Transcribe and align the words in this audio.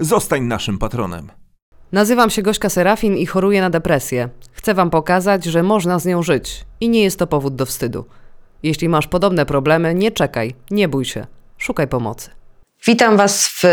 Zostań 0.00 0.42
naszym 0.42 0.78
patronem. 0.78 1.30
Nazywam 1.92 2.30
się 2.30 2.42
Gośka 2.42 2.68
Serafin 2.68 3.16
i 3.16 3.26
choruję 3.26 3.60
na 3.60 3.70
depresję. 3.70 4.28
Chcę 4.52 4.74
Wam 4.74 4.90
pokazać, 4.90 5.44
że 5.44 5.62
można 5.62 5.98
z 5.98 6.06
nią 6.06 6.22
żyć 6.22 6.64
i 6.80 6.88
nie 6.88 7.02
jest 7.02 7.18
to 7.18 7.26
powód 7.26 7.54
do 7.54 7.66
wstydu. 7.66 8.04
Jeśli 8.62 8.88
masz 8.88 9.06
podobne 9.06 9.46
problemy, 9.46 9.94
nie 9.94 10.10
czekaj, 10.10 10.54
nie 10.70 10.88
bój 10.88 11.04
się, 11.04 11.26
szukaj 11.58 11.88
pomocy. 11.88 12.30
Witam 12.86 13.16
Was 13.16 13.48
w 13.48 13.64
e, 13.64 13.68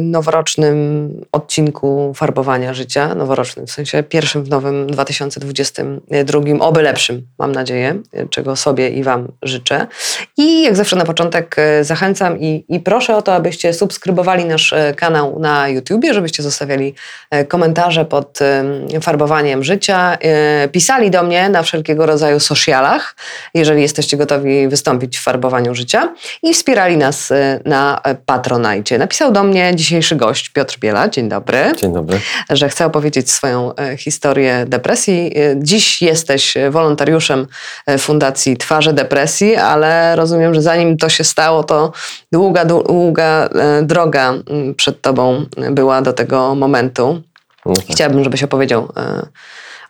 noworocznym 0.00 1.10
odcinku 1.32 2.12
farbowania 2.16 2.74
życia. 2.74 3.14
Noworocznym, 3.14 3.66
w 3.66 3.70
sensie 3.70 4.02
pierwszym 4.02 4.44
w 4.44 4.48
nowym 4.48 4.86
2022, 4.86 6.40
oby 6.60 6.82
lepszym, 6.82 7.26
mam 7.38 7.52
nadzieję, 7.52 8.02
czego 8.30 8.56
sobie 8.56 8.88
i 8.88 9.02
Wam 9.02 9.28
życzę. 9.42 9.86
I 10.36 10.62
jak 10.62 10.76
zawsze 10.76 10.96
na 10.96 11.04
początek 11.04 11.56
e, 11.58 11.84
zachęcam 11.84 12.40
i, 12.40 12.64
i 12.68 12.80
proszę 12.80 13.16
o 13.16 13.22
to, 13.22 13.34
abyście 13.34 13.72
subskrybowali 13.72 14.44
nasz 14.44 14.72
e, 14.72 14.94
kanał 14.94 15.38
na 15.38 15.68
YouTubie, 15.68 16.14
żebyście 16.14 16.42
zostawiali 16.42 16.94
komentarze 17.48 18.04
pod 18.04 18.38
farbowaniem 19.02 19.64
życia, 19.64 20.18
pisali 20.72 21.10
do 21.10 21.22
mnie 21.22 21.48
na 21.48 21.62
wszelkiego 21.62 22.06
rodzaju 22.06 22.40
socialach, 22.40 23.16
jeżeli 23.54 23.82
jesteście 23.82 24.16
gotowi 24.16 24.68
wystąpić 24.68 25.18
w 25.18 25.22
farbowaniu 25.22 25.74
życia 25.74 26.14
i 26.42 26.54
wspierali 26.54 26.96
nas 26.96 27.32
na 27.64 28.00
Patronajcie. 28.26 28.98
Napisał 28.98 29.32
do 29.32 29.44
mnie 29.44 29.72
dzisiejszy 29.74 30.16
gość 30.16 30.48
Piotr 30.48 30.78
Biela. 30.78 31.08
Dzień 31.08 31.28
dobry. 31.28 31.72
Dzień 31.76 31.92
dobry. 31.92 32.20
Że 32.50 32.68
chce 32.68 32.86
opowiedzieć 32.86 33.30
swoją 33.30 33.74
e, 33.74 33.96
historię 33.96 34.64
depresji. 34.68 35.32
E, 35.36 35.54
dziś 35.56 36.02
jesteś 36.02 36.54
wolontariuszem 36.70 37.46
e, 37.86 37.98
Fundacji 37.98 38.56
Twarze 38.56 38.92
Depresji, 38.92 39.56
ale 39.56 40.16
rozumiem, 40.16 40.54
że 40.54 40.62
zanim 40.62 40.96
to 40.96 41.08
się 41.08 41.24
stało, 41.24 41.64
to 41.64 41.92
długa, 42.32 42.64
długa 42.64 43.48
droga 43.82 44.34
przed 44.76 45.00
tobą 45.00 45.46
była 45.70 46.02
do 46.02 46.12
tego 46.12 46.54
momentu. 46.54 47.22
No 47.66 47.74
tak. 47.74 47.84
Chciałabym, 47.90 48.24
żebyś 48.24 48.42
opowiedział, 48.42 48.92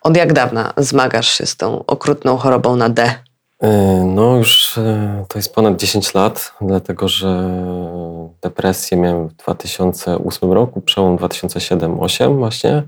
od 0.01 0.17
jak 0.17 0.33
dawna 0.33 0.73
zmagasz 0.77 1.37
się 1.37 1.45
z 1.45 1.57
tą 1.57 1.85
okrutną 1.85 2.37
chorobą 2.37 2.75
na 2.75 2.89
D? 2.89 3.15
E, 3.59 4.03
no 4.03 4.37
już 4.37 4.77
e, 4.77 5.25
to 5.27 5.39
jest 5.39 5.55
ponad 5.55 5.77
10 5.77 6.13
lat, 6.13 6.53
dlatego 6.61 7.07
że 7.07 7.51
depresję 8.41 8.97
miałem 8.97 9.27
w 9.27 9.33
2008 9.33 10.51
roku, 10.51 10.81
przełom 10.81 11.17
2007-2008 11.17 12.37
właśnie. 12.37 12.83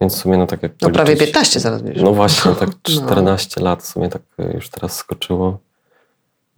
Więc 0.00 0.16
w 0.16 0.18
sumie 0.18 0.36
no 0.36 0.46
tak 0.46 0.62
jak 0.62 0.72
No 0.82 0.90
prawie 0.90 1.16
15 1.16 1.60
zaraz 1.60 1.82
będziesz. 1.82 2.02
No 2.02 2.12
właśnie, 2.12 2.54
tak 2.54 2.68
14 2.82 3.54
no. 3.60 3.64
lat 3.64 3.82
w 3.82 3.86
sumie 3.86 4.08
tak 4.08 4.22
już 4.54 4.68
teraz 4.68 4.96
skoczyło. 4.96 5.58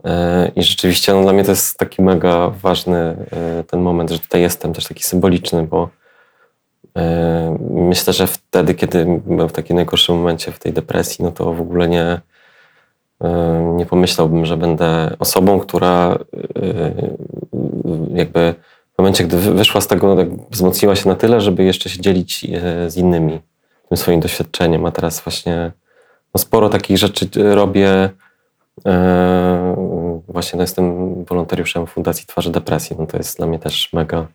E, 0.05 0.51
I 0.57 0.63
rzeczywiście 0.63 1.13
no, 1.13 1.23
dla 1.23 1.33
mnie 1.33 1.45
to 1.45 1.51
jest 1.51 1.79
taki 1.79 2.03
mega 2.03 2.51
ważny 2.51 3.17
ten 3.67 3.81
moment, 3.81 4.11
że 4.11 4.19
tutaj 4.19 4.41
jestem, 4.41 4.73
też 4.73 4.87
taki 4.87 5.05
symboliczny, 5.05 5.63
bo 5.63 5.89
myślę, 7.71 8.13
że 8.13 8.27
wtedy, 8.27 8.75
kiedy 8.75 9.21
byłem 9.27 9.49
w 9.49 9.53
takim 9.53 9.77
najgorszym 9.77 10.17
momencie 10.17 10.53
w 10.53 10.59
tej 10.59 10.73
depresji, 10.73 11.25
no 11.25 11.33
to 11.33 11.53
w 11.53 11.61
ogóle 11.61 11.89
nie, 11.89 12.21
nie 13.77 13.87
pomyślałbym, 13.87 14.47
że 14.47 14.57
będę 14.57 15.17
osobą, 15.19 15.61
która 15.61 16.19
y, 16.57 17.17
jakby 18.15 18.55
w 18.97 18.99
momencie, 18.99 19.25
gdy 19.25 19.37
wyszła 19.37 19.81
z 19.81 19.87
tego, 19.87 20.17
tak 20.17 20.29
wzmocniła 20.51 20.97
się 20.97 21.09
na 21.09 21.15
tyle, 21.15 21.41
żeby 21.41 21.65
jeszcze 21.65 21.89
się 21.89 22.01
dzielić 22.01 22.45
e, 22.45 22.91
z 22.91 22.97
innymi 22.97 23.41
tym 23.89 23.97
swoim 23.99 24.21
doświadczeniem. 24.21 24.87
A 24.87 24.91
teraz 24.91 25.21
właśnie 25.21 25.73
no 26.35 26.39
sporo 26.39 26.69
takich 26.69 26.99
rzeczy 26.99 27.29
robię. 27.35 28.11
E, 28.87 30.23
właśnie 30.29 30.57
no 30.57 30.63
jestem 30.63 31.15
wolontariuszem 31.25 31.87
Fundacji 31.87 32.27
Twarzy 32.27 32.53
Depresji. 32.53 32.97
No 32.99 33.07
to 33.07 33.17
jest 33.17 33.37
dla 33.37 33.47
mnie 33.47 33.59
też 33.59 33.93
mega, 33.93 34.27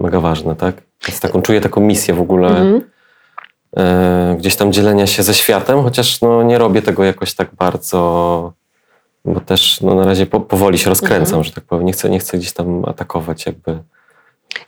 mega 0.00 0.20
ważne, 0.20 0.56
tak? 0.56 0.82
Więc 1.08 1.20
taką, 1.20 1.42
czuję 1.42 1.60
taką 1.60 1.80
misję 1.80 2.14
w 2.14 2.20
ogóle. 2.20 2.48
E, 2.48 2.80
gdzieś 4.38 4.56
tam 4.56 4.72
dzielenia 4.72 5.06
się 5.06 5.22
ze 5.22 5.34
światem, 5.34 5.82
chociaż 5.82 6.20
no, 6.20 6.42
nie 6.42 6.58
robię 6.58 6.82
tego 6.82 7.04
jakoś 7.04 7.34
tak 7.34 7.54
bardzo, 7.54 8.52
bo 9.24 9.40
też 9.40 9.80
no, 9.80 9.94
na 9.94 10.04
razie 10.04 10.26
po, 10.26 10.40
powoli 10.40 10.78
się 10.78 10.90
rozkręcam, 10.90 11.34
mhm. 11.34 11.44
że 11.44 11.52
tak 11.52 11.64
powiem. 11.64 11.86
Nie 11.86 11.92
chcę, 11.92 12.10
nie 12.10 12.18
chcę 12.18 12.38
gdzieś 12.38 12.52
tam 12.52 12.84
atakować 12.84 13.46
jakby. 13.46 13.78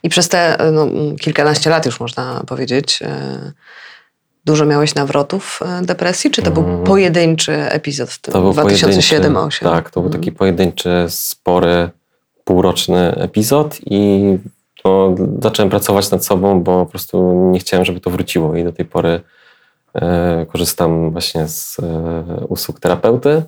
I 0.03 0.09
przez 0.09 0.29
te 0.29 0.57
no, 0.71 0.87
kilkanaście 1.19 1.69
lat 1.69 1.85
już 1.85 1.99
można 1.99 2.43
powiedzieć, 2.47 2.99
e, 3.01 3.51
dużo 4.45 4.65
miałeś 4.65 4.95
nawrotów 4.95 5.59
e, 5.65 5.81
depresji, 5.81 6.31
czy 6.31 6.41
to 6.41 6.51
był 6.51 6.63
mm. 6.63 6.83
pojedynczy 6.83 7.53
epizod 7.53 8.09
w 8.09 8.21
tym 8.21 8.33
2007-2008? 8.33 9.63
Tak, 9.63 9.89
to 9.89 10.01
był 10.01 10.09
taki 10.09 10.29
mhm. 10.29 10.37
pojedynczy, 10.37 11.05
spory, 11.09 11.89
półroczny 12.43 13.15
epizod 13.15 13.77
i 13.85 14.37
no, 14.85 15.15
zacząłem 15.41 15.69
pracować 15.69 16.11
nad 16.11 16.25
sobą, 16.25 16.63
bo 16.63 16.85
po 16.85 16.91
prostu 16.91 17.33
nie 17.51 17.59
chciałem, 17.59 17.85
żeby 17.85 17.99
to 17.99 18.09
wróciło 18.09 18.55
i 18.55 18.63
do 18.63 18.73
tej 18.73 18.85
pory 18.85 19.21
e, 19.95 20.45
korzystam 20.45 21.11
właśnie 21.11 21.47
z 21.47 21.79
e, 21.79 22.45
usług 22.47 22.79
terapeuty, 22.79 23.43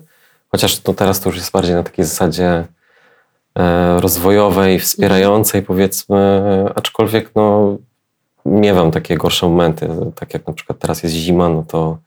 chociaż 0.50 0.80
teraz 0.96 1.20
to 1.20 1.28
już 1.28 1.38
jest 1.38 1.52
bardziej 1.52 1.74
na 1.74 1.82
takiej 1.82 2.04
zasadzie 2.04 2.64
e, 3.58 4.00
rozwojowej, 4.00 4.80
wspierającej 4.80 5.62
powiedzmy, 5.62 6.42
aczkolwiek 6.74 7.30
no, 7.34 7.76
miewam 8.44 8.90
takie 8.90 9.16
gorsze 9.16 9.46
momenty, 9.48 9.88
tak 10.14 10.34
jak 10.34 10.46
na 10.46 10.52
przykład 10.52 10.78
teraz 10.78 11.02
jest 11.02 11.14
zima, 11.14 11.48
no 11.48 11.64
to, 11.68 11.98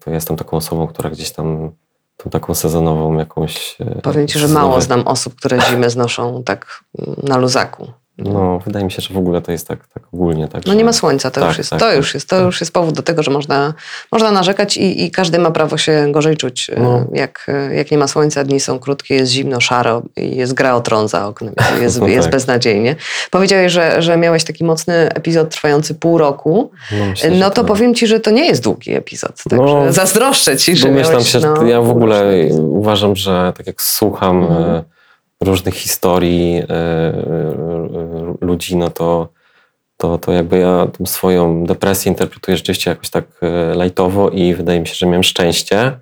to 0.00 0.10
jestem 0.10 0.36
taką 0.36 0.56
osobą, 0.56 0.86
która 0.86 1.10
gdzieś 1.10 1.30
tam 1.30 1.70
tą 2.22 2.30
taką 2.30 2.54
sezonową 2.54 3.18
jakąś... 3.18 3.76
E, 3.80 4.02
Powiem 4.02 4.28
Ci, 4.28 4.38
że 4.38 4.48
mało 4.48 4.80
znam 4.80 5.08
osób, 5.08 5.34
które 5.34 5.60
zimę 5.60 5.90
znoszą 5.90 6.42
tak 6.44 6.84
na 7.22 7.36
luzaku. 7.36 7.92
No, 8.24 8.58
wydaje 8.66 8.84
mi 8.84 8.92
się, 8.92 9.02
że 9.02 9.14
w 9.14 9.18
ogóle 9.18 9.42
to 9.42 9.52
jest 9.52 9.68
tak, 9.68 9.86
tak 9.86 10.02
ogólnie. 10.12 10.48
Tak, 10.48 10.66
no 10.66 10.74
nie 10.74 10.84
ma 10.84 10.92
słońca, 10.92 11.30
to, 11.30 11.40
tak, 11.40 11.48
już, 11.48 11.58
jest, 11.58 11.70
tak, 11.70 11.80
to, 11.80 11.86
tak, 11.86 11.96
już 11.96 12.14
jest, 12.14 12.28
to 12.28 12.36
tak. 12.36 12.44
już 12.44 12.60
jest 12.60 12.72
powód 12.72 12.94
do 12.94 13.02
tego, 13.02 13.22
że 13.22 13.30
można, 13.30 13.74
można 14.12 14.30
narzekać 14.30 14.76
i, 14.76 15.04
i 15.04 15.10
każdy 15.10 15.38
ma 15.38 15.50
prawo 15.50 15.78
się 15.78 16.06
gorzej 16.12 16.36
czuć. 16.36 16.70
E, 16.70 16.80
no. 16.80 17.04
Jak, 17.12 17.46
e, 17.48 17.74
jak 17.74 17.90
nie 17.90 17.98
ma 17.98 18.08
słońca, 18.08 18.44
dni 18.44 18.60
są 18.60 18.78
krótkie, 18.78 19.14
jest 19.14 19.32
zimno, 19.32 19.60
szaro 19.60 20.02
i 20.16 20.36
jest 20.36 20.54
gra 20.54 20.74
o 20.74 20.80
tron 20.80 21.08
za 21.08 21.26
oknem, 21.26 21.54
jest, 21.82 22.00
no 22.00 22.08
jest 22.08 22.22
tak. 22.22 22.32
beznadziejnie. 22.32 22.96
Powiedziałeś, 23.30 23.72
że, 23.72 24.02
że 24.02 24.16
miałeś 24.16 24.44
taki 24.44 24.64
mocny 24.64 24.94
epizod 24.94 25.50
trwający 25.50 25.94
pół 25.94 26.18
roku. 26.18 26.70
No, 26.92 27.06
myślę, 27.06 27.30
no 27.30 27.50
to 27.50 27.64
powiem 27.64 27.94
ci, 27.94 28.06
że 28.06 28.20
to 28.20 28.30
nie 28.30 28.46
jest 28.46 28.62
długi 28.62 28.94
epizod. 28.94 29.42
Także 29.50 29.64
no, 29.64 29.92
zazdroszczę 29.92 30.56
ci, 30.56 30.76
że 30.76 30.90
miałeś, 30.90 31.28
się, 31.28 31.38
no, 31.38 31.64
ja 31.64 31.80
w 31.80 31.90
ogóle 31.90 32.32
uważam, 32.80 33.16
że 33.16 33.52
tak 33.56 33.66
jak 33.66 33.82
słucham... 33.82 34.42
Mhm 34.42 34.82
różnych 35.40 35.74
historii 35.74 36.56
e, 36.56 36.64
e, 36.70 38.34
ludzi, 38.40 38.76
no 38.76 38.90
to, 38.90 39.28
to, 39.96 40.18
to 40.18 40.32
jakby 40.32 40.58
ja 40.58 40.86
tą 40.98 41.06
swoją 41.06 41.64
depresję 41.64 42.12
interpretuję 42.12 42.56
rzeczywiście 42.56 42.90
jakoś 42.90 43.10
tak 43.10 43.24
e, 43.42 43.74
lajtowo 43.74 44.30
i 44.30 44.54
wydaje 44.54 44.80
mi 44.80 44.86
się, 44.86 44.94
że 44.94 45.06
miałem 45.06 45.22
szczęście. 45.22 45.98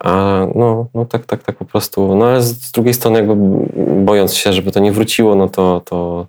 A 0.00 0.46
no, 0.54 0.86
no 0.94 1.04
tak, 1.04 1.26
tak, 1.26 1.42
tak 1.42 1.56
po 1.56 1.64
prostu. 1.64 2.16
No 2.16 2.26
ale 2.26 2.42
z 2.42 2.70
drugiej 2.70 2.94
strony 2.94 3.18
jakby 3.18 3.34
bojąc 4.04 4.34
się, 4.34 4.52
żeby 4.52 4.72
to 4.72 4.80
nie 4.80 4.92
wróciło, 4.92 5.34
no 5.34 5.48
to, 5.48 5.82
to, 5.84 6.26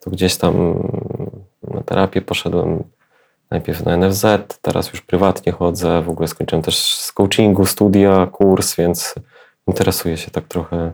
to 0.00 0.10
gdzieś 0.10 0.36
tam 0.36 0.82
na 1.68 1.82
terapię 1.82 2.22
poszedłem 2.22 2.84
najpierw 3.50 3.84
na 3.84 3.96
NFZ, 3.96 4.26
teraz 4.62 4.92
już 4.92 5.00
prywatnie 5.00 5.52
chodzę, 5.52 6.02
w 6.02 6.08
ogóle 6.08 6.28
skończyłem 6.28 6.62
też 6.62 6.78
z 6.78 7.12
coachingu, 7.12 7.66
studia, 7.66 8.26
kurs, 8.26 8.76
więc 8.76 9.14
interesuję 9.70 10.16
się 10.16 10.30
tak 10.30 10.48
trochę 10.48 10.92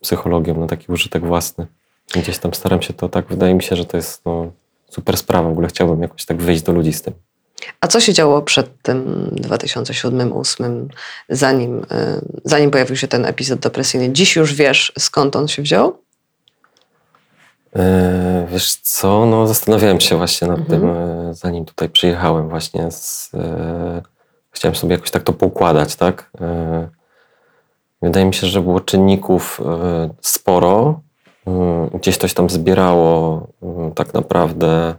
psychologią 0.00 0.60
na 0.60 0.66
taki 0.66 0.92
użytek 0.92 1.26
własny. 1.26 1.66
Gdzieś 2.14 2.38
tam 2.38 2.54
staram 2.54 2.82
się 2.82 2.92
to 2.92 3.08
tak, 3.08 3.26
wydaje 3.28 3.54
mi 3.54 3.62
się, 3.62 3.76
że 3.76 3.84
to 3.84 3.96
jest 3.96 4.24
no, 4.24 4.52
super 4.90 5.16
sprawa. 5.16 5.48
W 5.48 5.52
ogóle 5.52 5.68
chciałbym 5.68 6.02
jakoś 6.02 6.24
tak 6.24 6.42
wyjść 6.42 6.62
do 6.62 6.72
ludzi 6.72 6.92
z 6.92 7.02
tym. 7.02 7.14
A 7.80 7.86
co 7.86 8.00
się 8.00 8.12
działo 8.12 8.42
przed 8.42 8.82
tym 8.82 9.30
2007-2008, 9.36 10.86
zanim, 11.28 11.86
e, 11.90 12.20
zanim 12.44 12.70
pojawił 12.70 12.96
się 12.96 13.08
ten 13.08 13.26
epizod 13.26 13.60
depresyjny? 13.60 14.12
Dziś 14.12 14.36
już 14.36 14.54
wiesz, 14.54 14.92
skąd 14.98 15.36
on 15.36 15.48
się 15.48 15.62
wziął? 15.62 15.98
E, 17.76 18.46
wiesz 18.52 18.74
co, 18.76 19.26
no 19.26 19.46
zastanawiałem 19.46 20.00
się 20.00 20.16
właśnie 20.16 20.48
nad 20.48 20.58
mhm. 20.58 20.80
tym, 20.80 20.90
e, 20.90 21.34
zanim 21.34 21.64
tutaj 21.64 21.88
przyjechałem 21.88 22.48
właśnie. 22.48 22.90
Z, 22.90 23.30
chciałem 24.50 24.74
sobie 24.74 24.92
jakoś 24.94 25.10
tak 25.10 25.22
to 25.22 25.32
poukładać, 25.32 25.96
tak? 25.96 26.30
Wydaje 28.02 28.26
mi 28.26 28.34
się, 28.34 28.46
że 28.46 28.60
było 28.60 28.80
czynników 28.80 29.60
e, 29.66 30.10
sporo. 30.20 31.00
E, 31.46 31.88
gdzieś 31.98 32.16
coś 32.16 32.34
tam 32.34 32.50
zbierało 32.50 33.46
y, 33.90 33.94
tak 33.94 34.14
naprawdę 34.14 34.94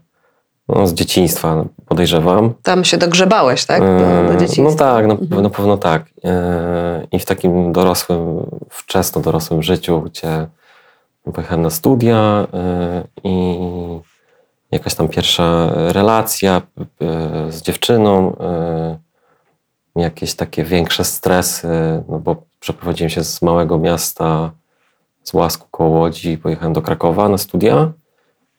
no, 0.69 0.87
z 0.87 0.93
dzieciństwa, 0.93 1.65
podejrzewam. 1.85 2.53
Tam 2.63 2.83
się 2.83 2.97
dogrzebałeś, 2.97 3.65
tak? 3.65 3.79
Do, 3.81 3.85
do 4.27 4.33
E, 4.33 4.37
dzieciństwa. 4.37 4.85
No 4.85 4.91
tak, 4.93 5.07
na, 5.07 5.13
Mhm. 5.13 5.41
na 5.43 5.49
pewno 5.49 5.77
tak. 5.77 6.05
E, 6.23 7.07
I 7.11 7.19
w 7.19 7.25
takim 7.25 7.73
dorosłym, 7.73 8.45
wczesno 8.69 9.21
dorosłym 9.21 9.63
życiu, 9.63 10.01
gdzie 10.01 10.47
pojechałem 11.33 11.61
na 11.61 11.69
studia 11.69 12.47
e, 12.53 13.03
i 13.23 13.57
jakaś 14.71 14.95
tam 14.95 15.07
pierwsza 15.07 15.71
relacja 15.75 16.61
e, 17.01 17.51
z 17.51 17.61
dziewczyną, 17.61 18.35
e, 18.39 18.97
jakieś 19.95 20.33
takie 20.33 20.63
większe 20.63 21.03
stresy, 21.03 21.67
no 22.07 22.19
bo 22.19 22.35
przeprowadziłem 22.59 23.09
się 23.09 23.23
z 23.23 23.41
małego 23.41 23.77
miasta, 23.77 24.51
z 25.23 25.33
Łasku 25.33 25.67
koło 25.71 25.99
Łodzi, 25.99 26.37
pojechałem 26.37 26.73
do 26.73 26.81
Krakowa 26.81 27.29
na 27.29 27.37
studia, 27.37 27.91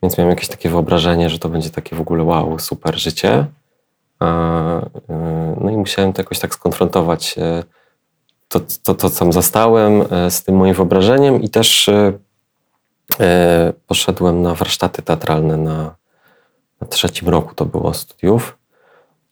więc 0.02 0.18
miałem 0.18 0.30
jakieś 0.30 0.48
takie 0.48 0.68
wyobrażenie, 0.68 1.30
że 1.30 1.38
to 1.38 1.48
będzie 1.48 1.70
takie 1.70 1.96
w 1.96 2.00
ogóle 2.00 2.24
wow, 2.24 2.58
super 2.58 2.98
życie. 2.98 3.46
Y, 4.22 4.26
No 5.60 5.70
i 5.70 5.76
musiałem 5.76 6.12
to 6.12 6.20
jakoś 6.20 6.38
tak 6.38 6.54
skonfrontować 6.54 7.38
y, 7.38 7.64
to, 8.48 8.60
to, 8.60 8.94
to 8.94 9.10
co 9.10 9.18
tam 9.18 9.32
zastałem 9.32 10.00
y, 10.00 10.30
z 10.30 10.44
tym 10.44 10.56
moim 10.56 10.74
wyobrażeniem 10.74 11.42
i 11.42 11.48
też 11.48 11.90
poszedłem 13.86 14.42
na 14.42 14.54
warsztaty 14.54 15.02
teatralne 15.02 15.56
na, 15.56 15.94
na 16.80 16.86
trzecim 16.86 17.28
roku 17.28 17.54
to 17.54 17.66
było 17.66 17.94
studiów. 17.94 18.58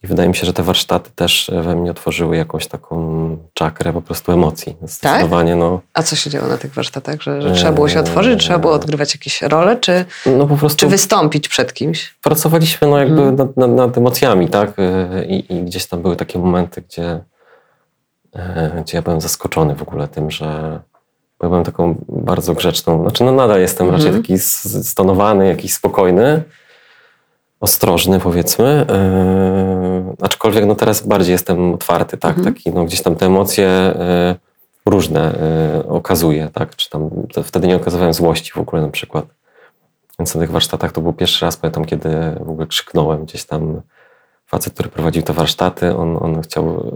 I 0.02 0.06
wydaje 0.06 0.29
mi 0.29 0.35
się, 0.37 0.47
że 0.47 0.52
te 0.52 0.62
warsztaty 0.62 1.11
też 1.14 1.50
we 1.62 1.76
mnie 1.76 1.91
otworzyły 1.91 2.37
jakąś 2.37 2.67
taką 2.67 3.37
czakrę 3.55 3.93
po 3.93 4.02
prostu 4.02 4.32
emocji. 4.32 4.76
Zdecydowanie, 4.82 5.56
no, 5.56 5.81
A 5.94 6.02
co 6.02 6.17
się 6.17 6.31
działo 6.31 6.49
na 6.49 6.58
tych 6.58 6.75
warsztatach? 6.75 7.23
Że, 7.23 7.43
że 7.43 7.52
trzeba 7.52 7.73
było 7.73 7.88
się 7.88 8.00
otworzyć, 8.00 8.41
trzeba 8.41 8.58
było 8.58 8.73
odgrywać 8.73 9.14
jakieś 9.14 9.43
role, 9.43 9.76
czy, 9.76 10.05
no 10.26 10.47
po 10.47 10.56
prostu 10.56 10.79
czy 10.79 10.87
wystąpić 10.87 11.49
przed 11.49 11.73
kimś? 11.75 12.14
pracowaliśmy 12.23 12.88
no 12.88 12.99
jakby 12.99 13.20
Mhm. 13.23 13.37
nad, 13.37 13.56
nad, 13.56 13.70
nad 13.70 13.99
emocjami, 13.99 14.49
tak? 14.49 14.79
Y, 14.79 15.25
I, 15.29 15.55
I 15.55 15.62
gdzieś 15.64 15.87
tam 15.87 16.02
były 16.02 16.17
takie 16.17 16.38
momenty, 16.38 16.82
gdzie, 16.82 17.20
e, 18.37 18.82
gdzie 18.85 18.99
ja 18.99 19.02
byłem 19.02 19.20
zaskoczony 19.20 19.75
w 19.75 19.82
ogóle 19.82 20.08
tym, 20.08 20.31
że 20.31 20.44
ja 21.43 21.49
byłem 21.49 21.64
taką 21.64 21.94
bardzo 22.08 22.55
grzeczną, 22.55 23.02
znaczy 23.02 23.25
no 23.25 23.32
nadal 23.32 23.61
jestem 23.61 23.87
Mhm. 23.87 24.05
raczej 24.05 24.20
taki 24.23 24.32
s- 24.35 24.88
stonowany, 24.88 25.47
jakiś 25.47 25.73
spokojny, 25.75 26.43
ostrożny 27.61 28.21
powiedzmy, 28.21 28.87
e, 28.89 30.15
aczkolwiek 30.21 30.67
no 30.67 30.75
teraz 30.75 31.07
bardziej 31.07 31.33
jestem 31.33 31.75
otwarty, 31.75 32.17
tak? 32.17 32.39
Mhm. 32.39 32.55
Taki 32.55 32.71
no 32.71 32.85
gdzieś 32.85 33.03
tam 33.03 33.17
te 33.17 33.27
emocje 33.27 33.67
e, 33.67 34.37
różne 34.87 35.35
e, 35.41 35.89
okazuję, 35.89 36.49
tak? 36.53 36.77
Czy 36.77 36.91
tam 36.91 37.11
wtedy 37.45 37.69
nie 37.69 37.77
okazywałem 37.77 38.15
złości 38.15 38.53
w 38.53 38.59
ogóle 38.59 38.83
na 38.83 38.89
przykład. 38.89 39.25
Więc 40.19 40.35
na 40.35 40.41
tych 40.41 40.51
warsztatach 40.51 40.93
to 40.93 41.01
był 41.01 41.12
pierwszy 41.12 41.45
raz, 41.45 41.57
pamiętam, 41.57 41.85
kiedy 41.85 42.11
w 42.41 42.51
ogóle 42.51 42.67
krzyknąłem 42.67 43.25
gdzieś 43.25 43.45
tam. 43.45 43.83
Facet, 44.47 44.75
który 44.75 44.89
prowadził 44.89 45.23
te 45.23 45.33
warsztaty, 45.33 45.97
on, 45.97 46.19
on 46.21 46.43
chciał. 46.43 46.93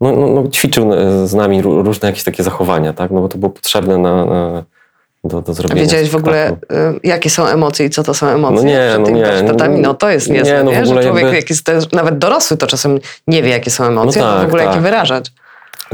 No, 0.00 0.12
no, 0.12 0.26
no, 0.26 0.48
ćwiczył 0.48 0.90
z 1.24 1.34
nami 1.34 1.62
ró- 1.62 1.84
różne 1.84 2.08
jakieś 2.08 2.24
takie 2.24 2.42
zachowania, 2.42 2.92
tak? 2.92 3.10
No 3.10 3.20
bo 3.20 3.28
to 3.28 3.38
było 3.38 3.50
potrzebne 3.50 3.98
na, 3.98 4.24
na, 4.24 4.64
do, 5.24 5.42
do 5.42 5.54
zrobienia. 5.54 5.80
wiedziałeś 5.82 6.10
w 6.10 6.16
ogóle, 6.16 6.50
y, 6.50 6.56
jakie 7.04 7.30
są 7.30 7.46
emocje 7.46 7.86
i 7.86 7.90
co 7.90 8.02
to 8.02 8.14
są 8.14 8.26
emocje 8.26 8.56
No 8.56 8.62
nie, 8.68 8.86
przed 8.88 8.98
no 9.00 9.06
tymi 9.06 9.18
nie, 9.20 9.26
warsztatami? 9.26 9.80
No 9.80 9.94
to 9.94 10.10
jest 10.10 10.28
nie, 10.28 10.34
niezłe, 10.38 10.64
no 10.64 10.70
w 10.70 10.74
nie? 10.74 10.82
ogóle 10.82 11.02
że 11.02 11.08
człowiek, 11.08 11.22
jakby- 11.24 11.36
jak 11.36 11.50
jest 11.50 11.66
też, 11.66 11.90
nawet 11.92 12.18
dorosły, 12.18 12.56
to 12.56 12.66
czasem 12.66 12.98
nie 13.26 13.42
wie, 13.42 13.50
jakie 13.50 13.70
są 13.70 13.84
emocje, 13.84 14.22
No 14.22 14.32
w 14.32 14.36
tak, 14.36 14.46
ogóle 14.46 14.62
jak 14.62 14.70
je 14.70 14.74
tak. 14.74 14.82
wyrażać. 14.82 15.32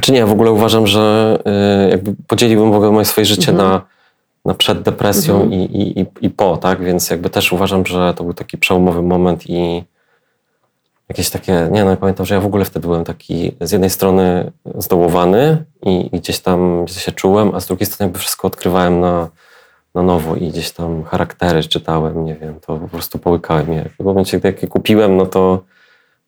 Czy 0.03 0.13
nie, 0.13 0.27
w 0.27 0.33
ogóle 0.33 0.51
uważam, 0.53 0.87
że 0.87 1.39
y, 1.87 1.91
jakby 1.91 2.15
podzieliłbym 2.27 2.73
w 2.73 2.75
ogóle 2.77 2.91
moje 2.91 3.05
swoje 3.05 3.25
życie 3.25 3.51
Mhm. 3.53 3.69
na, 3.71 3.81
na 4.45 4.55
przed 4.55 4.83
depresją 4.83 5.35
Mhm. 5.43 5.53
i, 5.53 5.65
i, 5.65 6.01
i, 6.01 6.07
i 6.21 6.31
po, 6.31 6.57
tak? 6.57 6.85
Więc 6.85 7.11
jakby 7.11 7.31
też 7.31 7.53
uważam, 7.53 7.87
że 7.87 8.15
to 8.17 8.25
był 8.25 8.35
taki 8.35 8.59
przełomowy 8.59 9.03
moment 9.03 9.43
i 9.51 9.85
jakieś 11.09 11.31
takie, 11.31 11.69
nie 11.71 11.85
no, 11.85 11.91
ja 11.91 11.97
pamiętam, 11.97 12.27
że 12.27 12.35
ja 12.35 12.41
w 12.41 12.47
ogóle 12.47 12.65
wtedy 12.65 12.87
byłem 12.89 13.05
taki 13.05 13.53
z 13.61 13.73
jednej 13.73 13.91
strony 13.91 14.53
zdołowany 14.79 15.65
i, 15.83 16.09
i 16.17 16.21
gdzieś 16.21 16.41
tam 16.41 16.85
źle 16.89 17.01
się 17.01 17.13
czułem, 17.13 17.55
a 17.55 17.61
z 17.61 17.67
drugiej 17.67 17.87
strony 17.87 18.09
jakby 18.09 18.19
wszystko 18.19 18.47
odkrywałem 18.49 19.01
na, 19.01 19.29
na 19.95 20.03
nowo 20.03 20.37
i 20.37 20.49
gdzieś 20.49 20.71
tam 20.71 21.05
charaktery 21.05 21.65
czytałem, 21.65 22.25
nie 22.25 22.35
wiem, 22.35 22.61
to 22.61 22.77
po 22.77 22.89
prostu 22.89 23.19
połykałem 23.19 23.73
je. 23.73 23.89
W 24.01 24.05
momencie, 24.05 24.39
gdy 24.39 24.49
jak 24.49 24.63
je 24.63 24.69
kupiłem, 24.69 25.17
no 25.17 25.27
to, 25.27 25.63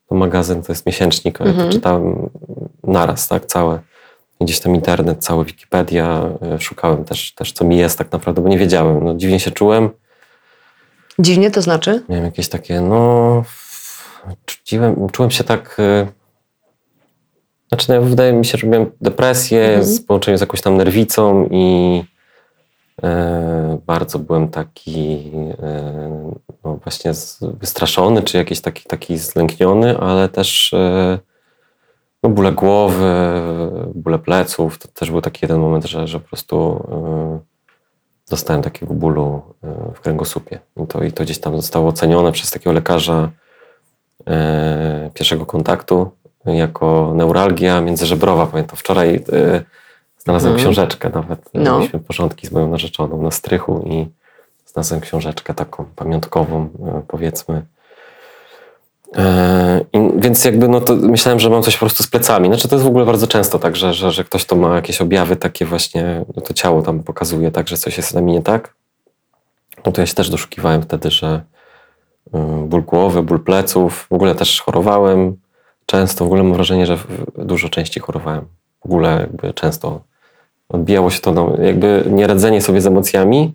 to 0.09 0.15
magazyn 0.15 0.61
to 0.63 0.71
jest 0.71 0.85
miesięcznik, 0.85 1.41
a 1.41 1.43
ja 1.43 1.49
Mhm. 1.49 1.67
to 1.67 1.73
czytałem 1.73 2.29
naraz, 2.83 3.27
tak, 3.27 3.45
całe. 3.45 3.79
I 4.39 4.45
gdzieś 4.45 4.59
tam 4.59 4.75
internet, 4.75 5.23
całe 5.23 5.45
Wikipedia, 5.45 6.21
y, 6.57 6.61
szukałem 6.61 7.05
też, 7.05 7.33
też 7.33 7.51
co 7.51 7.65
mi 7.65 7.77
jest 7.77 7.97
tak 7.97 8.11
naprawdę, 8.11 8.41
bo 8.41 8.49
nie 8.49 8.57
wiedziałem. 8.57 9.03
No, 9.03 9.15
dziwnie 9.15 9.39
się 9.39 9.51
czułem. 9.51 9.89
Dziwnie 11.19 11.51
to 11.51 11.61
znaczy? 11.61 12.03
Miałem 12.09 12.25
jakieś 12.25 12.49
takie, 12.49 12.81
no. 12.81 13.43
Czułem, 14.65 15.09
czułem 15.09 15.31
się 15.31 15.43
tak. 15.43 15.77
y, 15.79 16.07
Znaczy, 17.69 17.91
no, 17.93 18.01
wydaje 18.01 18.33
mi 18.33 18.45
się, 18.45 18.57
że 18.57 18.67
miałem 18.67 18.91
depresję 19.01 19.65
Mhm. 19.65 19.85
z 19.85 20.01
połączeniu 20.01 20.37
z 20.37 20.41
jakąś 20.41 20.61
tam 20.61 20.77
nerwicą 20.77 21.47
i 21.51 22.03
e, 23.03 23.79
bardzo 23.85 24.19
byłem 24.19 24.47
taki 24.49 25.31
e, 25.63 26.31
no 26.63 26.75
właśnie 26.83 27.13
z, 27.13 27.39
wystraszony, 27.59 28.23
czy 28.23 28.37
jakiś 28.37 28.61
taki, 28.61 28.83
taki 28.83 29.17
zlękniony, 29.17 29.97
ale 29.97 30.29
też 30.29 30.73
e, 30.73 31.19
no, 32.23 32.29
bóle 32.29 32.51
głowy, 32.51 33.05
bóle 33.95 34.19
pleców. 34.19 34.77
To 34.77 34.87
też 34.87 35.11
był 35.11 35.21
taki 35.21 35.39
jeden 35.41 35.59
moment, 35.59 35.85
że, 35.85 36.07
że 36.07 36.19
po 36.19 36.27
prostu 36.27 36.83
dostałem 38.29 38.61
takiego 38.61 38.93
bólu 38.93 39.41
w 39.95 39.99
kręgosłupie. 39.99 40.59
I 40.83 40.87
to, 40.87 41.03
I 41.03 41.11
to 41.11 41.23
gdzieś 41.23 41.39
tam 41.39 41.55
zostało 41.55 41.89
ocenione 41.89 42.31
przez 42.31 42.51
takiego 42.51 42.71
lekarza 42.71 43.31
pierwszego 45.13 45.45
kontaktu 45.45 46.11
jako 46.45 47.13
neuralgia 47.15 47.81
międzyżebrowa. 47.81 48.45
Pamiętam 48.47 48.77
wczoraj 48.77 49.15
e, 49.15 49.63
znalazłem 50.17 50.53
Mhm. 50.53 50.57
książeczkę 50.57 51.09
nawet. 51.13 51.49
No. 51.53 51.77
Mieliśmy 51.77 51.99
porządki 51.99 52.47
z 52.47 52.51
moją 52.51 52.69
narzeczoną 52.69 53.21
na 53.21 53.31
strychu 53.31 53.83
i 53.85 54.07
znalazłem 54.65 55.01
książeczkę 55.01 55.53
taką 55.53 55.85
pamiątkową, 55.95 56.69
e, 56.87 57.01
powiedzmy. 57.07 57.65
E, 59.15 59.81
I, 59.93 59.99
więc 60.17 60.45
jakby 60.45 60.67
no 60.67 60.81
to 60.81 60.95
myślałem, 60.95 61.39
że 61.39 61.49
mam 61.49 61.63
coś 61.63 61.73
po 61.75 61.79
prostu 61.79 62.03
z 62.03 62.07
plecami. 62.07 62.47
Znaczy 62.47 62.67
to 62.67 62.75
jest 62.75 62.85
w 62.85 62.89
ogóle 62.89 63.05
bardzo 63.05 63.27
często 63.27 63.59
tak, 63.59 63.75
że, 63.75 63.93
że, 63.93 64.11
że 64.11 64.23
ktoś 64.23 64.45
to 64.45 64.55
ma 64.55 64.75
jakieś 64.75 65.01
objawy 65.01 65.35
takie 65.35 65.65
właśnie, 65.65 66.25
no 66.35 66.41
to 66.41 66.53
ciało 66.53 66.81
tam 66.81 67.03
pokazuje 67.03 67.51
tak, 67.51 67.67
że 67.67 67.77
coś 67.77 67.97
jest 67.97 68.09
z 68.09 68.13
nami 68.13 68.31
nie 68.31 68.41
tak. 68.41 68.73
No 69.85 69.91
to 69.91 70.01
ja 70.01 70.07
się 70.07 70.15
też 70.15 70.29
doszukiwałem 70.29 70.81
wtedy, 70.81 71.11
że 71.11 71.41
ból 72.67 72.83
głowy, 72.83 73.23
ból 73.23 73.39
pleców, 73.43 74.07
w 74.09 74.13
ogóle 74.13 74.35
też 74.35 74.61
chorowałem 74.61 75.35
często, 75.85 76.25
w 76.25 76.27
ogóle 76.27 76.43
mam 76.43 76.53
wrażenie, 76.53 76.85
że 76.85 76.97
dużo 77.37 77.69
częściej 77.69 78.03
chorowałem. 78.03 78.45
W 78.81 78.85
ogóle 78.85 79.17
jakby 79.19 79.53
często 79.53 80.01
odbijało 80.69 81.09
się 81.09 81.19
to, 81.21 81.31
no, 81.31 81.53
jakby 81.61 82.03
nieradzenie 82.09 82.61
sobie 82.61 82.81
z 82.81 82.87
emocjami, 82.87 83.53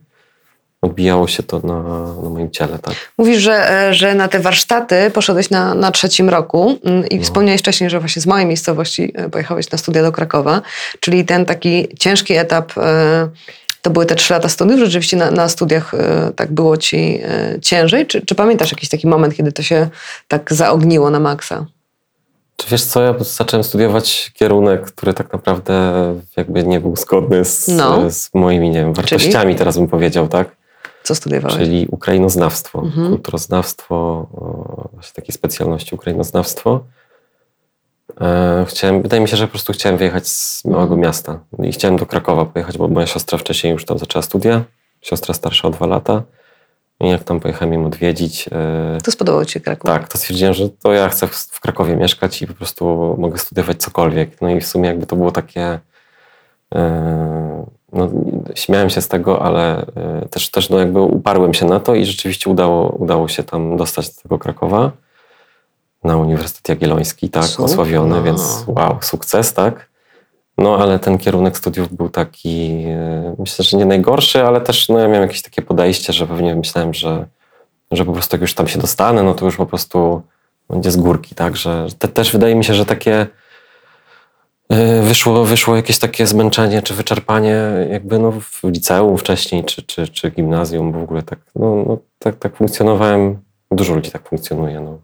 odbijało 0.82 1.28
się 1.28 1.42
to 1.42 1.60
na, 1.64 1.82
na 2.22 2.30
moim 2.30 2.50
ciele, 2.50 2.78
tak. 2.78 2.94
Mówisz, 3.18 3.38
że, 3.38 3.70
e, 3.88 3.94
że 3.94 4.14
na 4.14 4.28
te 4.28 4.40
warsztaty 4.40 5.10
poszedłeś 5.10 5.50
na, 5.50 5.74
na 5.74 5.90
trzecim 5.90 6.28
roku 6.28 6.78
mm, 6.84 7.06
i 7.08 7.16
No. 7.16 7.22
wspomniałeś 7.22 7.60
wcześniej, 7.60 7.90
że 7.90 8.00
właśnie 8.00 8.22
z 8.22 8.26
małej 8.26 8.46
miejscowości 8.46 9.12
e, 9.14 9.30
pojechałeś 9.30 9.70
na 9.70 9.78
studia 9.78 10.02
do 10.02 10.12
Krakowa, 10.12 10.62
czyli 11.00 11.24
ten 11.24 11.46
taki 11.46 11.88
ciężki 11.98 12.34
etap, 12.34 12.72
e, 12.78 13.28
to 13.84 13.90
były 13.90 14.06
te 14.06 14.14
trzy 14.14 14.32
lata 14.32 14.48
studiów, 14.48 14.80
rzeczywiście 14.80 15.16
na, 15.16 15.30
na 15.30 15.48
studiach 15.48 15.94
e, 15.94 16.32
tak 16.36 16.52
było 16.52 16.76
ci 16.76 17.20
e, 17.22 17.58
ciężej? 17.60 18.06
Czy, 18.06 18.26
czy 18.26 18.34
pamiętasz 18.34 18.72
jakiś 18.72 18.88
taki 18.88 19.06
moment, 19.06 19.34
kiedy 19.34 19.52
to 19.52 19.62
się 19.62 19.88
tak 20.28 20.52
zaogniło 20.54 21.10
na 21.10 21.20
maksa? 21.20 21.66
Czy 22.56 22.70
wiesz 22.70 22.84
co, 22.84 23.02
ja 23.02 23.14
zacząłem 23.18 23.64
studiować 23.64 24.30
kierunek, 24.34 24.84
który 24.86 25.14
tak 25.14 25.32
naprawdę 25.32 25.92
jakby 26.36 26.64
nie 26.64 26.80
był 26.80 26.96
zgodny 26.96 27.44
z, 27.44 27.68
No. 27.68 28.10
z 28.10 28.30
moimi, 28.34 28.70
nie 28.70 28.80
wiem, 28.80 28.94
wartościami, 28.94 29.54
teraz 29.54 29.76
bym 29.78 29.88
powiedział, 29.88 30.28
tak? 30.28 30.48
Co 31.02 31.14
studiowałeś? 31.14 31.56
Czyli 31.56 31.86
ukrainoznawstwo, 31.90 32.78
Mhm. 32.82 33.08
kulturoznawstwo, 33.08 34.26
właśnie 34.92 35.14
takiej 35.14 35.32
specjalności 35.34 35.94
ukrainoznawstwo. 35.94 36.80
E, 38.20 38.64
chciałem, 38.68 39.02
wydaje 39.02 39.22
mi 39.22 39.28
się, 39.28 39.36
że 39.36 39.46
po 39.46 39.50
prostu 39.50 39.72
chciałem 39.72 39.98
wyjechać 39.98 40.28
z 40.28 40.64
małego 40.64 40.96
miasta 40.96 41.40
i 41.62 41.72
chciałem 41.72 41.96
do 41.96 42.06
Krakowa 42.06 42.44
pojechać, 42.44 42.78
bo 42.78 42.88
moja 42.88 43.06
siostra 43.06 43.38
wcześniej 43.38 43.72
już 43.72 43.84
tam 43.84 43.98
zaczęła 43.98 44.22
studia, 44.22 44.64
siostra 45.00 45.34
starsza 45.34 45.68
o 45.68 45.70
dwa 45.70 45.86
lata 45.86 46.22
i 47.00 47.08
jak 47.08 47.24
tam 47.24 47.40
pojechałem 47.40 47.74
ją 47.74 47.86
odwiedzić, 47.86 48.48
e, 48.52 48.98
To 49.04 49.10
spodobało 49.10 49.44
ci 49.44 49.52
się 49.52 49.60
Kraków? 49.60 49.90
tak, 49.90 50.08
to 50.08 50.18
stwierdziłem, 50.18 50.54
że 50.54 50.68
to 50.68 50.92
ja 50.92 51.08
chcę 51.08 51.26
w, 51.26 51.60
Krakowie 51.60 51.96
mieszkać 51.96 52.42
i 52.42 52.46
po 52.46 52.54
prostu 52.54 53.14
mogę 53.18 53.38
studiować 53.38 53.76
cokolwiek. 53.82 54.40
No 54.40 54.50
i 54.50 54.60
w 54.60 54.66
sumie 54.66 54.88
jakby 54.88 55.06
to 55.06 55.16
było 55.16 55.32
takie. 55.32 55.78
e, 56.74 57.66
no, 57.92 58.10
śmiałem 58.54 58.90
się 58.90 59.00
z 59.00 59.08
tego, 59.08 59.42
ale 59.42 59.86
też, 60.30 60.50
też 60.50 60.70
no 60.70 60.78
jakby 60.78 61.00
uparłem 61.00 61.54
się 61.54 61.66
na 61.66 61.80
to 61.80 61.94
i 61.94 62.04
rzeczywiście 62.04 62.50
udało, 62.50 62.90
udało 62.90 63.28
się 63.28 63.42
tam 63.42 63.76
dostać 63.76 64.14
do 64.14 64.22
tego 64.22 64.38
Krakowa 64.38 64.90
na 66.04 66.16
Uniwersytet 66.16 66.68
Jagielloński, 66.68 67.30
tak, 67.30 67.44
Super. 67.44 67.64
osławiony, 67.64 68.22
więc 68.22 68.64
wow, 68.66 68.98
sukces, 69.02 69.54
tak. 69.54 69.88
No, 70.58 70.78
ale 70.78 70.98
ten 70.98 71.18
kierunek 71.18 71.58
studiów 71.58 71.92
był 71.92 72.08
taki, 72.08 72.84
e, 72.86 73.34
myślę, 73.38 73.64
że 73.64 73.76
nie 73.76 73.86
najgorszy, 73.86 74.42
ale 74.42 74.60
też 74.60 74.88
no, 74.88 74.98
ja 74.98 75.08
miałem 75.08 75.22
jakieś 75.22 75.42
takie 75.42 75.62
podejście, 75.62 76.12
że 76.12 76.26
pewnie 76.26 76.54
myślałem, 76.54 76.94
że, 76.94 77.26
że 77.90 78.04
po 78.04 78.12
prostu 78.12 78.36
jak 78.36 78.40
już 78.40 78.54
tam 78.54 78.68
się 78.68 78.78
dostanę, 78.78 79.22
no 79.22 79.34
to 79.34 79.44
już 79.44 79.56
po 79.56 79.66
prostu 79.66 80.22
będzie 80.70 80.90
z 80.90 80.96
górki, 80.96 81.34
tak? 81.34 81.56
Że 81.56 81.86
te, 81.98 82.08
też 82.08 82.32
wydaje 82.32 82.54
mi 82.54 82.64
się, 82.64 82.74
że 82.74 82.86
takie 82.86 83.26
e, 84.68 85.02
wyszło, 85.02 85.44
wyszło 85.44 85.76
jakieś 85.76 85.98
takie 85.98 86.26
zmęczenie 86.26 86.82
czy 86.82 86.94
wyczerpanie 86.94 87.56
jakby 87.90 88.18
no 88.18 88.32
w 88.32 88.60
liceum 88.64 89.18
wcześniej, 89.18 89.64
czy, 89.64 89.82
czy, 89.82 90.08
czy 90.08 90.30
gimnazjum, 90.30 90.92
w 90.92 91.02
ogóle 91.02 91.22
tak, 91.22 91.38
no, 91.54 91.84
no, 91.88 91.98
tak, 92.18 92.36
tak 92.36 92.56
funkcjonowałem. 92.56 93.43
Dużo 93.74 93.94
ludzi 93.94 94.10
tak 94.10 94.28
funkcjonuje. 94.28 94.80
No. 94.80 94.98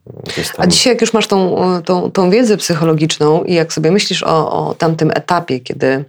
A 0.58 0.66
dzisiaj, 0.66 0.92
jak 0.92 1.00
już 1.00 1.12
masz 1.12 1.26
tą, 1.26 1.56
tą, 1.84 2.10
tą 2.10 2.30
wiedzę 2.30 2.56
psychologiczną 2.56 3.44
i 3.44 3.54
jak 3.54 3.72
sobie 3.72 3.90
myślisz 3.90 4.22
o, 4.22 4.68
o 4.68 4.74
tamtym 4.74 5.10
etapie, 5.10 5.60
kiedy 5.60 6.04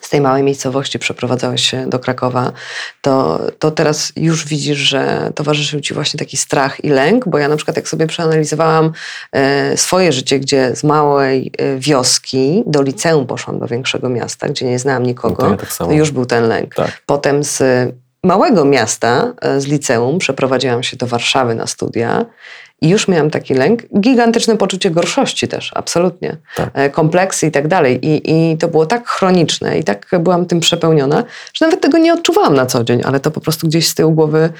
z 0.00 0.08
tej 0.08 0.20
małej 0.20 0.42
miejscowości 0.42 0.98
przeprowadzałeś 0.98 1.70
się 1.70 1.90
do 1.90 1.98
Krakowa, 1.98 2.52
to, 3.00 3.40
to 3.58 3.70
teraz 3.70 4.12
już 4.16 4.46
widzisz, 4.46 4.78
że 4.78 5.32
towarzyszył 5.34 5.80
ci 5.80 5.94
właśnie 5.94 6.18
taki 6.18 6.36
strach 6.36 6.84
i 6.84 6.88
lęk, 6.88 7.28
bo 7.28 7.38
ja 7.38 7.48
na 7.48 7.56
przykład 7.56 7.76
jak 7.76 7.88
sobie 7.88 8.06
przeanalizowałam 8.06 8.92
e, 9.32 9.76
swoje 9.76 10.12
życie, 10.12 10.38
gdzie 10.38 10.76
z 10.76 10.84
małej 10.84 11.52
e, 11.58 11.78
wioski 11.78 12.62
do 12.66 12.82
liceum 12.82 13.26
poszłam 13.26 13.58
do 13.58 13.66
większego 13.66 14.08
miasta, 14.08 14.48
gdzie 14.48 14.66
nie 14.66 14.78
znałam 14.78 15.02
nikogo, 15.02 15.42
No 15.42 15.44
to 15.44 15.50
ja 15.50 15.56
tak 15.56 15.76
to 15.76 15.92
już 15.92 16.10
był 16.10 16.26
ten 16.26 16.48
lęk. 16.48 16.74
Tak. 16.74 17.02
Potem 17.06 17.44
z 17.44 17.62
małego 18.26 18.64
miasta, 18.64 19.32
e, 19.42 19.60
z 19.60 19.66
liceum, 19.66 20.18
przeprowadziłam 20.18 20.82
się 20.82 20.96
do 20.96 21.06
Warszawy 21.06 21.54
na 21.54 21.66
studia 21.66 22.26
i 22.80 22.88
już 22.88 23.08
miałam 23.08 23.30
taki 23.30 23.54
lęk. 23.54 23.82
Gigantyczne 24.00 24.56
poczucie 24.56 24.90
gorszości 24.90 25.48
też, 25.48 25.72
absolutnie. 25.74 26.36
Tak. 26.56 26.70
E, 26.74 26.90
Kompleksy 26.90 27.46
i 27.46 27.50
tak 27.50 27.68
dalej. 27.68 28.06
I, 28.06 28.32
I 28.32 28.56
to 28.56 28.68
było 28.68 28.86
tak 28.86 29.08
chroniczne 29.08 29.78
i 29.78 29.84
tak 29.84 30.10
byłam 30.20 30.46
tym 30.46 30.60
przepełniona, 30.60 31.24
że 31.54 31.66
nawet 31.66 31.80
tego 31.80 31.98
nie 31.98 32.14
odczuwałam 32.14 32.54
na 32.54 32.66
co 32.66 32.84
dzień, 32.84 33.02
ale 33.04 33.20
to 33.20 33.30
po 33.30 33.40
prostu 33.40 33.66
gdzieś 33.66 33.88
z 33.88 33.94
tyłu 33.94 34.12
głowy 34.12 34.50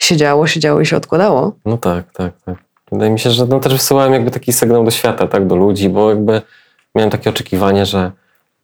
siedziało, 0.00 0.46
siedziało 0.46 0.80
i 0.80 0.86
się 0.86 0.96
odkładało. 0.96 1.52
No 1.64 1.78
tak, 1.78 2.12
tak, 2.12 2.32
tak. 2.44 2.56
Wydaje 2.92 3.10
mi 3.10 3.20
się, 3.20 3.30
że 3.30 3.46
no 3.46 3.60
też 3.60 3.72
wysyłałem 3.72 4.12
jakby 4.12 4.30
taki 4.30 4.52
sygnał 4.52 4.84
do 4.84 4.90
świata, 4.90 5.26
tak, 5.26 5.46
do 5.46 5.56
ludzi, 5.56 5.88
bo 5.88 6.10
jakby 6.10 6.42
miałem 6.94 7.10
takie 7.10 7.30
oczekiwanie, 7.30 7.86
że 7.86 8.12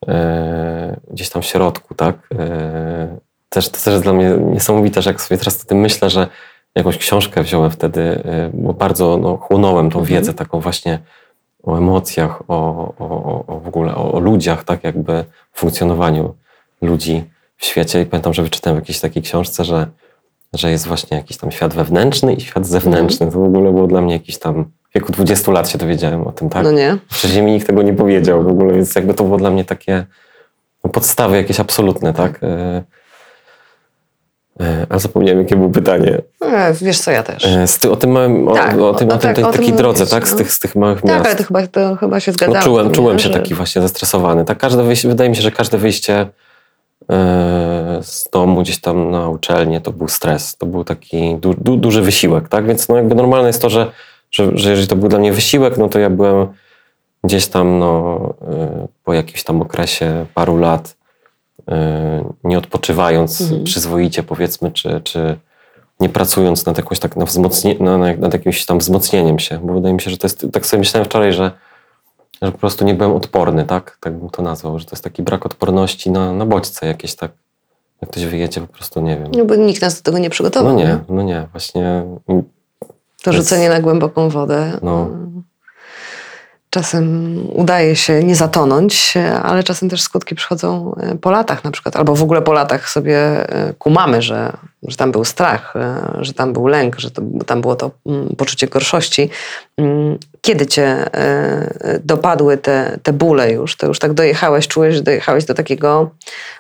e, 0.09 0.97
gdzieś 1.11 1.29
tam 1.29 1.43
w 1.43 1.47
środku, 1.47 1.95
tak, 1.95 2.15
e, 2.39 3.17
też, 3.55 3.69
to 3.69 3.77
też 3.79 3.87
jest 3.87 4.03
dla 4.03 4.13
mnie 4.13 4.31
niesamowite, 4.53 5.03
że 5.03 5.11
jak 5.11 5.21
sobie 5.23 5.39
teraz 5.39 5.63
o 5.63 5.67
tym 5.67 5.79
myślę, 5.79 6.11
że 6.11 6.27
jakąś 6.75 6.99
książkę 6.99 7.43
wziąłem 7.43 7.71
wtedy, 7.71 8.01
e, 8.25 8.51
bo 8.55 8.73
bardzo 8.75 9.17
no, 9.23 9.37
chłonąłem 9.37 9.91
tą 9.91 9.99
Mhm. 9.99 10.07
wiedzę 10.21 10.35
taką 10.35 10.61
właśnie 10.61 10.99
o 11.63 11.77
emocjach, 11.79 12.43
o, 12.49 12.55
o, 12.99 13.45
o- 13.47 13.61
w 13.61 13.69
ogóle 13.69 13.95
o, 13.95 14.13
o 14.13 14.21
ludziach, 14.21 14.65
tak 14.65 14.85
jakby 14.85 15.25
funkcjonowaniu 15.53 16.35
ludzi 16.83 17.25
w 17.57 17.65
świecie 17.65 18.01
i 18.03 18.07
pamiętam, 18.07 18.35
że 18.35 18.43
wyczytałem 18.43 18.79
w 18.79 18.83
jakiejś 18.83 19.01
takiej 19.01 19.23
książce, 19.23 19.65
że 19.65 19.87
że 20.53 20.71
jest 20.71 20.87
właśnie 20.87 21.17
jakiś 21.17 21.37
tam 21.37 21.51
świat 21.51 21.75
wewnętrzny 21.75 22.35
i 22.35 22.41
świat 22.41 22.67
zewnętrzny. 22.67 23.27
To 23.27 23.33
w 23.33 23.45
ogóle 23.45 23.73
było 23.73 23.87
dla 23.87 24.01
mnie 24.01 24.13
jakiś 24.13 24.39
tam... 24.39 24.65
W 24.65 24.95
wieku 24.95 25.13
20 25.13 25.53
lat 25.53 25.69
się 25.71 25.79
dowiedziałem 25.79 26.27
o 26.27 26.33
tym, 26.33 26.49
tak? 26.51 26.65
No 26.65 26.71
nie? 26.73 26.97
Wcześniej 27.11 27.43
mi 27.43 27.53
nikt 27.53 27.67
tego 27.67 27.83
nie 27.83 27.93
powiedział 27.93 28.43
w 28.45 28.49
ogóle, 28.49 28.75
więc 28.75 28.95
jakby 28.95 29.15
to 29.15 29.25
było 29.25 29.37
dla 29.37 29.51
mnie 29.51 29.65
takie 29.65 30.07
no, 30.85 30.91
podstawy 30.91 31.37
jakieś 31.37 31.61
absolutne, 31.61 32.13
tak? 32.13 32.41
E, 34.61 34.87
ale 34.89 35.01
zapomniałem, 35.01 35.39
jakie 35.43 35.57
było 35.57 35.69
pytanie. 35.71 36.19
E, 36.43 36.73
wiesz 36.75 37.01
co, 37.01 37.11
ja 37.11 37.23
też. 37.23 37.45
E, 37.47 37.67
z 37.67 37.79
ty, 37.79 37.91
o 37.91 37.97
tym 37.97 38.11
małym, 38.11 38.49
o, 38.49 38.55
Tak, 38.55 38.79
o, 38.79 38.95
tym, 38.95 39.11
o- 39.11 39.15
o, 39.15 39.19
tym, 39.19 39.21
tak, 39.21 39.35
tej 39.37 39.45
o 39.45 39.51
tym 39.53 39.61
takiej 39.61 39.73
drodze, 39.77 39.99
mówisz, 40.01 40.11
tak? 40.11 40.29
Z 40.29 40.33
no. 40.33 40.39
tych, 40.39 40.53
z 40.53 40.59
tych 40.59 40.77
małych 40.77 41.01
tak, 41.03 41.11
miast. 41.11 41.27
ale 41.27 41.37
to 41.37 41.45
chyba, 41.45 41.67
to 41.67 41.97
chyba 41.97 42.21
się 42.21 42.31
No, 42.33 42.35
zgadzało. 42.35 42.65
czułem, 42.65 42.91
czułem 42.93 43.19
się 43.19 43.29
że- 43.29 43.35
taki 43.35 43.55
właśnie 43.55 43.83
zestresowany. 43.83 44.45
Tak, 44.45 44.59
każde 44.59 44.83
wyjście, 44.83 45.09
wydaje 45.09 45.31
mi 45.31 45.37
się, 45.37 45.43
że 45.43 45.51
każde 45.51 45.79
wyjście 45.79 46.27
z 48.03 48.29
domu 48.33 48.61
gdzieś 48.63 48.81
tam 48.81 49.11
na 49.11 49.29
uczelnię 49.29 49.81
to 49.81 49.93
był 49.93 50.09
stres. 50.09 50.57
To 50.57 50.67
był 50.67 50.85
taki 50.85 51.37
du, 51.37 51.55
du, 51.59 51.77
duży 51.77 52.03
wysiłek, 52.03 52.49
tak? 52.49 52.67
Więc 52.67 52.89
no 52.89 52.97
jakby 52.97 53.15
normalne 53.15 53.47
jest 53.47 53.63
to, 53.63 53.71
że, 53.71 53.91
że, 54.31 54.51
że 54.55 54.71
jeżeli 54.71 54.89
to 54.89 54.97
był 54.97 55.09
dla 55.09 55.19
mnie 55.19 55.33
wysiłek, 55.33 55.79
no 55.79 55.89
to 55.89 55.99
ja 55.99 56.11
byłem 56.11 56.47
gdzieś 57.25 57.47
tam 57.47 57.79
no, 57.79 58.21
po 59.05 59.13
jakimś 59.13 59.43
tam 59.45 59.63
okresie 59.63 60.27
paru 60.35 60.57
lat 60.57 60.97
nie 62.45 62.59
odpoczywając 62.59 63.41
Mhm. 63.41 63.65
przyzwoicie 63.65 64.23
powiedzmy, 64.23 64.71
czy, 64.71 65.01
czy 65.05 65.37
nie 66.01 66.09
pracując 66.09 66.67
nad 66.67 66.77
jakąś 66.77 66.99
tak 66.99 67.17
na 67.17 67.25
wzmocnie, 67.25 67.77
na, 67.81 67.99
na, 67.99 68.17
nad 68.17 68.33
jakimś 68.33 68.67
tam 68.67 68.79
wzmocnieniem 68.79 69.39
się, 69.39 69.59
bo 69.59 69.75
wydaje 69.75 69.95
mi 69.95 70.01
się, 70.01 70.11
że 70.11 70.17
to 70.19 70.27
jest, 70.27 70.47
tak 70.53 70.67
sobie 70.67 70.79
myślałem 70.79 71.05
wczoraj, 71.05 71.33
że 71.33 71.51
że 72.43 72.53
po 72.53 72.59
prostu 72.59 72.85
nie 72.85 72.95
byłem 72.95 73.13
odporny, 73.13 73.65
tak? 73.65 73.99
Tak 74.01 74.19
bym 74.19 74.31
to 74.31 74.43
nazwał, 74.43 74.79
że 74.79 74.85
to 74.85 74.91
jest 74.93 75.05
taki 75.05 75.23
brak 75.23 75.47
odporności 75.47 76.11
na, 76.11 76.33
na 76.33 76.47
bodźce 76.47 76.87
jakieś, 76.87 77.15
tak? 77.15 77.31
Jak 78.03 78.11
ktoś 78.11 78.25
wyjedzie, 78.25 78.61
po 78.61 78.67
prostu 78.67 79.01
nie 79.01 79.17
wiem. 79.17 79.31
No 79.37 79.45
bo 79.45 79.55
nikt 79.55 79.83
nas 79.83 79.97
do 79.97 80.03
tego 80.03 80.19
nie 80.19 80.31
przygotował. 80.31 80.73
No 80.73 80.79
nie, 80.79 80.99
no 81.09 81.23
nie, 81.23 81.47
właśnie 81.53 82.05
To 83.23 83.33
rzucenie 83.33 83.69
na 83.69 83.81
głęboką 83.81 84.29
wodę. 84.29 84.79
No. 84.83 85.09
Czasem 86.75 87.37
udaje 87.53 87.97
się 87.97 88.25
nie 88.25 88.37
zatonąć, 88.37 89.15
ale 89.43 89.63
czasem 89.63 89.89
też 89.89 90.03
skutki 90.03 90.35
przychodzą 90.35 90.95
e, 91.01 91.15
po 91.19 91.31
latach 91.31 91.65
na 91.65 91.71
przykład, 91.71 91.97
albo 91.97 92.15
w 92.15 92.23
ogóle 92.23 92.43
po 92.43 92.53
latach 92.53 92.89
sobie 92.89 93.19
e, 93.19 93.73
kumamy, 93.79 94.23
że, 94.23 94.53
że 94.83 94.97
tam 94.97 95.13
był 95.13 95.25
strach, 95.25 95.77
e, 95.77 96.19
że 96.21 96.33
tam 96.33 96.53
był 96.53 96.67
lęk, 96.67 96.99
że 96.99 97.11
to, 97.11 97.23
tam 97.47 97.61
było 97.61 97.77
to 97.77 97.91
mm, 98.07 98.29
poczucie 98.37 98.67
gorszości. 98.67 99.31
Mm, 99.77 100.19
Kiedy 100.41 100.67
cię 100.67 101.15
e, 101.15 102.01
dopadły 102.05 102.57
te, 102.59 102.99
te 103.03 103.13
bóle 103.13 103.53
już, 103.53 103.77
to 103.77 103.87
już 103.87 103.99
tak 103.99 104.13
dojechałeś, 104.13 104.69
czułeś, 104.69 104.95
że 104.95 105.03
dojechałeś 105.03 105.45
do 105.45 105.55
takiego 105.55 106.11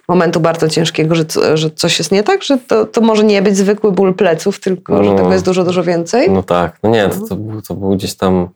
momentu 0.08 0.40
bardzo 0.40 0.68
ciężkiego, 0.68 1.14
że, 1.14 1.24
że 1.54 1.70
coś 1.70 1.98
jest 1.98 2.12
nie 2.12 2.22
tak, 2.22 2.42
że 2.42 2.58
to, 2.58 2.84
to 2.86 3.00
może 3.00 3.24
nie 3.24 3.42
być 3.42 3.56
zwykły 3.56 3.92
ból 3.92 4.14
pleców, 4.14 4.60
tylko 4.60 5.04
że 5.04 5.10
No. 5.10 5.16
tego 5.16 5.32
jest 5.32 5.44
dużo, 5.44 5.64
dużo 5.64 5.82
więcej? 5.82 6.30
no 6.30 6.42
tak, 6.42 6.78
no 6.82 6.90
nie, 6.90 7.08
to, 7.08 7.26
to, 7.28 7.36
był, 7.36 7.62
to 7.62 7.74
był 7.74 7.90
gdzieś 7.90 8.14
tam 8.14 8.48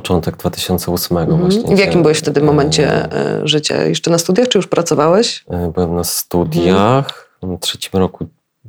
początek 0.00 0.36
2008 0.36 1.18
Mhm. 1.18 1.40
właśnie. 1.40 1.72
I 1.72 1.76
w 1.76 1.78
jakim 1.78 2.02
byłeś 2.02 2.18
wtedy 2.18 2.40
e, 2.40 2.44
momencie 2.44 3.12
e, 3.12 3.40
życia? 3.48 3.84
Jeszcze 3.84 4.10
na 4.10 4.18
studiach, 4.18 4.48
czy 4.48 4.58
już 4.58 4.66
pracowałeś? 4.66 5.44
e, 5.50 5.70
Byłem 5.74 5.94
na 5.96 6.04
studiach, 6.04 7.30
w 7.42 7.58
trzecim 7.60 8.00
roku 8.00 8.26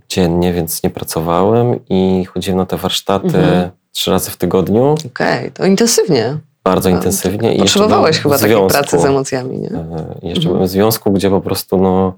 dziennie, 0.09 0.53
więc 0.53 0.83
nie 0.83 0.89
pracowałem 0.89 1.79
i 1.89 2.25
chodziłem 2.33 2.57
na 2.57 2.65
te 2.65 2.77
warsztaty 2.77 3.25
Mhm. 3.27 3.69
trzy 3.91 4.11
razy 4.11 4.31
w 4.31 4.37
tygodniu, 4.37 4.95
Okej, 5.07 5.51
to 5.51 5.65
intensywnie. 5.65 6.37
bardzo 6.63 6.89
intensywnie. 6.89 7.57
Potrzebowałeś 7.57 8.19
chyba 8.19 8.37
takiej 8.37 8.67
pracy 8.67 8.99
z 8.99 9.05
emocjami, 9.05 9.59
nie? 9.59 9.69
E, 9.69 10.15
Jeszcze 10.23 10.39
Mhm. 10.39 10.53
byłem 10.53 10.67
w 10.67 10.69
związku, 10.71 11.11
gdzie 11.11 11.29
po 11.29 11.41
prostu 11.41 11.77
no, 11.77 12.13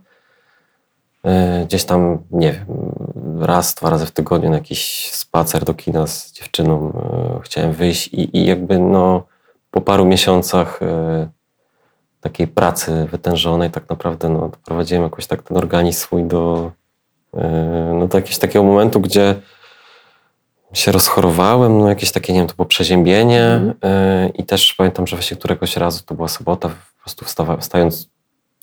gdzieś 1.66 1.84
tam, 1.86 2.18
nie 2.32 2.52
wiem, 2.52 2.66
raz, 3.40 3.76
dwa 3.76 3.90
razy 3.90 4.06
w 4.06 4.12
tygodniu 4.12 4.50
na 4.50 4.56
jakiś 4.56 5.12
spacer 5.12 5.66
do 5.66 5.74
kina 5.74 6.08
z 6.08 6.32
dziewczyną 6.32 6.94
e, 7.38 7.40
chciałem 7.44 7.74
wyjść 7.74 8.08
i, 8.08 8.38
i 8.38 8.46
jakby 8.46 8.80
no, 8.80 9.24
po 9.72 9.82
paru 9.82 10.06
miesiącach 10.06 10.80
e, 10.82 11.30
takiej 12.22 12.48
pracy 12.48 13.08
wytężonej 13.12 13.72
tak 13.72 13.90
naprawdę 13.90 14.30
no, 14.30 14.50
doprowadziłem 14.50 15.04
jakoś 15.04 15.28
tak 15.28 15.44
ten 15.44 15.58
organizm 15.58 16.00
swój 16.00 16.24
do, 16.24 16.72
e, 17.34 17.92
no, 18.00 18.08
do 18.08 18.18
jakiegoś 18.18 18.38
takiego 18.38 18.64
momentu, 18.64 19.02
gdzie 19.02 19.36
się 20.74 20.92
rozchorowałem, 20.92 21.80
no 21.80 21.90
jakieś 21.90 22.12
takie, 22.12 22.34
nie 22.34 22.40
wiem, 22.40 22.48
to 22.48 22.56
było 22.56 22.66
przeziębienie 22.66 23.74
e, 23.84 24.30
i 24.30 24.44
też 24.44 24.74
pamiętam, 24.74 25.08
że 25.08 25.16
właśnie 25.16 25.38
któregoś 25.38 25.78
razu, 25.78 26.04
to 26.06 26.16
była 26.16 26.28
sobota, 26.28 26.70
po 26.70 27.04
prostu 27.04 27.26
wstawa, 27.26 27.58
wstając 27.58 28.10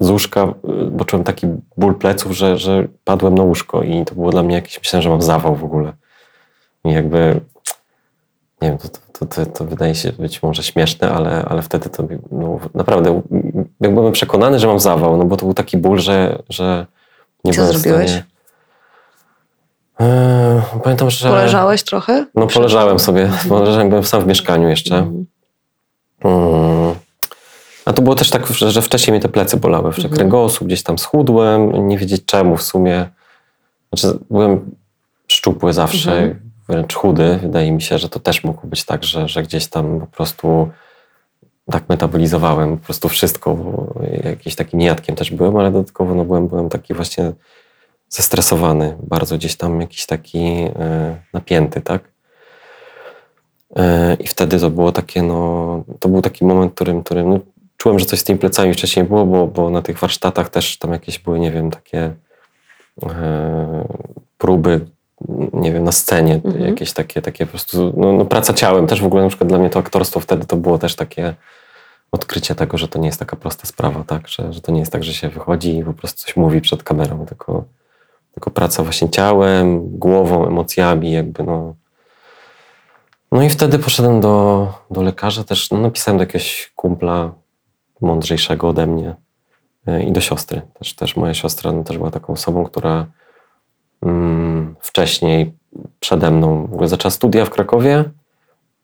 z 0.00 0.10
łóżka, 0.10 0.42
y, 0.42 0.90
bo 0.90 1.04
czułem 1.04 1.24
taki 1.24 1.46
ból 1.76 1.94
pleców, 1.94 2.32
że, 2.32 2.58
że 2.58 2.88
padłem 3.04 3.34
na 3.34 3.42
łóżko 3.42 3.82
i 3.82 4.04
to 4.04 4.14
było 4.14 4.30
dla 4.30 4.42
mnie 4.42 4.54
jakieś, 4.54 4.78
myślałem, 4.78 5.02
że 5.02 5.10
mam 5.10 5.22
zawał 5.22 5.56
w 5.56 5.64
ogóle. 5.64 5.92
I 6.84 6.92
jakby, 6.92 7.40
nie 8.62 8.68
wiem, 8.68 8.78
to, 8.78 8.88
to, 8.88 9.26
to, 9.26 9.46
to, 9.46 9.64
wydaje 9.64 9.94
się 9.94 10.12
być 10.12 10.42
może 10.42 10.62
śmieszne, 10.62 11.10
ale, 11.10 11.44
ale 11.44 11.62
wtedy 11.62 11.90
to 11.90 12.04
no, 12.30 12.58
naprawdę, 12.74 13.22
jak 13.80 13.94
byłem 13.94 14.12
przekonany, 14.12 14.58
że 14.58 14.66
mam 14.66 14.80
zawał, 14.80 15.16
no 15.16 15.24
bo 15.24 15.36
to 15.36 15.44
był 15.44 15.54
taki 15.54 15.76
ból, 15.76 15.98
że, 15.98 16.42
że 16.48 16.86
nie 17.44 17.52
Co 17.52 17.60
byłem 17.60 17.76
zrobiłeś? 17.76 18.10
stanie... 18.10 18.24
E, 20.00 20.62
Pamiętam, 20.84 21.10
że... 21.10 21.28
Poleżałeś 21.28 21.82
trochę? 21.82 22.26
No 22.34 22.46
poleżałem 22.46 22.98
sobie, 22.98 23.30
poleżałem, 23.48 23.88
byłem 23.88 24.04
sam 24.04 24.22
w 24.22 24.26
mieszkaniu 24.26 24.68
jeszcze. 24.68 24.96
Mhm. 24.96 25.26
Mm. 26.24 26.94
A 27.86 27.92
to 27.92 28.02
było 28.02 28.14
też 28.14 28.30
tak, 28.30 28.46
że, 28.46 28.82
wcześniej 28.82 29.12
mnie 29.12 29.20
te 29.20 29.28
plecy 29.28 29.56
bolały, 29.56 29.92
że 29.92 29.96
Mhm. 29.96 30.14
kręgosłup, 30.14 30.68
gdzieś 30.68 30.82
tam 30.82 30.98
schudłem, 30.98 31.88
nie 31.88 31.98
wiedzieć 31.98 32.24
czemu 32.24 32.56
w 32.56 32.62
sumie. 32.62 33.06
Znaczy 33.92 34.18
byłem 34.30 34.76
szczupły 35.28 35.72
zawsze, 35.72 36.12
Mhm. 36.12 36.40
wręcz 36.68 36.94
chudy. 36.94 37.38
Wydaje 37.42 37.72
mi 37.72 37.82
się, 37.82 37.98
że 37.98 38.08
to 38.08 38.20
też 38.20 38.44
mogło 38.44 38.62
być 38.64 38.84
tak, 38.84 39.04
że, 39.04 39.28
że 39.28 39.42
gdzieś 39.42 39.66
tam 39.66 40.00
po 40.00 40.06
prostu 40.06 40.68
tak 41.70 41.88
metabolizowałem 41.88 42.78
po 42.78 42.84
prostu 42.84 43.08
wszystko, 43.08 43.56
jakiś 44.24 44.54
takim 44.54 44.80
niejadkiem 44.80 45.16
też 45.16 45.30
byłem, 45.30 45.56
ale 45.56 45.70
dodatkowo 45.70 46.14
no, 46.14 46.24
byłem, 46.24 46.48
byłem 46.48 46.68
taki 46.68 46.94
właśnie 46.94 47.32
zestresowany, 48.08 48.96
bardzo 49.02 49.36
gdzieś 49.36 49.56
tam 49.56 49.80
jakiś 49.80 50.06
taki 50.06 50.38
e, 50.38 51.16
napięty, 51.32 51.80
tak? 51.80 52.02
E, 53.76 54.14
I 54.14 54.26
wtedy 54.26 54.60
to 54.60 54.70
było 54.70 54.92
takie, 54.92 55.22
no, 55.22 55.84
to 56.00 56.08
był 56.08 56.22
taki 56.22 56.44
moment, 56.44 56.72
w 56.72 56.74
którym, 56.74 57.02
którym 57.02 57.28
no, 57.28 57.38
czułem, 57.76 57.98
że 57.98 58.04
coś 58.06 58.20
z 58.20 58.24
tymi 58.24 58.38
plecami 58.38 58.74
wcześniej 58.74 59.04
było, 59.06 59.26
bo, 59.26 59.46
bo 59.46 59.70
na 59.70 59.82
tych 59.82 59.98
warsztatach 59.98 60.48
też 60.48 60.78
tam 60.78 60.92
jakieś 60.92 61.18
były, 61.18 61.38
nie 61.38 61.50
wiem, 61.50 61.70
takie 61.70 62.14
e, 63.02 63.88
próby, 64.38 64.86
nie 65.52 65.72
wiem, 65.72 65.84
na 65.84 65.92
scenie, 65.92 66.40
Mhm. 66.44 66.64
jakieś 66.64 66.92
takie, 66.92 67.22
takie 67.22 67.46
po 67.46 67.50
prostu, 67.50 67.92
no, 67.96 68.12
no 68.12 68.24
praca 68.24 68.54
ciałem. 68.54 68.86
Też 68.86 69.02
w 69.02 69.06
ogóle 69.06 69.22
na 69.22 69.28
przykład 69.28 69.48
dla 69.48 69.58
mnie 69.58 69.70
to 69.70 69.78
aktorstwo 69.78 70.20
wtedy 70.20 70.46
to 70.46 70.56
było 70.56 70.78
też 70.78 70.96
takie 70.96 71.34
odkrycie 72.12 72.54
tego, 72.54 72.78
że 72.78 72.88
to 72.88 72.98
nie 72.98 73.06
jest 73.06 73.18
taka 73.18 73.36
prosta 73.36 73.66
sprawa, 73.66 74.04
tak? 74.04 74.28
Że, 74.28 74.52
że 74.52 74.60
to 74.60 74.72
nie 74.72 74.80
jest 74.80 74.92
tak, 74.92 75.04
że 75.04 75.14
się 75.14 75.28
wychodzi 75.28 75.78
i 75.78 75.84
po 75.84 75.92
prostu 75.92 76.22
coś 76.22 76.36
mówi 76.36 76.60
przed 76.60 76.82
kamerą, 76.82 77.26
tylko, 77.26 77.64
tylko 78.34 78.50
praca 78.50 78.82
właśnie 78.82 79.10
ciałem, 79.10 79.98
głową, 79.98 80.46
emocjami, 80.46 81.12
jakby 81.12 81.42
no. 81.42 81.74
No 83.32 83.42
i 83.42 83.50
wtedy 83.50 83.78
poszedłem 83.78 84.20
do, 84.20 84.66
do 84.90 85.02
lekarza 85.02 85.44
też, 85.44 85.70
no 85.70 85.78
napisałem 85.78 86.18
do 86.18 86.22
jakiegoś 86.22 86.72
kumpla 86.76 87.32
mądrzejszego 88.00 88.68
ode 88.68 88.86
mnie 88.86 89.14
y, 89.88 90.02
i 90.02 90.12
do 90.12 90.20
siostry. 90.20 90.62
Też, 90.78 90.94
też 90.94 91.16
moja 91.16 91.34
siostra 91.34 91.72
no, 91.72 91.84
też 91.84 91.98
była 91.98 92.10
taką 92.10 92.32
osobą, 92.32 92.64
która 92.64 93.06
mm, 94.02 94.76
wcześniej 94.80 95.54
przede 96.00 96.30
mną 96.30 96.66
w 96.66 96.72
ogóle 96.74 96.88
zaczęła 96.88 97.10
studia 97.10 97.44
w 97.44 97.50
Krakowie, 97.50 98.04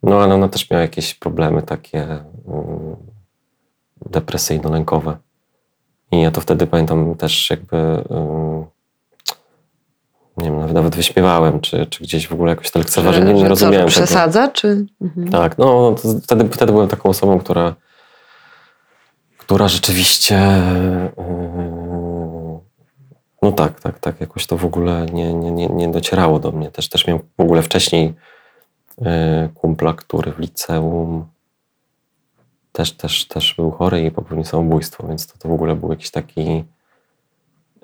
no 0.02 0.22
ale 0.22 0.34
ona 0.34 0.48
też 0.48 0.70
miała 0.70 0.82
jakieś 0.82 1.14
problemy 1.14 1.62
takie 1.62 2.02
mm, 2.02 2.96
depresyjno-lękowe. 4.10 5.16
I 6.12 6.20
ja 6.20 6.30
to 6.30 6.40
wtedy 6.40 6.66
pamiętam 6.66 7.14
też 7.14 7.50
jakby 7.50 7.76
ym, 7.76 8.64
nie 10.36 10.44
wiem, 10.44 10.58
nawet, 10.58 10.74
nawet 10.74 10.96
wyśmiewałem, 10.96 11.60
czy, 11.60 11.86
czy 11.86 12.04
gdzieś 12.04 12.28
w 12.28 12.32
ogóle 12.32 12.50
jakoś 12.50 12.70
to 12.70 12.78
lekceważyłem, 12.78 13.28
nie, 13.28 13.34
nie 13.34 13.40
że 13.40 13.44
co, 13.44 13.48
rozumiałem 13.48 13.88
że 13.88 13.94
tego. 13.94 14.06
przesadza, 14.06 14.48
czy... 14.48 14.86
Mhm. 15.00 15.28
Tak, 15.30 15.58
no 15.58 15.94
wtedy, 16.22 16.48
wtedy 16.48 16.72
byłem 16.72 16.88
taką 16.88 17.08
osobą, 17.08 17.38
która, 17.38 17.74
która 19.44 19.68
rzeczywiście 19.68 20.34
yy, 21.16 22.60
no 23.42 23.52
tak, 23.52 23.80
tak, 23.80 23.98
tak, 23.98 24.20
jakoś 24.20 24.46
to 24.46 24.56
w 24.56 24.64
ogóle 24.64 25.06
nie, 25.12 25.34
nie, 25.34 25.50
nie, 25.50 25.66
nie 25.66 25.88
docierało 25.88 26.38
do 26.38 26.52
mnie. 26.52 26.70
Też, 26.70 26.88
też 26.88 27.06
miałem 27.06 27.22
w 27.38 27.40
ogóle 27.40 27.62
wcześniej 27.62 28.14
yy, 28.98 29.06
kumpla, 29.54 29.92
który 29.92 30.32
w 30.32 30.38
liceum 30.38 31.26
też, 32.72 32.92
też, 32.92 33.28
też 33.28 33.54
był 33.54 33.70
chory 33.70 34.04
i 34.04 34.10
popełnił 34.10 34.44
samobójstwo, 34.44 35.06
więc 35.08 35.26
to, 35.26 35.38
to 35.38 35.48
w 35.48 35.52
ogóle 35.52 35.74
był 35.74 35.90
jakiś 35.90 36.10
taki 36.10 36.64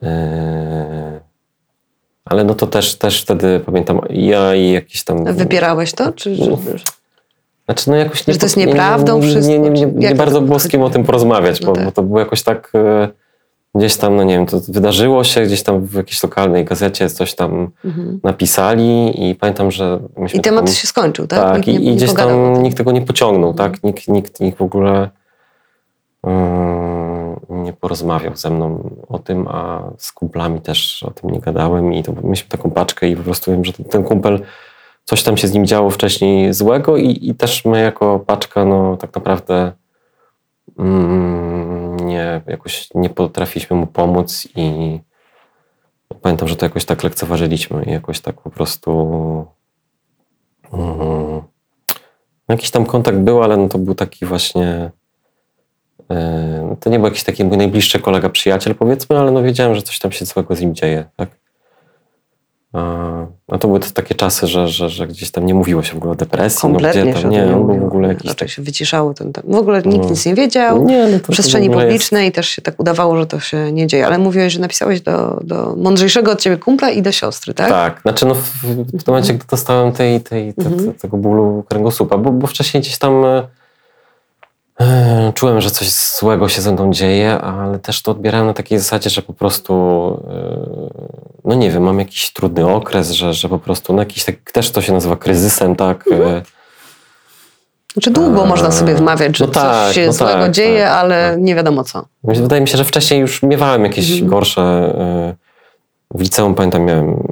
yy, 0.03 1.21
ale 2.25 2.45
no 2.45 2.55
to 2.55 2.67
też, 2.67 2.95
też 2.95 3.23
wtedy 3.23 3.61
pamiętam 3.61 4.01
ja 4.11 4.55
i 4.55 4.71
jakiś 4.71 5.05
tam 5.05 5.25
Wybierałeś 5.25 5.93
to? 5.93 6.13
Czy, 6.13 6.35
że, 6.35 6.57
znaczy, 7.69 7.91
no 7.91 7.97
jakoś 7.97 8.25
Że 8.25 8.37
to 8.39 8.47
jest 8.47 8.57
nie- 8.57 8.67
nie- 8.67 8.73
nieprawdą 8.73 9.19
nie, 9.19 9.27
nie, 9.27 9.33
wszystko, 9.33 9.53
nie, 9.53 9.71
nie, 9.71 9.87
nie, 9.87 10.15
bardzo 10.15 10.41
było 10.41 10.59
z 10.59 10.69
kim 10.69 10.83
o 10.83 10.91
tym 10.91 11.05
porozmawiać, 11.05 11.61
No 11.61 11.67
bo, 11.67 11.73
tak. 11.75 11.85
bo 11.85 11.93
to 11.93 12.03
było 12.03 12.19
jakoś 12.21 12.43
tak 12.43 12.71
e, 12.75 13.09
gdzieś 13.75 13.97
tam, 13.97 14.17
no 14.17 14.23
nie 14.25 14.35
wiem, 14.35 14.47
to 14.47 14.61
wydarzyło 14.69 15.25
się 15.25 15.43
gdzieś 15.43 15.63
tam 15.63 15.87
w 15.87 15.95
jakiejś 15.95 16.23
lokalnej 16.23 16.65
gazecie, 16.65 17.11
coś 17.11 17.35
tam 17.35 17.71
mhm. 17.85 18.21
napisali 18.25 19.29
i 19.31 19.35
pamiętam, 19.35 19.71
że 19.71 20.01
I 20.35 20.41
temat 20.41 20.65
taką- 20.65 20.75
się 20.75 20.87
skończył, 20.87 21.27
tak? 21.27 21.41
tak, 21.41 21.57
Nikt 21.57 21.69
i, 21.69 21.73
nie- 21.73 21.79
i 21.79 21.91
nie 21.91 21.97
gdzieś 21.97 22.15
tam 22.15 22.63
nikt 22.63 22.77
tego 22.77 22.93
nie 22.93 23.03
pociągnął, 23.03 23.51
Mhm. 23.51 23.71
tak? 23.73 23.83
Nikt, 23.85 24.09
nikt, 24.09 24.41
nikt 24.41 24.59
w 24.59 24.63
ogóle 24.63 25.11
mm, 26.25 27.41
nie 27.49 27.73
porozmawiał 27.73 28.37
ze 28.37 28.51
mną 28.51 28.91
o 29.09 29.19
tym, 29.19 29.49
a 29.49 29.83
z 29.99 30.13
kumplami 30.13 30.61
też 30.61 31.03
o 31.03 31.11
tym 31.11 31.31
nie 31.31 31.41
gadałem 31.41 31.93
i 31.93 32.03
to 32.03 32.13
mieliśmy 32.25 32.49
taką 32.49 32.71
paczkę 32.71 33.09
i 33.09 33.17
po 33.17 33.23
prostu 33.23 33.51
wiem, 33.51 33.65
że 33.65 33.73
ten, 33.73 33.85
ten 33.87 34.05
kumpel, 34.05 34.41
coś 35.09 35.23
tam 35.23 35.37
się 35.37 35.49
z 35.49 35.53
nim 35.53 35.67
działo 35.67 35.91
wcześniej 35.91 36.55
złego 36.55 36.97
i, 36.97 37.29
i 37.29 37.35
też 37.35 37.65
my 37.65 37.81
jako 37.81 38.19
paczka, 38.19 38.65
no 38.65 38.97
tak 38.97 39.15
naprawdę 39.15 39.73
mm, 40.79 41.97
nie, 41.97 42.41
jakoś 42.47 42.89
nie 42.95 43.11
potrafiliśmy 43.11 43.77
mu 43.77 43.87
pomóc 43.87 44.49
i 44.57 44.99
pamiętam, 46.23 46.49
że 46.49 46.57
to 46.57 46.67
jakoś 46.67 46.85
tak 46.85 47.05
lekceważyliśmy 47.05 47.85
i 47.85 47.91
jakoś 47.91 48.21
tak 48.21 48.41
po 48.41 48.51
prostu 48.51 49.47
mm, 50.73 51.43
jakiś 52.49 52.71
tam 52.71 52.87
kontakt 52.87 53.19
był, 53.19 53.43
ale 53.43 53.57
no 53.57 53.69
to 53.69 53.79
był 53.79 53.95
taki 53.95 54.27
właśnie 54.27 54.91
e, 56.11 56.77
to 56.81 56.91
nie 56.91 56.99
był 56.99 57.09
jakiś 57.09 57.25
taki 57.25 57.45
mój 57.45 57.57
najbliższy 57.57 58.01
kolega, 58.01 58.29
przyjaciel 58.29 58.75
powiedzmy, 58.75 59.19
ale 59.19 59.31
no 59.31 59.43
wiedziałem, 59.43 59.75
że 59.75 59.83
coś 59.83 59.99
tam 59.99 60.13
się 60.13 60.25
złego 60.25 60.57
z 60.57 60.61
nim 60.61 60.75
dzieje, 60.75 61.05
tak? 61.17 61.48
A 63.49 63.59
to 63.61 63.69
były 63.69 63.81
te 63.81 63.91
takie 63.91 64.15
czasy, 64.15 64.47
że, 64.47 64.69
że, 64.69 64.89
że 64.89 65.07
gdzieś 65.07 65.31
tam 65.31 65.47
nie 65.47 65.55
mówiło 65.55 65.83
się 65.83 65.93
w 65.95 65.97
ogóle 65.97 66.13
o 66.13 66.15
depresji, 66.15 66.61
Kompletnie 66.61 67.05
no 67.05 67.11
gdzie 67.13 67.23
tam, 67.23 67.31
nie, 67.31 67.47
nie 67.75 67.81
w 67.81 67.85
ogóle 67.85 68.09
jakiś 68.09 68.25
Raczej 68.29 68.39
taki, 68.39 68.53
się 68.53 68.63
wyciszało 68.63 69.15
ten 69.15 69.33
temat. 69.33 69.51
W 69.53 69.55
ogóle 69.59 69.83
nikt 69.83 70.05
No. 70.05 70.11
nic 70.11 70.27
nie 70.27 70.35
wiedział. 70.35 70.85
nie, 70.85 71.07
no 71.07 71.19
to, 71.19 71.25
w 71.25 71.29
przestrzeni 71.31 71.67
to 71.67 71.73
ogóle 71.73 71.85
jest- 71.85 71.95
publicznej 71.95 72.33
też 72.33 72.49
się 72.49 72.63
tak 72.63 72.81
udawało, 72.81 73.17
że 73.17 73.27
to 73.27 73.41
się 73.41 73.73
nie 73.73 73.87
dzieje. 73.87 74.07
Ale 74.07 74.19
mówiłeś, 74.19 74.53
że 74.53 74.61
napisałeś 74.61 75.01
do, 75.01 75.41
do 75.45 75.75
mądrzejszego 75.77 76.33
od 76.33 76.41
ciebie 76.41 76.57
kumpla 76.57 76.91
i 76.91 77.03
do 77.03 77.13
siostry, 77.13 77.55
tak? 77.55 77.69
Tak, 77.69 78.01
znaczy 78.03 78.27
no 78.27 78.35
w, 78.35 78.41
w 78.65 78.91
tym 78.91 79.01
momencie, 79.07 79.35
gdy 79.35 79.45
dostałem 79.51 79.93
tej, 79.93 80.21
tej, 80.21 80.55
te, 80.55 80.67
Mhm. 80.67 80.93
te, 80.93 80.99
tego 80.99 81.17
bólu 81.17 81.65
kręgosłupa, 81.69 82.19
bo, 82.19 82.31
bo 82.33 82.47
wcześniej 82.47 82.81
gdzieś 82.83 82.99
tam 82.99 83.25
e, 83.25 83.49
czułem, 85.35 85.61
że 85.61 85.71
coś 85.71 85.91
złego 85.91 86.49
się 86.49 86.63
ze 86.63 86.73
mną 86.73 86.93
dzieje, 86.93 87.39
ale 87.41 87.79
też 87.79 88.03
to 88.03 88.11
odbierałem 88.11 88.47
na 88.47 88.55
takiej 88.55 88.79
zasadzie, 88.79 89.11
że 89.11 89.23
po 89.23 89.33
prostu 89.33 89.73
e, 90.31 91.29
no 91.45 91.55
nie 91.55 91.71
wiem, 91.71 91.83
mam 91.83 91.99
jakiś 91.99 92.33
trudny 92.33 92.69
okres, 92.75 93.11
że, 93.11 93.35
że 93.35 93.49
po 93.49 93.59
prostu 93.59 93.93
no 93.93 94.03
jakiś 94.03 94.25
tak, 94.25 94.37
też 94.53 94.71
to 94.71 94.83
się 94.83 94.93
nazywa 94.93 95.17
kryzysem, 95.17 95.77
tak? 95.77 96.05
E, 96.13 96.43
Znaczy 97.93 98.11
długo 98.11 98.43
A, 98.43 98.47
można 98.47 98.71
sobie 98.71 98.95
wmawiać, 98.95 99.37
że 99.39 99.47
no 99.47 99.51
tak, 99.53 99.87
coś 99.87 99.95
się 99.95 100.07
no 100.07 100.13
złego 100.13 100.33
tak, 100.43 100.51
dzieje, 100.51 100.85
tak, 100.85 100.93
ale 100.93 101.31
tak. 101.31 101.41
nie 101.41 101.55
wiadomo 101.55 101.85
co. 101.85 102.05
Wydaje 102.25 102.63
mi 102.63 102.69
się, 102.69 102.79
że 102.79 102.85
wcześniej 102.85 103.21
już 103.21 103.43
miewałem 103.43 103.85
jakieś 103.85 104.11
Mhm. 104.11 104.31
gorsze. 104.31 104.63
e, 104.63 105.35
W 106.15 106.21
liceum 106.21 106.55
pamiętam, 106.55 106.83
miałem 106.85 107.23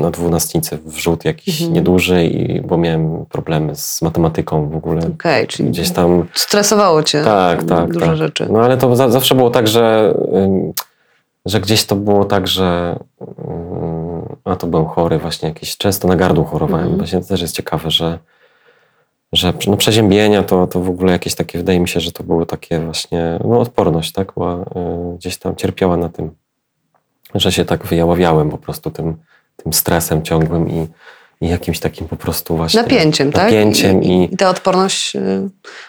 na 0.00 0.10
dwunastnicy 0.10 0.78
wrzut 0.84 1.24
jakiś 1.24 1.60
Mhm. 1.60 1.72
nieduży, 1.74 2.24
i, 2.24 2.60
bo 2.60 2.76
miałem 2.76 3.26
problemy 3.26 3.76
z 3.76 4.02
matematyką 4.02 4.68
w 4.70 4.76
ogóle. 4.76 5.00
Okej, 5.14 5.46
czyli 5.46 5.68
Gdzieś 5.68 5.90
tam. 5.90 6.26
stresowało 6.34 7.02
cię 7.02 7.22
Tak, 7.24 7.64
tak. 7.64 7.92
dużo 7.92 8.06
tak. 8.06 8.16
rzeczy. 8.16 8.46
No 8.50 8.60
ale 8.60 8.76
to 8.76 8.96
za, 8.96 9.08
zawsze 9.10 9.34
było 9.34 9.50
tak, 9.50 9.68
że, 9.68 10.14
że 11.46 11.60
gdzieś 11.60 11.84
to 11.84 11.96
było 11.96 12.24
tak, 12.24 12.46
że. 12.48 12.98
ym, 13.20 14.36
A 14.44 14.56
to 14.56 14.66
byłem 14.66 14.86
chory, 14.86 15.18
właśnie 15.18 15.48
jakiś. 15.48 15.76
Często 15.76 16.08
na 16.08 16.16
gardło 16.16 16.44
chorowałem. 16.44 16.84
Mhm. 16.86 16.98
Właśnie 16.98 17.20
to 17.20 17.26
też 17.26 17.40
jest 17.40 17.56
ciekawe, 17.56 17.90
że. 17.90 18.18
Że 19.32 19.52
no, 19.66 19.76
przeziębienia 19.76 20.42
to, 20.42 20.66
to 20.66 20.80
w 20.80 20.88
ogóle 20.90 21.12
jakieś 21.12 21.34
takie, 21.34 21.58
wydaje 21.58 21.80
mi 21.80 21.88
się, 21.88 22.00
że 22.00 22.12
to 22.12 22.24
były 22.24 22.46
takie 22.46 22.80
właśnie, 22.80 23.38
no 23.44 23.60
odporność, 23.60 24.12
tak, 24.12 24.32
była, 24.34 24.54
y, 24.60 25.16
gdzieś 25.16 25.36
tam 25.38 25.56
cierpiała 25.56 25.96
na 25.96 26.08
tym, 26.08 26.30
że 27.34 27.52
się 27.52 27.64
tak 27.64 27.86
wyjaławiałem 27.86 28.50
po 28.50 28.58
prostu 28.58 28.90
tym, 28.90 29.16
tym 29.62 29.72
stresem 29.72 30.22
ciągłym 30.22 30.70
i, 30.70 30.86
i 31.40 31.48
jakimś 31.48 31.80
takim 31.80 32.08
po 32.08 32.16
prostu 32.16 32.56
właśnie 32.56 32.82
Napięciem, 32.82 33.32
tak? 33.32 33.42
napięciem 33.44 34.02
I, 34.02 34.08
i, 34.24 34.34
I 34.34 34.36
ta 34.36 34.50
odporność 34.50 35.16
y, 35.16 35.20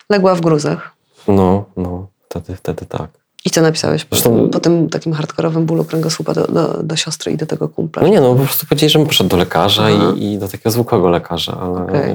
legła 0.10 0.36
w 0.36 0.41
gruzach. 0.41 0.91
no, 1.27 1.65
no, 1.77 2.07
wtedy, 2.29 2.55
wtedy 2.55 2.86
tak. 2.86 3.07
I 3.45 3.49
co 3.49 3.62
napisałeś 3.62 4.05
po, 4.05 4.15
Zresztą- 4.15 4.36
tym, 4.38 4.49
po 4.49 4.60
tym 4.60 4.89
takim 4.89 5.13
hardkorowym 5.13 5.65
bólu 5.65 5.86
kręgosłupa 5.86 6.34
do, 6.34 6.47
do, 6.47 6.84
do 6.84 6.95
siostry 6.95 7.31
i 7.31 7.38
do 7.38 7.45
tego 7.45 7.69
kumpla? 7.69 8.03
No 8.03 8.10
nie, 8.10 8.21
no 8.21 8.36
po 8.36 8.43
prostu 8.43 8.65
powiedzieli, 8.67 8.89
żebym 8.89 9.07
poszedł 9.07 9.29
do 9.29 9.38
lekarza 9.38 9.89
i, 9.89 10.23
i 10.23 10.38
do 10.38 10.47
takiego 10.47 10.71
zwykłego 10.71 11.10
lekarza, 11.10 11.57
ale, 11.62 11.84
Okej. 11.84 12.13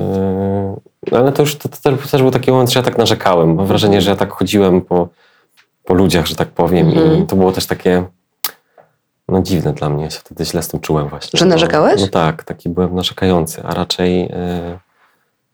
yy, 1.11 1.19
ale 1.19 1.33
to 1.33 1.43
już 1.43 1.57
to, 1.57 1.69
to 1.69 1.77
też, 2.11 2.23
był 2.23 2.31
taki 2.31 2.51
moment, 2.51 2.71
że 2.73 2.81
ja 2.81 2.85
tak 2.85 2.99
narzekałem. 2.99 3.55
Mam 3.55 3.67
wrażenie, 3.67 4.01
że 4.01 4.11
ja 4.11 4.17
tak 4.17 4.33
chodziłem 4.33 4.81
po, 4.81 5.09
po 5.85 5.95
ludziach, 5.95 6.27
że 6.27 6.37
tak 6.37 6.49
powiem 6.49 6.89
Mhm. 6.89 7.23
i 7.23 7.27
to 7.27 7.37
było 7.37 7.53
też 7.53 7.67
takie 7.67 8.05
no 9.29 9.43
dziwne 9.43 9.73
dla 9.73 9.91
mnie. 9.91 10.05
Ja 10.05 10.11
się 10.11 10.19
wtedy 10.21 10.45
źle 10.45 10.63
z 10.63 10.69
tym 10.69 10.81
czułem 10.81 11.09
właśnie. 11.09 11.39
Że 11.39 11.45
bo- 11.45 11.49
narzekałeś? 11.51 12.01
No 12.01 12.09
tak, 12.09 12.45
taki 12.45 12.69
byłem 12.69 12.95
narzekający, 12.95 13.63
a 13.63 13.75
raczej 13.75 14.21
yy, 14.21 14.79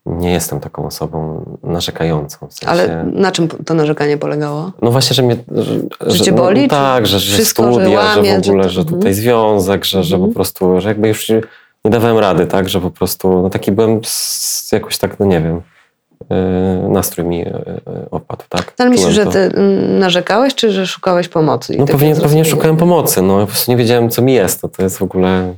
nie 0.07 0.33
jestem 0.33 0.61
taką 0.61 0.87
osobą 0.87 1.45
narzekającą. 1.63 2.47
W 2.49 2.53
sensie, 2.53 2.69
Ale 2.69 3.05
na 3.05 3.33
czym 3.33 3.49
to 3.49 3.75
narzekanie 3.75 4.19
polegało? 4.19 4.73
no 4.83 4.91
właśnie, 4.91 5.15
że 5.15 5.23
mnie... 5.23 5.37
Że, 5.55 5.75
Że 6.07 6.25
cię 6.25 6.31
no, 6.33 6.37
boli, 6.37 6.63
czy 6.63 6.69
tak, 6.69 7.07
że, 7.07 7.19
że 7.19 7.35
wszystko, 7.35 7.63
że 7.67 7.73
studia, 7.73 7.89
że, 7.89 7.97
łamie, 7.97 8.41
w 8.41 8.49
ogóle, 8.49 8.63
że 8.63 8.71
że, 8.71 8.81
mhm. 8.81 8.99
tutaj 8.99 9.15
związek, 9.15 9.85
że, 9.85 10.05
że 10.05 10.17
po 10.17 10.25
Mhm. 10.25 10.35
prostu, 10.35 10.81
że 10.81 10.89
jakby 10.89 11.09
już 11.09 11.29
nie 11.85 11.91
dawałem 11.91 12.19
rady, 12.19 12.47
tak, 12.47 12.69
że 12.69 12.81
po 12.81 12.91
prostu, 12.91 13.43
no 13.43 13.51
taki 13.51 13.73
byłem 13.73 14.01
jakoś 14.73 14.99
tak, 14.99 15.21
no 15.21 15.27
nie 15.27 15.41
wiem, 15.41 15.63
nastrój 16.89 17.27
mi 17.27 17.39
yy, 17.39 17.45
yy, 17.87 18.11
opadł, 18.11 18.43
tak. 18.49 18.75
Ale 18.79 18.91
myślisz, 18.91 19.15
że 19.15 19.27
ty 19.27 19.51
narzekałeś, 19.99 20.55
czy 20.55 20.73
że 20.73 20.87
szukałeś 20.87 21.29
pomocy? 21.29 21.77
No 21.79 21.87
pewnie, 21.87 22.17
pewnie 22.17 22.45
szukałem 22.45 22.77
pomocy, 22.77 23.23
no 23.23 23.41
po 23.41 23.47
prostu 23.47 23.71
nie 23.71 23.77
wiedziałem, 23.77 24.11
co 24.11 24.23
mi 24.23 24.35
jest, 24.35 24.61
to, 24.61 24.69
to 24.69 24.83
jest 24.83 24.99
w 24.99 25.03
ogóle... 25.03 25.55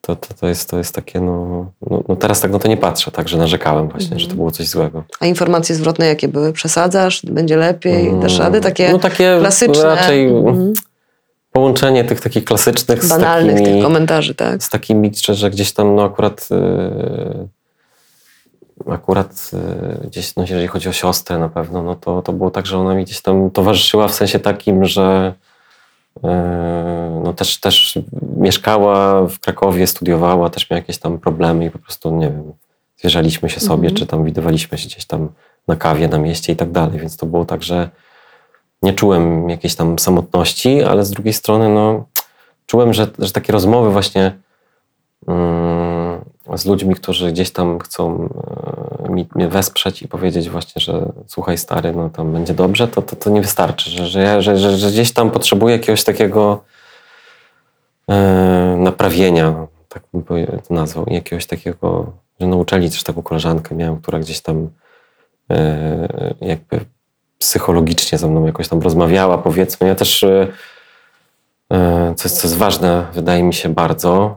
To, 0.00 0.16
to, 0.16 0.34
to, 0.40 0.48
jest, 0.48 0.70
to 0.70 0.78
jest 0.78 0.94
takie, 0.94 1.20
no, 1.20 1.66
no, 1.90 2.02
no 2.08 2.16
teraz 2.16 2.40
tak 2.40 2.50
na 2.50 2.58
to 2.58 2.68
nie 2.68 2.76
patrzę, 2.76 3.10
tak, 3.10 3.28
że 3.28 3.38
narzekałem 3.38 3.88
właśnie, 3.88 4.06
Mhm. 4.06 4.20
że 4.20 4.28
to 4.28 4.34
było 4.34 4.50
coś 4.50 4.68
złego. 4.68 5.04
A 5.20 5.26
informacje 5.26 5.74
zwrotne 5.74 6.06
jakie 6.06 6.28
były? 6.28 6.52
Przesadzasz? 6.52 7.26
Będzie 7.26 7.56
lepiej? 7.56 8.08
Mm, 8.08 8.20
Dasz 8.20 8.38
rady? 8.38 8.60
Takie 8.60 8.92
no 8.92 8.98
takie 8.98 9.36
klasyczne, 9.40 9.84
raczej 9.84 10.28
mhm, 10.28 10.72
połączenie 11.52 12.04
tych 12.04 12.20
takich 12.20 12.44
klasycznych 12.44 13.04
z 13.04 13.08
banalnych 13.08 13.56
takimi, 13.56 13.74
tych 13.74 13.84
komentarzy, 13.84 14.34
tak? 14.34 14.62
z 14.62 14.68
takimi, 14.70 15.12
że, 15.24 15.34
że 15.34 15.50
gdzieś 15.50 15.72
tam 15.72 15.94
no 15.94 16.04
akurat 16.04 16.48
yy, 16.50 17.48
akurat 18.90 19.50
y, 20.04 20.06
gdzieś, 20.06 20.36
no 20.36 20.42
jeżeli 20.42 20.66
chodzi 20.66 20.88
o 20.88 20.92
siostrę 20.92 21.38
na 21.38 21.48
pewno, 21.48 21.82
no 21.82 21.94
to, 21.94 22.22
to 22.22 22.32
było 22.32 22.50
tak, 22.50 22.66
że 22.66 22.78
ona 22.78 22.94
mi 22.94 23.04
gdzieś 23.04 23.20
tam 23.20 23.50
towarzyszyła 23.50 24.08
w 24.08 24.14
sensie 24.14 24.38
takim, 24.38 24.84
że 24.84 25.34
y, 26.16 26.20
no 27.24 27.32
też, 27.32 27.60
też 27.60 27.98
mieszkała 28.36 29.26
w 29.26 29.38
Krakowie, 29.38 29.86
studiowała, 29.86 30.50
też 30.50 30.70
miała 30.70 30.78
jakieś 30.78 30.98
tam 30.98 31.18
problemy 31.18 31.64
i 31.64 31.70
po 31.70 31.78
prostu, 31.78 32.10
nie 32.16 32.26
wiem, 32.30 32.52
zwierzaliśmy 32.96 33.50
się 33.50 33.60
sobie, 33.60 33.88
Mhm. 33.88 33.94
czy 33.94 34.06
tam 34.06 34.24
widywaliśmy 34.24 34.78
się 34.78 34.88
gdzieś 34.88 35.04
tam 35.04 35.28
na 35.68 35.76
kawie, 35.76 36.08
na 36.08 36.18
mieście 36.18 36.52
i 36.52 36.56
tak 36.56 36.70
dalej, 36.70 36.98
więc 36.98 37.16
to 37.16 37.26
było 37.26 37.44
tak, 37.44 37.62
że 37.62 37.88
nie 38.82 38.92
czułem 38.92 39.48
jakiejś 39.48 39.74
tam 39.74 39.98
samotności, 39.98 40.82
ale 40.82 41.04
z 41.04 41.10
drugiej 41.10 41.32
strony, 41.32 41.68
no, 41.68 42.04
czułem, 42.66 42.94
że, 42.94 43.06
że 43.18 43.32
takie 43.32 43.52
rozmowy 43.52 43.90
właśnie 43.90 44.32
mm, 45.28 46.24
z 46.54 46.66
ludźmi, 46.66 46.94
którzy 46.94 47.32
gdzieś 47.32 47.50
tam 47.50 47.78
chcą 47.78 48.28
e, 48.28 48.75
mi, 49.08 49.28
mnie 49.34 49.48
wesprzeć 49.48 50.02
i 50.02 50.08
powiedzieć 50.08 50.50
właśnie, 50.50 50.82
że 50.82 51.12
słuchaj 51.26 51.58
stary, 51.58 51.92
no 51.92 52.10
tam 52.10 52.32
będzie 52.32 52.54
dobrze, 52.54 52.88
to, 52.88 53.02
to, 53.02 53.16
to 53.16 53.30
nie 53.30 53.40
wystarczy, 53.40 53.90
że, 53.90 54.06
że, 54.06 54.22
ja, 54.22 54.40
że, 54.40 54.58
że, 54.58 54.76
że 54.76 54.90
gdzieś 54.90 55.12
tam 55.12 55.30
potrzebuję 55.30 55.76
jakiegoś 55.76 56.04
takiego 56.04 56.64
e, 58.10 58.76
naprawienia, 58.78 59.66
tak 59.88 60.02
bym 60.12 60.22
to 60.22 60.34
nazwał, 60.74 61.06
jakiegoś 61.08 61.46
takiego, 61.46 62.12
że 62.40 62.46
nauczyli 62.46 62.90
też 62.90 63.02
taką 63.02 63.22
koleżankę 63.22 63.74
miałem, 63.74 64.00
która 64.00 64.18
gdzieś 64.18 64.40
tam 64.40 64.70
e, 65.50 66.34
jakby 66.40 66.80
psychologicznie 67.38 68.18
ze 68.18 68.28
mną 68.28 68.46
jakoś 68.46 68.68
tam 68.68 68.80
rozmawiała, 68.80 69.38
powiedzmy. 69.38 69.88
Ja 69.88 69.94
też, 69.94 70.24
e, 70.24 70.48
co 72.16 72.24
jest, 72.24 72.40
co 72.40 72.48
jest 72.48 72.56
ważne, 72.56 73.06
wydaje 73.12 73.42
mi 73.42 73.54
się 73.54 73.68
bardzo, 73.68 74.36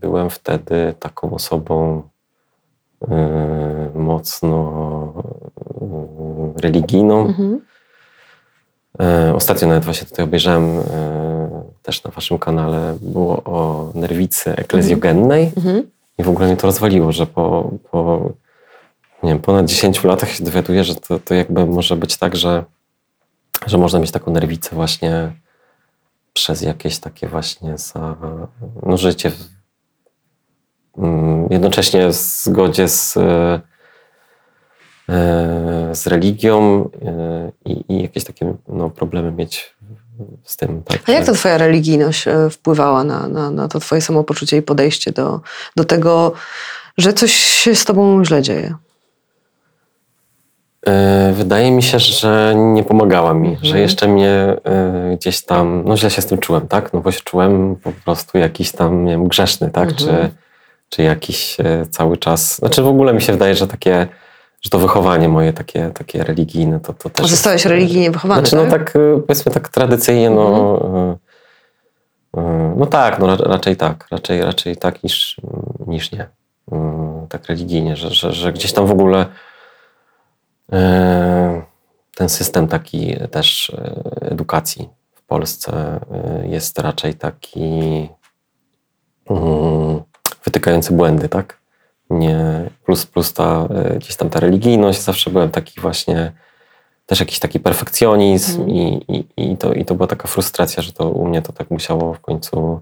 byłem 0.00 0.30
wtedy 0.30 0.94
taką 1.00 1.34
osobą 1.34 2.02
mocno 3.94 5.12
e, 6.56 6.60
religijną. 6.62 7.26
Mhm. 7.26 7.60
E, 9.00 9.34
Ostatnio 9.34 9.68
nawet 9.68 9.84
właśnie 9.84 10.06
tutaj 10.06 10.24
obejrzałem 10.24 10.78
e, 10.78 11.62
też 11.82 12.04
na 12.04 12.10
waszym 12.10 12.38
kanale, 12.38 12.96
było 13.00 13.42
o 13.44 13.90
nerwicy 13.94 14.56
eklezjogennej 14.56 15.52
Mhm. 15.56 15.82
i 16.18 16.22
w 16.22 16.28
ogóle 16.28 16.46
mnie 16.46 16.56
to 16.56 16.66
rozwaliło, 16.66 17.12
że 17.12 17.26
po, 17.26 17.70
po 17.90 18.30
nie 19.22 19.30
wiem, 19.30 19.38
ponad 19.38 19.66
10 19.66 20.04
latach 20.04 20.30
się 20.30 20.44
dowiaduję, 20.44 20.84
że 20.84 20.94
to, 20.94 21.18
to 21.18 21.34
jakby 21.34 21.66
może 21.66 21.96
być 21.96 22.16
tak, 22.16 22.36
że, 22.36 22.64
że 23.66 23.78
można 23.78 23.98
mieć 23.98 24.10
taką 24.10 24.30
nerwicę 24.32 24.76
właśnie 24.76 25.32
przez 26.32 26.62
jakieś 26.62 26.98
takie 26.98 27.28
właśnie 27.28 27.78
za, 27.78 28.16
no, 28.82 28.96
życie 28.96 29.32
jednocześnie 31.50 32.08
w 32.08 32.12
zgodzie 32.12 32.88
z, 32.88 33.16
e, 33.16 33.60
e, 35.08 35.94
z 35.94 36.06
religią 36.06 36.88
e, 37.04 37.52
i, 37.64 37.84
i 37.88 38.02
jakieś 38.02 38.24
takie 38.24 38.54
no, 38.68 38.90
problemy 38.90 39.32
mieć 39.32 39.76
z 40.44 40.56
tym. 40.56 40.82
Tak, 40.82 40.98
A 41.06 41.12
jak 41.12 41.24
ta 41.24 41.32
twoja 41.32 41.58
religijność 41.58 42.24
wpływała 42.50 43.04
na, 43.04 43.28
na, 43.28 43.50
na 43.50 43.68
to 43.68 43.80
twoje 43.80 44.00
samopoczucie 44.00 44.56
i 44.56 44.62
podejście 44.62 45.12
do, 45.12 45.40
do 45.76 45.84
tego, 45.84 46.32
że 46.98 47.12
coś 47.12 47.32
się 47.32 47.74
z 47.74 47.84
tobą 47.84 48.24
źle 48.24 48.42
dzieje? 48.42 48.74
Wydaje 51.32 51.70
mi 51.70 51.82
się, 51.82 51.98
że 51.98 52.54
nie 52.56 52.84
pomagała 52.84 53.34
mi, 53.34 53.48
Mhm. 53.48 53.66
że 53.66 53.80
jeszcze 53.80 54.08
mnie 54.08 54.56
gdzieś 55.16 55.42
tam, 55.42 55.82
no 55.86 55.96
źle 55.96 56.10
się 56.10 56.22
z 56.22 56.26
tym 56.26 56.38
czułem, 56.38 56.68
tak? 56.68 56.92
No 56.92 57.00
bo 57.00 57.12
się 57.12 57.20
czułem 57.24 57.76
po 57.76 57.92
prostu 57.92 58.38
jakiś 58.38 58.72
tam, 58.72 59.04
nie 59.04 59.12
wiem, 59.12 59.28
grzeszny, 59.28 59.70
tak? 59.70 59.90
Mhm. 59.90 59.98
Czy, 59.98 60.30
czy 60.88 61.02
jakiś 61.02 61.60
e, 61.60 61.86
cały 61.90 62.16
czas, 62.16 62.56
znaczy 62.56 62.82
w 62.82 62.86
ogóle 62.86 63.14
mi 63.14 63.22
się 63.22 63.32
wydaje, 63.32 63.54
że 63.54 63.66
takie, 63.66 64.06
że 64.62 64.70
to 64.70 64.78
wychowanie 64.78 65.28
moje 65.28 65.52
takie, 65.52 65.90
takie 65.90 66.24
religijne, 66.24 66.80
to, 66.80 66.92
to 66.92 67.10
też... 67.10 67.26
Zostałeś 67.26 67.64
jest, 67.64 67.66
religijnie 67.66 68.10
wychowany, 68.10 68.40
Znaczy, 68.40 68.56
no 68.56 68.70
tak? 68.70 68.92
tak, 68.92 68.96
e, 68.96 69.20
powiedzmy 69.26 69.52
tak 69.52 69.68
tradycyjnie, 69.68 70.30
no... 70.30 71.16
e, 72.34 72.40
e, 72.40 72.74
No 72.76 72.86
tak, 72.86 73.18
no 73.18 73.26
ra- 73.26 73.44
raczej 73.44 73.76
tak, 73.76 74.06
raczej, 74.10 74.42
raczej 74.42 74.76
tak 74.76 75.02
niż, 75.02 75.40
niż 75.86 76.12
nie. 76.12 76.26
Mm, 76.72 77.26
Tak 77.28 77.46
religijnie, 77.46 77.96
że, 77.96 78.10
że, 78.10 78.32
że 78.32 78.52
gdzieś 78.52 78.72
tam 78.72 78.86
w 78.86 78.90
ogóle 78.90 79.26
ten 82.14 82.28
system 82.28 82.68
taki 82.68 83.16
też 83.30 83.72
edukacji 84.20 84.88
w 85.14 85.22
Polsce 85.22 86.00
jest 86.42 86.78
raczej 86.78 87.14
taki 87.14 88.08
mm, 89.30 90.02
wytykający 90.46 90.92
błędy, 90.92 91.28
tak? 91.28 91.58
Nie, 92.10 92.70
plus, 92.84 93.06
plus 93.06 93.32
ta 93.32 93.68
e, 93.74 93.98
gdzieś 93.98 94.16
tam 94.16 94.30
ta 94.30 94.40
religijność, 94.40 95.00
zawsze 95.02 95.30
byłem 95.30 95.50
taki 95.50 95.80
właśnie 95.80 96.32
też 97.06 97.20
jakiś 97.20 97.38
taki 97.38 97.60
perfekcjonizm 97.60 98.60
Mhm. 98.62 98.76
i, 98.78 99.04
i, 99.36 99.52
i, 99.52 99.56
to, 99.56 99.72
i 99.74 99.84
to 99.84 99.94
była 99.94 100.06
taka 100.06 100.28
frustracja, 100.28 100.82
że 100.82 100.92
to 100.92 101.10
u 101.10 101.28
mnie 101.28 101.42
to 101.42 101.52
tak 101.52 101.70
musiało 101.70 102.14
w 102.14 102.20
końcu 102.20 102.80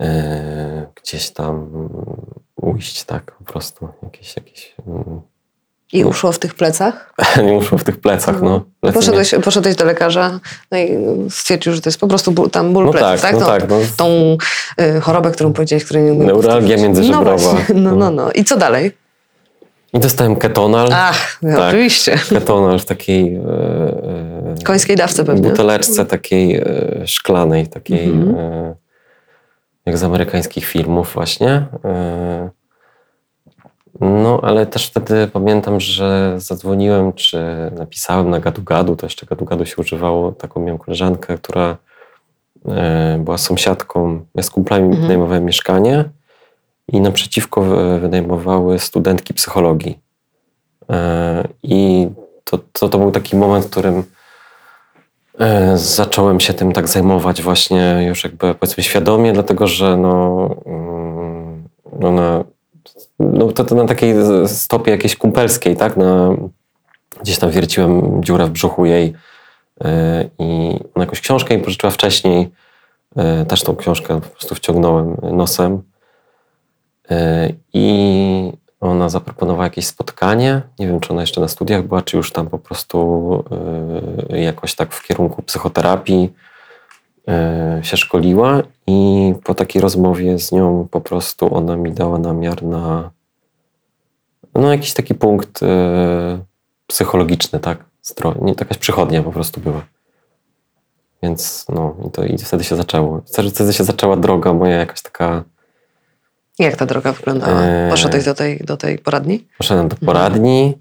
e, 0.00 0.86
gdzieś 1.02 1.30
tam 1.30 1.68
ujść, 2.56 3.04
tak 3.04 3.32
po 3.38 3.44
prostu. 3.44 3.88
Jakieś, 4.02 4.36
jakieś 4.36 4.74
mm, 4.86 5.20
I 5.92 6.04
uszło 6.04 6.32
w 6.32 6.38
tych 6.38 6.54
plecach? 6.54 7.14
nie 7.46 7.52
muszło 7.52 7.78
w 7.78 7.84
tych 7.84 8.00
plecach, 8.00 8.42
no. 8.42 8.64
Plecy 8.80 8.94
Poszedłeś, 8.94 9.34
poszedłeś 9.44 9.76
do 9.76 9.84
lekarza 9.84 10.40
no 10.70 10.78
i 10.78 10.98
stwierdził, 11.30 11.72
że 11.72 11.80
to 11.80 11.88
jest 11.88 12.00
po 12.00 12.06
prostu 12.08 12.32
ból, 12.32 12.50
tam 12.50 12.72
ból 12.72 12.84
No 12.84 12.92
pleców, 12.92 13.20
tak, 13.20 13.20
tak? 13.20 13.32
no 13.32 13.40
Tą- 13.40 13.46
tak, 13.46 13.68
no. 13.70 13.76
Tą 13.96 14.36
y, 14.96 15.00
chorobę, 15.00 15.30
którą 15.30 15.52
powiedziałeś, 15.52 15.84
której 15.84 16.02
nie 16.02 16.12
umiem 16.12 16.26
Neuralgia 16.26 16.76
międzyżebrowa. 16.76 17.30
No 17.30 17.38
właśnie, 17.38 17.74
no, 17.80 17.96
no, 17.96 18.10
no. 18.10 18.32
I 18.32 18.44
co 18.44 18.56
dalej? 18.56 18.92
I 19.92 19.98
dostałem 19.98 20.36
ketonal. 20.36 20.88
Ach, 20.92 21.38
no, 21.42 21.56
Tak. 21.58 21.68
oczywiście. 21.68 22.18
Ketonal 22.28 22.78
w 22.78 22.84
takiej... 22.84 23.34
E, 23.34 23.38
e, 24.60 24.64
Końskiej 24.64 24.96
dawce 24.96 25.24
pewnie. 25.24 25.50
buteleczce 25.50 26.06
takiej 26.06 26.56
e, 26.56 26.64
szklanej, 27.06 27.66
takiej 27.66 28.04
Mhm. 28.04 28.34
e, 28.38 28.74
jak 29.86 29.98
z 29.98 30.02
amerykańskich 30.02 30.64
filmów 30.66 31.10
właśnie. 31.14 31.66
E, 31.84 32.50
no, 34.00 34.40
ale 34.42 34.66
też 34.66 34.86
wtedy 34.86 35.28
pamiętam, 35.32 35.80
że 35.80 36.34
zadzwoniłem, 36.36 37.12
czy 37.12 37.38
napisałem 37.78 38.30
na 38.30 38.40
gadu 38.40 38.62
gadu, 38.62 38.96
to 38.96 39.06
jeszcze 39.06 39.26
gadu 39.26 39.44
gadu 39.44 39.66
się 39.66 39.76
używało, 39.78 40.32
taką 40.32 40.60
miałem 40.60 40.78
koleżankę, 40.78 41.38
która 41.38 41.76
e, 42.68 43.18
była 43.24 43.38
sąsiadką, 43.38 44.24
ja 44.34 44.42
z 44.42 44.50
kumplami 44.50 44.84
Mhm. 44.84 45.02
wynajmowałem 45.02 45.44
mieszkanie 45.44 46.04
i 46.88 47.00
naprzeciwko 47.00 47.62
wynajmowały 48.00 48.78
studentki 48.78 49.34
psychologii. 49.34 49.98
E, 50.90 51.48
I 51.62 52.08
to, 52.44 52.58
to, 52.72 52.88
to 52.88 52.98
był 52.98 53.10
taki 53.10 53.36
moment, 53.36 53.64
w 53.64 53.70
którym 53.70 54.04
e, 55.38 55.78
zacząłem 55.78 56.40
się 56.40 56.54
tym 56.54 56.72
tak 56.72 56.88
zajmować 56.88 57.42
właśnie 57.42 58.04
już 58.08 58.24
jakby 58.24 58.54
powiedzmy 58.54 58.82
świadomie, 58.82 59.32
dlatego 59.32 59.66
że 59.66 59.96
no, 59.96 60.48
mm, 60.66 61.68
no 62.00 62.12
na, 62.12 62.44
no 63.32 63.52
to, 63.52 63.64
to 63.64 63.74
na 63.74 63.84
takiej 63.84 64.14
stopie 64.46 64.90
jakiejś 64.90 65.16
kumpelskiej, 65.16 65.76
tak, 65.76 65.96
na, 65.96 66.36
gdzieś 67.22 67.38
tam 67.38 67.50
wierciłem 67.50 68.24
dziurę 68.24 68.46
w 68.46 68.50
brzuchu 68.50 68.86
jej 68.86 69.12
e, 69.84 70.24
i 70.38 70.78
ona 70.94 71.04
jakąś 71.04 71.20
książkę 71.20 71.56
mi 71.56 71.62
pożyczyła 71.62 71.90
wcześniej, 71.90 72.50
e, 73.16 73.44
też 73.44 73.62
tą 73.62 73.76
książkę 73.76 74.20
po 74.20 74.28
prostu 74.28 74.54
wciągnąłem 74.54 75.16
nosem. 75.32 75.82
E, 77.10 77.48
i 77.72 78.52
ona 78.80 79.08
zaproponowała 79.08 79.64
jakieś 79.64 79.86
spotkanie. 79.86 80.62
Nie 80.78 80.86
wiem, 80.86 81.00
czy 81.00 81.12
ona 81.12 81.20
jeszcze 81.20 81.40
na 81.40 81.48
studiach 81.48 81.82
była, 81.82 82.02
czy 82.02 82.16
już 82.16 82.32
tam 82.32 82.46
po 82.46 82.58
prostu 82.58 83.44
jakoś 84.28 84.74
tak 84.74 84.92
w 84.92 85.06
kierunku 85.06 85.42
psychoterapii 85.42 86.32
się 87.82 87.96
szkoliła. 87.96 88.62
I 88.86 89.34
po 89.44 89.54
takiej 89.54 89.82
rozmowie 89.82 90.38
z 90.38 90.52
nią 90.52 90.88
po 90.90 91.00
prostu 91.00 91.54
ona 91.54 91.76
mi 91.76 91.92
dała 91.92 92.18
namiar 92.18 92.62
na 92.62 93.10
no, 94.54 94.72
jakiś 94.72 94.92
taki 94.92 95.14
punkt 95.14 95.62
y, 95.62 95.66
psychologiczny, 96.86 97.60
tak? 97.60 97.84
Nie, 98.40 98.54
jakaś 98.60 98.78
przychodnia 98.78 99.22
po 99.22 99.32
prostu 99.32 99.60
była. 99.60 99.82
Więc 101.22 101.66
no, 101.68 101.96
i, 102.06 102.10
to, 102.10 102.24
i 102.24 102.38
wtedy 102.38 102.64
się 102.64 102.76
zaczęło. 102.76 103.22
Wtedy 103.54 103.72
się 103.72 103.84
zaczęła 103.84 104.16
droga 104.16 104.52
moja 104.52 104.76
jakaś 104.76 105.02
taka 105.02 105.44
Jak 106.58 106.76
ta 106.76 106.86
droga 106.86 107.12
wyglądała? 107.12 107.62
Eee. 107.62 107.90
Poszedłeś 107.90 108.24
do 108.24 108.34
tej, 108.34 108.58
do 108.58 108.76
tej 108.76 108.98
poradni? 108.98 109.46
Poszedłem 109.58 109.88
do 109.88 109.96
poradni. 109.96 110.78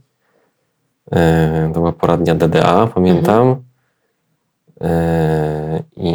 E, 1.12 1.72
To 1.74 1.80
była 1.80 1.92
poradnia 1.92 2.36
DDA, 2.36 2.88
pamiętam. 2.88 3.48
E, 3.48 3.71
I 5.98 6.14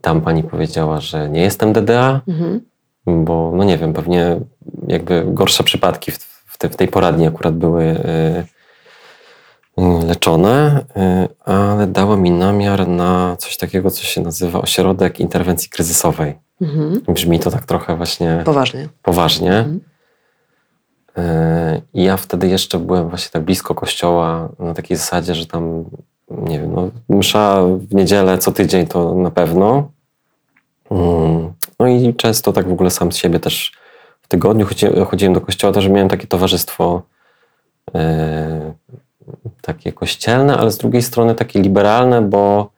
tam 0.00 0.20
pani 0.20 0.42
powiedziała, 0.42 1.00
że 1.00 1.28
nie 1.28 1.40
jestem 1.40 1.72
DDA, 1.72 2.20
Mhm. 2.28 2.60
bo 3.06 3.52
no 3.54 3.64
nie 3.64 3.78
wiem, 3.78 3.92
pewnie 3.92 4.40
jakby 4.86 5.24
gorsze 5.26 5.64
przypadki 5.64 6.10
w, 6.12 6.18
w, 6.46 6.58
te, 6.58 6.68
w 6.68 6.76
tej 6.76 6.88
poradni 6.88 7.26
akurat 7.26 7.54
były 7.54 7.84
e, 7.84 8.44
e, 9.78 10.06
leczone, 10.06 10.84
ale 11.44 11.86
dała 11.86 12.16
mi 12.16 12.30
namiar 12.30 12.88
na 12.88 13.36
coś 13.38 13.56
takiego, 13.56 13.90
co 13.90 14.02
się 14.02 14.20
nazywa 14.20 14.60
ośrodek 14.62 15.20
interwencji 15.20 15.70
kryzysowej. 15.70 16.34
Mhm. 16.60 17.00
Brzmi 17.08 17.38
to 17.40 17.50
tak 17.50 17.64
trochę 17.66 17.96
właśnie 17.96 18.42
Poważnie. 18.44 18.88
poważnie. 19.02 19.52
Mhm. 19.58 19.80
I 21.94 22.04
ja 22.04 22.16
wtedy 22.16 22.48
jeszcze 22.48 22.78
byłem 22.78 23.08
właśnie 23.08 23.30
tak 23.30 23.42
blisko 23.42 23.74
kościoła, 23.74 24.48
na 24.58 24.74
takiej 24.74 24.96
zasadzie, 24.96 25.34
że 25.34 25.46
tam, 25.46 25.84
nie 26.30 26.60
wiem, 26.60 26.72
no, 26.74 26.88
msza 27.16 27.62
w 27.62 27.94
niedzielę 27.94 28.38
co 28.38 28.52
tydzień 28.52 28.86
to 28.86 29.14
na 29.14 29.30
pewno. 29.30 29.90
Mm, 30.90 31.52
No 31.80 31.86
i 31.86 32.14
często 32.14 32.52
tak 32.52 32.68
w 32.68 32.72
ogóle 32.72 32.90
sam 32.90 33.12
z 33.12 33.16
siebie 33.16 33.40
też 33.40 33.72
w 34.22 34.28
tygodniu 34.28 34.66
chodzi- 34.66 35.00
chodziłem 35.10 35.34
do 35.34 35.40
kościoła, 35.40 35.72
też 35.72 35.88
miałem 35.88 36.08
takie 36.08 36.26
towarzystwo 36.26 37.02
e, 37.94 38.72
takie 39.62 39.92
kościelne, 39.92 40.56
ale 40.56 40.70
z 40.70 40.78
drugiej 40.78 41.02
strony 41.02 41.34
takie 41.34 41.60
liberalne, 41.62 42.22
bo 42.22 42.70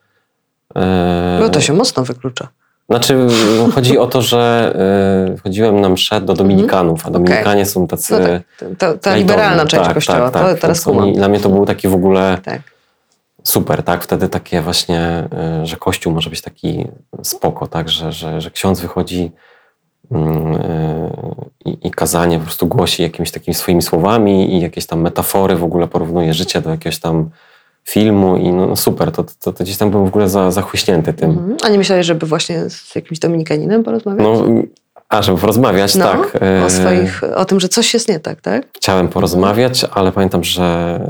e, 0.76 1.38
No 1.40 1.48
to 1.48 1.60
się 1.60 1.72
mocno 1.72 2.04
wyklucza. 2.04 2.48
znaczy, 2.88 3.26
chodzi 3.74 3.98
o 3.98 4.06
to, 4.06 4.22
że 4.22 4.72
y, 5.34 5.38
chodziłem 5.38 5.80
na 5.80 5.88
mszę 5.88 6.20
do 6.20 6.34
Dominikanów, 6.34 7.06
a 7.06 7.10
Dominikanie 7.10 7.66
są 7.66 7.86
tacy. 7.86 8.42
No 8.62 8.68
tak, 8.78 8.98
ta, 9.00 9.16
liberalna 9.16 9.66
część 9.66 9.84
Tak, 9.84 9.94
kościoła, 9.94 10.30
tak, 10.30 10.42
tak. 10.42 10.54
to 10.54 10.60
teraz 10.60 10.84
kumam. 10.84 11.12
Dla 11.12 11.28
mnie 11.28 11.40
to 11.40 11.48
był 11.48 11.66
taki 11.66 11.88
w 11.88 11.94
ogóle 11.94 12.38
Tak. 12.44 12.60
Super, 13.44 13.83
tak? 13.83 14.05
Wtedy 14.05 14.29
takie 14.29 14.62
właśnie, 14.62 15.29
y, 15.62 15.66
że 15.66 15.76
Kościół 15.76 16.12
może 16.12 16.31
być 16.31 16.42
taki 16.42 16.87
spoko, 17.22 17.66
tak? 17.66 17.88
Że, 17.88 18.12
że, 18.12 18.40
że 18.40 18.50
ksiądz 18.50 18.81
wychodzi 18.81 19.33
mm, 20.11 20.55
y, 20.55 21.11
i, 21.64 21.87
i 21.87 21.90
kazanie 21.90 22.38
po 22.38 22.44
prostu 22.44 22.66
głosi 22.66 23.03
jakimiś 23.03 23.31
takimi 23.31 23.55
swoimi 23.55 23.83
słowami 23.83 24.55
i 24.55 24.61
jakieś 24.61 24.87
tam 24.87 25.00
metafory, 25.00 25.57
w 25.57 25.64
ogóle 25.64 25.88
porównuje 25.88 26.35
życie 26.35 26.61
do 26.61 26.70
jakiegoś 26.70 26.98
tam 26.98 27.31
filmu 27.85 28.37
i 28.37 28.53
no, 28.53 28.66
no 28.66 28.76
super, 28.76 29.12
to, 29.12 29.24
to, 29.24 29.53
to 29.53 29.64
gdzieś 29.64 29.76
tam 29.76 29.90
byłem 29.90 30.07
w 30.07 30.09
ogóle 30.09 30.29
za, 30.29 30.50
zachłyśnięty 30.50 31.12
tym. 31.12 31.31
Mhm. 31.31 31.57
A 31.62 31.68
nie 31.68 31.79
myślałeś, 31.79 32.07
żeby 32.07 32.26
właśnie 32.26 32.70
z 32.70 32.94
jakimś 32.94 33.18
dominikaninem 33.18 33.85
porozmawiać? 33.85 34.22
No, 34.22 34.44
a 35.11 35.23
żeby 35.23 35.38
porozmawiać, 35.38 35.94
No, 35.94 36.05
tak. 36.05 36.37
o 36.37 36.66
e, 36.66 36.70
swoich, 36.70 37.23
o 37.37 37.44
tym, 37.44 37.61
że 37.61 37.68
coś 37.68 37.94
jest 37.94 38.09
nie 38.09 38.20
tak, 38.20 38.40
tak? 38.40 38.62
Chciałem 38.77 39.09
porozmawiać, 39.09 39.85
ale 39.94 40.12
pamiętam, 40.12 40.44
że 40.44 40.62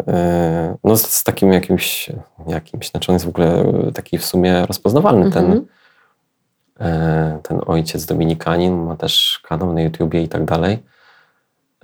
e, 0.08 0.76
no 0.84 0.96
z, 0.96 1.24
takim 1.24 1.52
jakimś, 1.52 2.10
jakimś, 2.46 2.88
znaczy 2.90 3.12
on 3.12 3.14
jest 3.14 3.26
w 3.26 3.28
ogóle 3.28 3.64
taki 3.94 4.18
w 4.18 4.24
sumie 4.24 4.66
rozpoznawalny, 4.66 5.30
ten, 5.30 5.44
Mhm. 5.44 5.66
e, 6.80 7.38
ten 7.42 7.60
ojciec 7.66 8.06
Dominikanin, 8.06 8.76
ma 8.84 8.96
też 8.96 9.40
kanał 9.48 9.72
na 9.72 9.80
YouTubie 9.80 10.22
i 10.22 10.28
tak 10.28 10.44
dalej. 10.44 10.78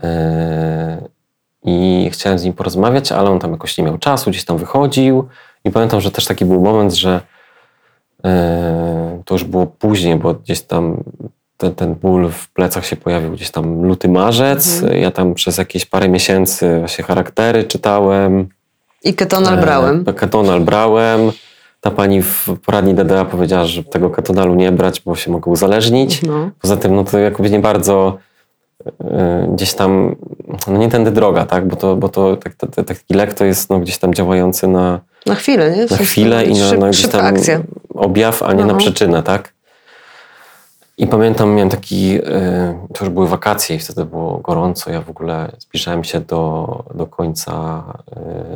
E, 0.02 1.08
I 1.62 2.08
chciałem 2.12 2.38
z 2.38 2.44
nim 2.44 2.52
porozmawiać, 2.52 3.12
ale 3.12 3.30
on 3.30 3.38
tam 3.38 3.52
jakoś 3.52 3.78
nie 3.78 3.84
miał 3.84 3.98
czasu, 3.98 4.30
gdzieś 4.30 4.44
tam 4.44 4.58
wychodził. 4.58 5.28
I 5.64 5.70
pamiętam, 5.70 6.00
że 6.00 6.10
też 6.10 6.24
taki 6.24 6.44
był 6.44 6.60
moment, 6.60 6.94
że 6.94 7.20
to 9.24 9.34
już 9.34 9.44
było 9.44 9.66
później, 9.66 10.16
bo 10.16 10.34
gdzieś 10.34 10.62
tam 10.62 11.04
ten, 11.56 11.74
ten 11.74 11.94
ból 11.94 12.30
w 12.30 12.48
plecach 12.48 12.86
się 12.86 12.96
pojawił 12.96 13.30
gdzieś 13.32 13.50
tam 13.50 13.82
luty, 13.82 14.08
marzec. 14.08 14.82
Mhm. 14.82 15.00
Ja 15.02 15.10
tam 15.10 15.34
przez 15.34 15.58
jakieś 15.58 15.86
parę 15.86 16.08
miesięcy 16.08 16.78
właśnie 16.78 17.04
charaktery 17.04 17.64
czytałem. 17.64 18.48
I 19.04 19.14
ketonal 19.14 19.56
brałem. 19.58 20.04
E, 20.08 20.12
ketonal 20.12 20.60
brałem. 20.60 21.20
Ta 21.80 21.90
pani 21.90 22.22
w 22.22 22.48
poradni 22.66 22.94
DDA 22.94 23.24
powiedziała, 23.24 23.64
że 23.64 23.84
tego 23.84 24.10
ketonalu 24.10 24.54
nie 24.54 24.72
brać, 24.72 25.00
bo 25.00 25.16
się 25.16 25.30
mogę 25.30 25.50
uzależnić. 25.50 26.22
No. 26.22 26.50
Poza 26.60 26.76
tym, 26.76 26.94
no 26.94 27.04
to 27.04 27.18
jakoby 27.18 27.50
nie 27.50 27.60
bardzo 27.60 28.18
e, 29.00 29.48
gdzieś 29.54 29.74
tam, 29.74 30.16
no 30.68 30.78
nie 30.78 30.88
tędy 30.88 31.10
droga, 31.10 31.44
tak? 31.46 31.68
Bo 31.68 31.76
to, 31.76 31.96
bo 31.96 32.08
to 32.08 32.36
tak, 32.36 32.54
tak, 32.54 32.86
taki 32.86 33.14
lek 33.14 33.34
to 33.34 33.44
jest 33.44 33.70
no, 33.70 33.78
gdzieś 33.80 33.98
tam 33.98 34.14
działający 34.14 34.68
na, 34.68 35.00
Na 35.26 35.34
chwilę, 35.34 35.76
nie? 35.76 35.86
Na 35.90 35.96
chwilę 35.96 36.44
i 36.44 36.52
na, 36.52 36.68
szyb, 36.68 36.80
gdzieś 36.80 37.06
tam 37.08 37.26
akcja. 37.26 37.60
objaw, 37.94 38.42
a 38.42 38.52
nie 38.52 38.64
na 38.64 38.72
No. 38.72 38.78
przyczynę, 38.78 39.22
tak? 39.22 39.52
I 40.98 41.06
pamiętam, 41.06 41.54
miałem 41.54 41.68
taki, 41.68 42.14
y, 42.18 42.22
to 42.94 43.04
już 43.04 43.14
były 43.14 43.28
wakacje 43.28 43.76
i 43.76 43.78
wtedy 43.78 44.04
było 44.04 44.38
gorąco. 44.38 44.90
Ja 44.90 45.00
w 45.00 45.10
ogóle 45.10 45.52
zbliżałem 45.58 46.04
się 46.04 46.20
do, 46.20 46.84
do 46.94 47.06
końca 47.06 47.82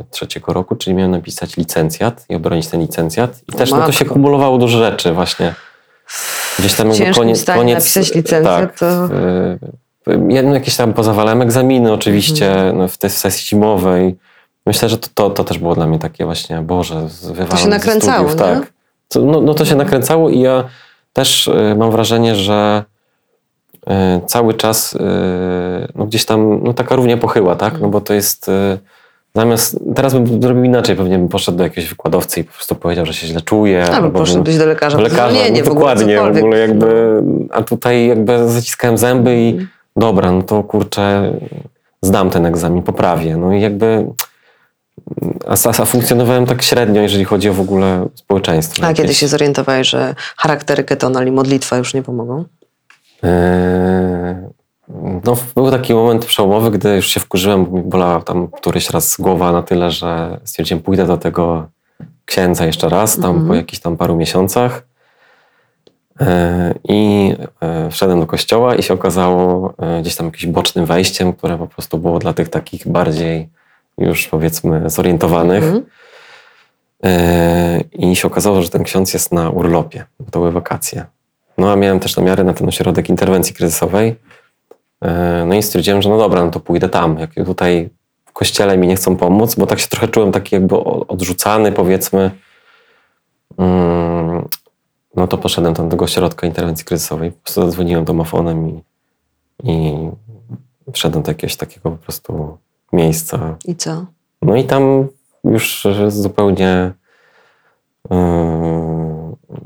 y, 0.01 0.03
trzeciego 0.11 0.53
roku, 0.53 0.75
czyli 0.75 0.95
miałem 0.95 1.11
napisać 1.11 1.57
licencjat 1.57 2.25
i 2.29 2.35
obronić 2.35 2.67
ten 2.67 2.81
licencjat. 2.81 3.39
I 3.49 3.51
też 3.51 3.71
no, 3.71 3.85
to 3.85 3.91
się 3.91 4.05
kumulowało 4.05 4.57
dużo 4.57 4.77
rzeczy 4.79 5.13
właśnie. 5.13 5.55
Gdzieś 6.59 6.73
tam 6.75 6.87
ciężkim 6.93 7.13
koniec, 7.13 7.45
koniec 7.45 7.77
napisać 7.77 8.15
licencjat, 8.15 8.59
tak, 8.61 8.79
to- 8.79 9.05
y, 10.11 10.19
ja 10.29 10.43
no, 10.43 10.53
jakieś 10.53 10.75
tam 10.75 10.93
pozawalałem 10.93 11.41
egzaminy 11.41 11.93
oczywiście 11.93 12.51
Mhm. 12.51 12.77
no, 12.77 12.87
w 12.87 12.97
tej 12.97 13.09
sesji 13.09 13.47
zimowej. 13.47 14.15
Myślę, 14.65 14.89
że 14.89 14.97
to, 14.97 15.07
to, 15.13 15.29
to 15.29 15.43
też 15.43 15.57
było 15.57 15.75
dla 15.75 15.87
mnie 15.87 15.99
takie 15.99 16.25
właśnie, 16.25 16.61
Boże, 16.61 17.07
wywalam 17.33 17.57
się 17.57 17.67
nakręcało, 17.67 18.29
studiów, 18.29 18.35
tak. 18.49 18.73
To, 19.07 19.21
no, 19.21 19.41
no 19.41 19.53
to 19.53 19.65
się 19.65 19.75
nakręcało 19.75 20.29
i 20.29 20.39
ja 20.39 20.63
też 21.13 21.47
y, 21.47 21.75
mam 21.77 21.91
wrażenie, 21.91 22.35
że 22.35 22.83
y, 23.87 23.91
cały 24.27 24.53
czas 24.53 24.93
y, 24.93 24.99
no 25.95 26.05
gdzieś 26.05 26.25
tam, 26.25 26.63
no 26.63 26.73
taka 26.73 26.95
równie 26.95 27.17
pochyła, 27.17 27.55
tak? 27.55 27.79
No 27.81 27.87
bo 27.87 28.01
to 28.01 28.13
jest 28.13 28.51
zamiast, 29.35 29.79
teraz 29.95 30.13
bym 30.13 30.41
zrobił 30.41 30.63
inaczej, 30.63 30.95
pewnie 30.95 31.17
bym 31.17 31.27
poszedł 31.27 31.57
do 31.57 31.63
jakiegoś 31.63 31.89
wykładowcy 31.89 32.39
i 32.39 32.43
po 32.43 32.53
prostu 32.53 32.75
powiedział, 32.75 33.05
że 33.05 33.13
się 33.13 33.27
źle 33.27 33.41
czuję. 33.41 33.85
Albo 33.85 34.01
bym- 34.09 34.11
poszedłbyś 34.21 34.57
do 34.57 34.65
lekarza. 34.65 34.97
do 34.97 35.03
lekarza, 35.03 35.35
nie, 35.35 35.51
nie, 35.51 35.59
no 35.61 35.65
w 35.65 35.69
ogóle 35.69 35.95
dokładnie, 35.95 36.19
w 36.33 36.37
ogóle 36.37 36.59
jakby, 36.59 37.21
a 37.51 37.61
tutaj 37.61 38.07
jakby 38.07 38.49
zaciskałem 38.49 38.97
zęby 38.97 39.35
i 39.41 39.49
Mhm. 39.49 39.67
dobra, 39.97 40.31
no 40.31 40.41
to 40.43 40.63
kurczę, 40.63 41.33
zdam 42.01 42.29
ten 42.29 42.45
egzamin, 42.45 42.83
poprawię. 42.83 43.37
No 43.37 43.53
i 43.53 43.61
jakby, 43.61 44.05
a, 45.47 45.85
funkcjonowałem 45.85 46.45
tak 46.45 46.61
średnio, 46.61 47.01
jeżeli 47.01 47.25
chodzi 47.25 47.49
o 47.49 47.53
w 47.53 47.59
ogóle 47.59 48.07
społeczeństwo. 48.15 48.83
A 48.83 48.87
kiedy 48.87 49.01
jakieś. 49.01 49.17
się 49.17 49.27
zorientowałeś, 49.27 49.89
że 49.89 50.15
charaktery 50.37 50.83
ketonal 50.83 51.27
i 51.27 51.31
modlitwa 51.31 51.77
już 51.77 51.93
nie 51.93 52.03
pomogą? 52.03 52.45
Eee, 53.23 54.35
No, 55.25 55.37
był 55.55 55.71
taki 55.71 55.93
moment 55.93 56.25
przełomowy, 56.25 56.71
gdy 56.71 56.95
już 56.95 57.07
się 57.07 57.19
wkurzyłem, 57.19 57.65
bo 57.65 57.77
mi 57.77 57.83
bolała 57.83 58.21
tam 58.21 58.47
któryś 58.47 58.89
raz 58.89 59.15
głowa 59.19 59.51
na 59.51 59.63
tyle, 59.63 59.91
że 59.91 60.39
stwierdziłem, 60.43 60.83
pójdę 60.83 61.05
do 61.07 61.17
tego 61.17 61.67
księdza 62.25 62.65
jeszcze 62.65 62.89
raz, 62.89 63.15
tam 63.15 63.25
Mhm. 63.31 63.47
po 63.47 63.55
jakichś 63.55 63.81
tam 63.81 63.97
paru 63.97 64.15
miesiącach. 64.15 64.83
Eee, 66.19 66.73
I 66.89 67.33
e, 67.61 67.89
wszedłem 67.91 68.19
do 68.19 68.25
kościoła 68.27 68.75
i 68.75 68.83
się 68.83 68.93
okazało 68.93 69.73
e, 69.77 70.01
gdzieś 70.01 70.15
tam 70.15 70.25
jakimś 70.25 70.45
bocznym 70.45 70.85
wejściem, 70.85 71.33
które 71.33 71.57
po 71.57 71.67
prostu 71.67 71.97
było 71.97 72.19
dla 72.19 72.33
tych 72.33 72.49
takich 72.49 72.87
bardziej 72.87 73.49
już 73.97 74.27
powiedzmy 74.27 74.89
zorientowanych. 74.89 75.63
Mhm. 75.63 75.85
Eee, 77.03 77.83
I 78.11 78.15
się 78.15 78.27
okazało, 78.27 78.61
że 78.61 78.69
ten 78.69 78.83
ksiądz 78.83 79.13
jest 79.13 79.31
na 79.31 79.49
urlopie, 79.49 80.05
bo 80.19 80.31
to 80.31 80.39
były 80.39 80.51
wakacje. 80.51 81.05
No 81.57 81.71
a 81.71 81.75
miałem 81.75 81.99
też 81.99 82.17
namiary 82.17 82.43
na 82.43 82.53
ten 82.53 82.67
ośrodek 82.67 83.09
interwencji 83.09 83.53
kryzysowej. 83.53 84.15
Eee, 85.01 85.45
No 85.47 85.55
i 85.55 85.63
stwierdziłem, 85.63 86.01
że 86.01 86.09
no 86.09 86.17
dobra, 86.17 86.45
no 86.45 86.51
to 86.51 86.59
pójdę 86.59 86.89
tam. 86.89 87.19
Jak 87.19 87.33
tutaj 87.45 87.89
w 88.25 88.31
kościele 88.33 88.77
mi 88.77 88.87
nie 88.87 88.95
chcą 88.95 89.15
pomóc, 89.17 89.55
bo 89.55 89.65
tak 89.67 89.79
się 89.79 89.87
trochę 89.87 90.07
czułem 90.07 90.31
taki 90.31 90.55
jakby 90.55 90.75
odrzucany, 91.07 91.71
powiedzmy. 91.71 92.31
Mm, 93.57 94.47
No 95.15 95.27
to 95.27 95.37
poszedłem 95.37 95.73
tam 95.73 95.85
do 95.85 95.91
tego 95.91 96.05
ośrodka 96.05 96.47
interwencji 96.47 96.85
kryzysowej. 96.85 97.31
Po 97.31 97.43
prostu 97.43 97.61
zadzwoniłem 97.61 98.05
domofonem 98.05 98.69
i, 98.69 98.81
i 99.63 99.93
wszedłem 100.93 101.23
do 101.23 101.31
jakiegoś 101.31 101.55
takiego 101.55 101.91
po 101.91 101.97
prostu 101.97 102.57
miejsca, 102.93 103.57
I 103.65 103.75
co? 103.75 104.05
no 104.41 104.55
i 104.55 104.63
tam 104.63 105.07
już 105.43 105.87
zupełnie 106.07 106.91
yy, 108.09 108.17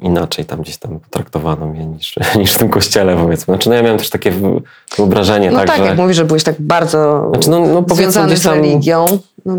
inaczej 0.02 0.46
tam 0.46 0.62
gdzieś 0.62 0.78
tam 0.78 1.00
potraktowano 1.00 1.66
mnie 1.66 1.86
niż, 1.86 2.16
niż 2.40 2.54
w 2.54 2.58
tym 2.58 2.70
kościele 2.70 3.18
powiedzmy. 3.18 3.54
Znaczy 3.54 3.70
no 3.70 3.76
ja 3.76 3.82
miałem 3.82 3.98
też 3.98 4.10
takie 4.10 4.34
wyobrażenie, 4.98 5.52
No 5.52 5.58
tak, 5.58 5.68
tak, 5.68 5.78
że... 5.78 5.86
jak 5.86 5.98
mówisz, 5.98 6.18
że 6.18 6.26
byłeś 6.26 6.44
tak 6.44 6.56
bardzo 6.60 7.30
Znaczy 7.34 7.50
no, 7.50 7.60
no 7.60 7.84
powiedzmy 7.84 8.12
związany 8.12 8.38
z 8.38 8.46
religią. 8.46 9.06
No, 9.46 9.56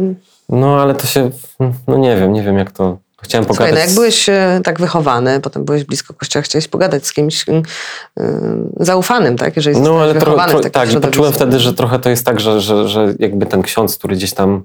No 0.48 0.80
ale 0.80 0.94
to 0.94 1.06
się... 1.06 1.30
No 1.88 1.98
nie 1.98 2.16
wiem, 2.16 2.32
nie 2.32 2.42
wiem 2.42 2.58
jak 2.58 2.70
to... 2.72 2.98
Chciałem 3.22 3.44
Słuchaj, 3.44 3.66
pogadać... 3.66 3.74
no 3.84 3.86
jak 3.88 3.94
byłeś 3.94 4.28
e, 4.28 4.60
tak 4.64 4.80
wychowany, 4.80 5.40
potem 5.40 5.64
byłeś 5.64 5.84
blisko 5.84 6.14
kościoła, 6.14 6.42
chciałeś 6.42 6.68
pogadać 6.68 7.06
z 7.06 7.12
kimś 7.12 7.48
y, 7.48 7.52
y, 7.52 7.62
zaufanym, 8.80 9.36
tak? 9.36 9.56
Jeżeli 9.56 9.80
No 9.80 10.00
ale 10.00 10.14
tro, 10.14 10.36
tro, 10.48 10.58
w 10.58 10.70
tak, 10.70 10.88
poczułem 11.00 11.32
wtedy, 11.32 11.60
że 11.60 11.74
trochę 11.74 11.98
to 11.98 12.10
jest 12.10 12.24
tak, 12.26 12.40
że, 12.40 12.60
że, 12.60 12.88
że 12.88 13.14
jakby 13.18 13.46
ten 13.46 13.62
ksiądz, 13.62 13.98
który 13.98 14.16
gdzieś 14.16 14.32
tam 14.34 14.62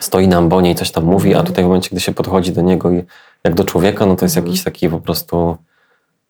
stoi 0.00 0.28
na 0.28 0.36
ambonie 0.36 0.70
i 0.70 0.74
coś 0.74 0.90
tam 0.90 1.04
mówi, 1.04 1.28
Mhm. 1.28 1.44
a 1.46 1.48
tutaj 1.48 1.64
w 1.64 1.66
momencie, 1.66 1.88
gdy 1.92 2.00
się 2.00 2.12
podchodzi 2.14 2.52
do 2.52 2.60
niego 2.62 2.90
i 2.90 3.04
jak 3.44 3.54
do 3.54 3.64
człowieka, 3.64 4.06
no 4.06 4.16
to 4.16 4.24
jest 4.24 4.36
Mhm. 4.36 4.46
jakiś 4.46 4.64
taki 4.64 4.88
po 4.88 5.00
prostu 5.00 5.56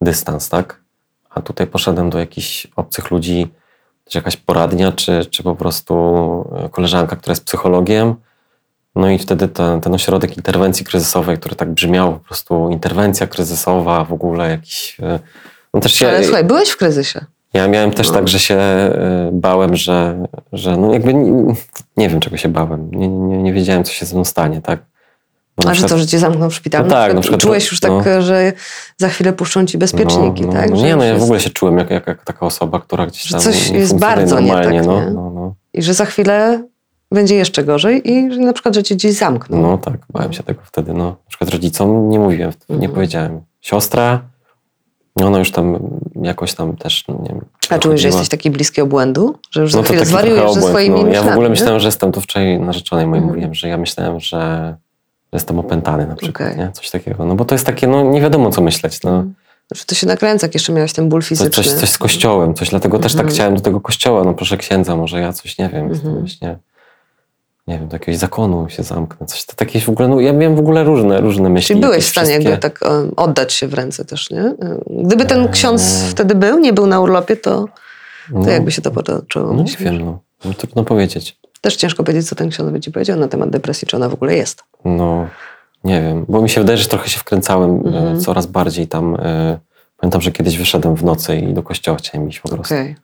dystans, 0.00 0.48
tak? 0.48 0.80
A 1.30 1.40
tutaj 1.42 1.66
poszedłem 1.66 2.10
do 2.10 2.18
jakichś 2.18 2.66
obcych 2.76 3.10
ludzi, 3.10 3.48
czy 4.08 4.18
jakaś 4.18 4.36
poradnia, 4.36 4.92
czy, 4.92 5.26
czy 5.30 5.42
po 5.42 5.54
prostu 5.56 5.94
e, 6.64 6.68
koleżanka, 6.68 7.16
która 7.16 7.32
jest 7.32 7.44
psychologiem. 7.44 8.14
No 8.96 9.10
i 9.10 9.18
wtedy 9.18 9.48
ten, 9.48 9.80
ten 9.80 9.94
ośrodek 9.94 10.36
interwencji 10.36 10.84
kryzysowej, 10.84 11.38
który 11.38 11.54
tak 11.56 11.70
brzmiał, 11.70 12.12
po 12.12 12.18
prostu 12.26 12.68
interwencja 12.70 13.26
kryzysowa, 13.26 14.04
w 14.04 14.12
ogóle 14.12 14.50
jakiś... 14.50 14.96
e, 15.02 15.18
No 15.74 15.80
też 15.80 15.94
się, 15.94 16.08
Ale 16.08 16.24
słuchaj, 16.24 16.44
byłeś 16.44 16.70
w 16.70 16.76
kryzysie. 16.76 17.24
ja 17.52 17.68
miałem 17.68 17.90
też 17.90 18.08
No. 18.08 18.14
tak, 18.14 18.28
że 18.28 18.38
się 18.38 18.54
e, 18.54 19.30
bałem, 19.32 19.76
że, 19.76 20.26
że 20.52 20.76
no 20.76 20.92
jakby 20.92 21.14
nie, 21.14 21.54
nie 21.96 22.08
wiem, 22.08 22.20
czego 22.20 22.36
się 22.36 22.48
bałem. 22.48 22.90
Nie, 22.90 23.08
nie, 23.08 23.42
nie 23.42 23.52
wiedziałem, 23.52 23.84
co 23.84 23.92
się 23.92 24.06
ze 24.06 24.14
mną 24.14 24.24
stanie, 24.24 24.60
tak? 24.62 24.78
Bo 25.56 25.68
A 25.70 25.74
że 25.74 25.86
to, 25.86 25.98
że 25.98 26.06
cię 26.06 26.18
zamknął 26.18 26.50
w 26.50 26.54
szpitalu? 26.54 26.84
No 26.84 26.90
tak, 26.90 26.98
przykład 27.00 27.14
na 27.14 27.20
przykład- 27.20 27.40
Czułeś 27.40 27.70
już 27.70 27.80
tak, 27.80 27.90
no. 27.90 28.22
że 28.22 28.52
za 28.98 29.08
chwilę 29.08 29.32
puszczą 29.32 29.66
ci 29.66 29.78
bezpieczniki, 29.78 30.42
no, 30.42 30.46
no, 30.46 30.52
tak? 30.52 30.70
No, 30.70 30.76
Że 30.76 30.82
nie, 30.86 30.96
no 30.96 31.04
ja 31.04 31.16
w 31.16 31.22
ogóle 31.22 31.40
się 31.40 31.50
czułem 31.50 31.78
jak, 31.78 31.90
jak, 31.90 32.06
jak 32.06 32.24
taka 32.24 32.46
osoba, 32.46 32.80
która 32.80 33.06
gdzieś 33.06 33.22
Że 33.22 33.30
tam 33.34 33.40
coś 33.40 33.70
nie 33.70 33.78
jest 33.78 33.98
bardzo 33.98 34.40
nie 34.40 34.46
normalnie. 34.46 34.78
tak, 34.78 34.86
no, 34.88 35.00
nie? 35.04 35.10
no, 35.10 35.30
no. 35.34 35.54
I 35.74 35.82
że 35.82 35.94
za 35.94 36.04
chwilę 36.04 36.64
będzie 37.12 37.34
jeszcze 37.34 37.64
gorzej 37.64 38.10
i 38.10 38.22
na 38.24 38.52
przykład, 38.52 38.74
że 38.74 38.82
cię 38.82 38.94
gdzieś 38.94 39.12
zamkną. 39.12 39.60
No 39.62 39.78
tak, 39.78 39.94
bałem 40.10 40.32
się 40.32 40.42
tego 40.42 40.60
wtedy. 40.64 40.94
No. 40.94 41.04
Na 41.04 41.16
przykład 41.28 41.50
rodzicom 41.50 42.08
nie 42.08 42.18
mówiłem, 42.18 42.50
nie 42.68 42.74
Mhm. 42.74 42.92
powiedziałem. 42.92 43.40
Siostra, 43.60 44.22
no 45.16 45.26
ona 45.26 45.38
już 45.38 45.50
tam 45.50 45.78
jakoś 46.22 46.54
tam 46.54 46.76
też, 46.76 47.04
no, 47.08 47.18
nie 47.22 47.28
wiem. 47.28 47.44
A 47.70 47.78
czułeś, 47.78 48.00
że 48.00 48.08
jesteś 48.08 48.28
taki 48.28 48.50
bliski 48.50 48.80
obłędu? 48.80 49.38
Że 49.50 49.60
już 49.60 49.72
za 49.72 49.78
No 49.78 49.82
to 49.84 49.88
chwilę 49.88 50.06
zwariujesz 50.06 50.52
ze 50.52 50.62
swoimi 50.62 51.04
no. 51.04 51.08
Ja 51.12 51.22
w 51.22 51.28
ogóle 51.28 51.48
myślałem, 51.48 51.80
że 51.80 51.88
jestem, 51.88 52.12
to 52.12 52.20
wczoraj 52.20 52.60
narzeczonej 52.60 53.06
mojej 53.06 53.18
Mhm. 53.22 53.34
mówiłem, 53.34 53.54
że 53.54 53.68
ja 53.68 53.78
myślałem, 53.78 54.20
że, 54.20 54.76
jestem 55.32 55.58
opętany 55.58 56.06
na 56.06 56.14
przykład, 56.16 56.48
Okej. 56.48 56.58
nie? 56.64 56.72
Coś 56.72 56.90
takiego. 56.90 57.24
No 57.24 57.34
bo 57.34 57.44
to 57.44 57.54
jest 57.54 57.66
takie, 57.66 57.86
no 57.86 58.02
nie 58.02 58.20
wiadomo 58.20 58.50
co 58.50 58.62
myśleć, 58.62 59.02
no. 59.02 59.24
Znaczy, 59.68 59.86
to 59.86 59.94
się 59.94 60.06
nakręca, 60.06 60.46
jak 60.46 60.54
jeszcze 60.54 60.72
miałeś 60.72 60.92
ten 60.92 61.08
ból 61.08 61.22
fizyczny. 61.22 61.50
coś, 61.64 61.72
coś 61.72 61.90
z 61.90 61.98
kościołem, 61.98 62.54
coś, 62.54 62.70
dlatego 62.70 62.98
też 62.98 63.12
tak 63.12 63.20
Mhm. 63.20 63.34
chciałem 63.34 63.54
do 63.54 63.60
tego 63.60 63.80
kościoła, 63.80 64.24
no 64.24 64.34
proszę 64.34 64.56
księdza, 64.56 64.96
może 64.96 65.20
ja 65.20 65.32
coś, 65.32 65.58
nie 65.58 65.68
wiem, 65.68 65.88
jestem 65.88 66.06
Mhm. 66.08 66.20
właśnie, 66.26 66.48
nie 66.48 66.58
wiem, 67.68 67.88
do 67.88 67.94
jakiegoś 67.96 68.16
zakonu 68.16 68.68
się 68.68 68.82
zamknę, 68.82 69.26
coś, 69.26 69.44
to 69.44 69.52
takie 69.56 69.80
w 69.80 69.88
ogóle, 69.88 70.08
no 70.08 70.20
ja 70.20 70.32
miałem 70.32 70.56
w 70.56 70.58
ogóle 70.58 70.84
różne, 70.84 71.20
różne 71.20 71.48
myśli. 71.50 71.68
Czyli 71.68 71.80
byłeś 71.80 72.04
w 72.04 72.08
stanie 72.08 72.26
wszystkie- 72.28 72.48
jakby 72.50 72.62
tak 72.62 72.80
oddać 73.16 73.52
się 73.52 73.66
w 73.68 73.74
ręce 73.74 74.04
też, 74.04 74.30
nie? 74.30 74.54
Gdyby 75.04 75.24
ten 75.24 75.40
Eee. 75.42 75.48
ksiądz 75.50 76.02
wtedy 76.10 76.34
był, 76.34 76.58
nie 76.58 76.72
był 76.72 76.86
na 76.86 77.00
urlopie, 77.00 77.36
to, 77.36 77.50
to 77.60 77.68
no, 78.38 78.50
jakby 78.50 78.72
się 78.72 78.82
to 78.82 78.90
potoczyło? 78.90 79.52
No 79.52 79.62
nie 79.62 79.76
wiem, 79.78 79.98
no, 80.04 80.18
no 80.44 80.54
trudno 80.54 80.84
powiedzieć. 80.84 81.38
Też 81.60 81.76
ciężko 81.76 82.04
powiedzieć, 82.04 82.28
co 82.28 82.34
ten 82.34 82.48
ksiądz 82.50 82.70
by 82.72 82.80
ci 82.80 82.90
powiedział 82.92 83.18
na 83.18 83.28
temat 83.28 83.50
depresji, 83.50 83.86
czy 83.88 83.96
ona 83.96 84.08
w 84.08 84.14
ogóle 84.14 84.36
jest. 84.36 84.64
No, 84.84 85.26
nie 85.84 86.02
wiem, 86.02 86.24
bo 86.28 86.42
mi 86.42 86.50
się 86.50 86.60
wydaje, 86.60 86.78
że 86.78 86.88
trochę 86.88 87.08
się 87.08 87.18
wkręcałem 87.18 87.70
Mhm. 87.70 88.16
e, 88.16 88.20
coraz 88.20 88.46
bardziej 88.46 88.88
tam. 88.88 89.16
E, 89.22 89.58
pamiętam, 89.96 90.20
że 90.20 90.32
kiedyś 90.32 90.58
wyszedłem 90.58 90.96
w 90.96 91.04
nocy 91.04 91.36
i 91.36 91.54
do 91.54 91.62
kościoła 91.62 91.96
chciałem 91.98 92.28
iść 92.28 92.40
po 92.40 92.48
prostu. 92.48 92.74
Okej. 92.74 92.96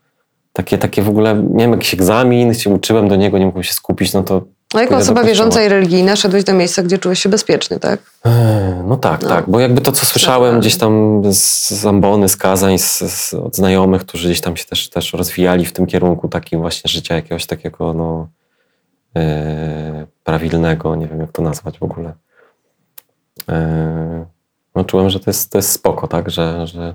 Takie, 0.52 0.78
takie 0.78 1.02
w 1.02 1.08
ogóle, 1.08 1.34
miałem 1.34 1.72
jakiś 1.72 1.94
egzamin, 1.94 2.54
się 2.54 2.70
uczyłem 2.70 3.08
do 3.08 3.16
niego, 3.16 3.38
nie 3.38 3.46
mogłem 3.46 3.64
się 3.64 3.72
skupić, 3.72 4.12
no 4.12 4.22
to 4.22 4.42
No 4.74 4.80
jako 4.80 4.96
osoba 4.96 5.24
wierząca 5.24 5.62
i 5.62 5.68
religijna 5.68 6.16
szedłeś 6.16 6.44
do 6.44 6.54
miejsca, 6.54 6.82
gdzie 6.82 6.98
czułeś 6.98 7.22
się 7.22 7.28
bezpiecznie, 7.28 7.78
tak? 7.78 8.00
e, 8.26 8.84
no 8.88 8.96
tak, 8.96 9.22
No. 9.22 9.28
tak, 9.28 9.50
bo 9.50 9.61
jakby 9.61 9.80
to, 9.80 9.92
co 9.92 10.06
słyszałem 10.06 10.61
gdzieś 10.61 10.76
tam 10.76 11.22
z 11.32 11.70
z 11.70 11.87
ambony, 11.87 12.28
z 12.28 12.37
kazań, 12.37 12.78
z, 12.78 12.98
z, 12.98 13.34
od 13.34 13.56
znajomych, 13.56 14.02
którzy 14.02 14.28
gdzieś 14.28 14.40
tam 14.40 14.56
się 14.56 14.64
też, 14.64 14.88
też 14.90 15.12
rozwijali 15.12 15.66
w 15.66 15.72
tym 15.72 15.87
kierunku 15.87 16.28
takim 16.28 16.61
właśnie 16.61 16.88
życia 16.88 17.14
jakiegoś 17.14 17.46
takiego, 17.46 17.94
no, 17.94 18.28
e, 19.16 20.06
prawilnego, 20.24 20.96
nie 20.96 21.06
wiem 21.06 21.20
jak 21.20 21.32
to 21.32 21.42
nazwać 21.42 21.78
w 21.78 21.82
ogóle. 21.82 22.12
E, 23.48 24.26
no 24.74 24.84
czułem, 24.84 25.11
że 25.11 25.20
to 25.20 25.30
jest, 25.30 25.50
to 25.50 25.58
jest 25.58 25.72
spoko, 25.72 26.08
tak, 26.08 26.30
że, 26.30 26.66
że 26.66 26.94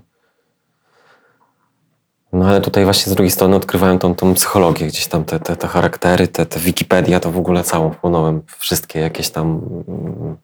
no 2.34 2.46
ale 2.48 2.62
tutaj 2.62 2.84
właśnie 2.84 3.12
z 3.12 3.16
drugiej 3.16 3.32
strony 3.32 3.56
odkrywałem 3.56 4.00
tą, 4.00 4.16
tą 4.16 4.34
psychologię, 4.34 4.88
gdzieś 4.88 5.08
tam 5.08 5.26
te, 5.26 5.40
te, 5.40 5.56
te 5.56 5.68
charaktery, 5.68 6.28
te, 6.28 6.46
te 6.46 6.60
Wikipedia, 6.60 7.20
to 7.20 7.32
w 7.32 7.38
ogóle 7.38 7.64
całą 7.64 7.92
wchłonąłem. 7.92 8.42
Wszystkie 8.58 9.00
jakieś 9.00 9.30
tam 9.30 9.62
mm, 9.88 10.38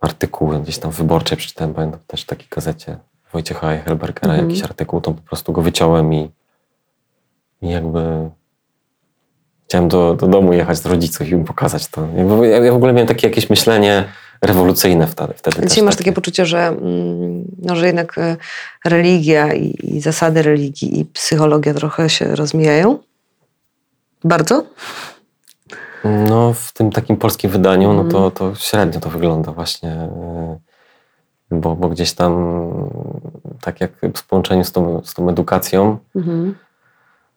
artykuły, 0.00 0.60
gdzieś 0.60 0.78
tam 0.78 0.90
wyborcze 0.90 1.36
przeczytałem, 1.36 1.74
pamiętam 1.74 2.00
też 2.06 2.22
w 2.22 2.26
takiej 2.26 2.48
gazecie 2.50 2.98
Wojciecha 3.32 3.72
Eichelbergera, 3.72 4.32
Mhm. 4.34 4.50
jakiś 4.50 4.64
artykuł, 4.64 5.00
to 5.00 5.12
po 5.12 5.22
prostu 5.22 5.52
go 5.52 5.62
wyciąłem 5.62 6.14
i, 6.14 6.30
i 7.62 7.68
jakby 7.70 8.30
chciałem 9.68 9.88
do, 9.88 10.14
do 10.14 10.26
domu 10.26 10.52
jechać 10.52 10.78
z 10.78 10.86
rodziców 10.86 11.28
i 11.28 11.30
im 11.30 11.44
pokazać 11.44 11.88
to. 11.88 12.08
Ja, 12.42 12.56
ja 12.64 12.72
w 12.72 12.76
ogóle 12.76 12.92
miałem 12.92 13.08
takie 13.08 13.28
jakieś 13.28 13.50
myślenie 13.50 14.04
rewolucyjne 14.42 15.06
wtedy. 15.06 15.34
wtedy 15.36 15.66
Dzisiaj 15.66 15.84
masz 15.84 15.94
takie 15.94 16.04
takie. 16.04 16.14
poczucie, 16.14 16.46
że, 16.46 16.66
mm, 16.66 17.44
no, 17.62 17.76
że 17.76 17.86
jednak 17.86 18.18
e, 18.18 18.36
religia 18.84 19.54
i, 19.54 19.74
i 19.82 20.00
zasady 20.00 20.42
religii 20.42 21.00
i 21.00 21.04
psychologia 21.04 21.74
trochę 21.74 22.10
się 22.10 22.36
rozmijają? 22.36 22.98
Bardzo? 24.24 24.64
No, 26.04 26.52
w 26.54 26.72
tym 26.72 26.90
takim 26.90 27.16
polskim 27.16 27.50
wydaniu, 27.50 27.92
no 27.92 28.04
to, 28.04 28.30
to 28.30 28.54
średnio 28.54 29.00
to 29.00 29.10
wygląda 29.10 29.52
właśnie, 29.52 29.90
e, 29.90 30.58
bo, 31.50 31.76
bo 31.76 31.88
gdzieś 31.88 32.12
tam, 32.12 32.32
tak 33.60 33.80
jak 33.80 33.92
w 34.16 34.26
połączeniu 34.26 34.64
z 34.64 34.72
tą, 34.72 35.02
z 35.04 35.14
tą 35.14 35.28
edukacją 35.28 35.98
Mhm. 36.16 36.54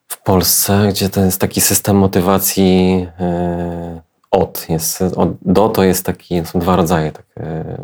w 0.08 0.22
Polsce, 0.22 0.88
gdzie 0.90 1.10
to 1.10 1.22
jest 1.26 1.42
taki 1.42 1.62
system 1.62 1.98
motywacji 1.98 3.08
e, 3.20 4.02
od, 4.32 4.70
jest, 4.70 5.02
od, 5.02 5.30
do 5.42 5.70
to 5.70 5.84
jest 5.84 6.06
taki, 6.06 6.46
są 6.46 6.60
dwa 6.60 6.76
rodzaje 6.76 7.12
tak, 7.12 7.26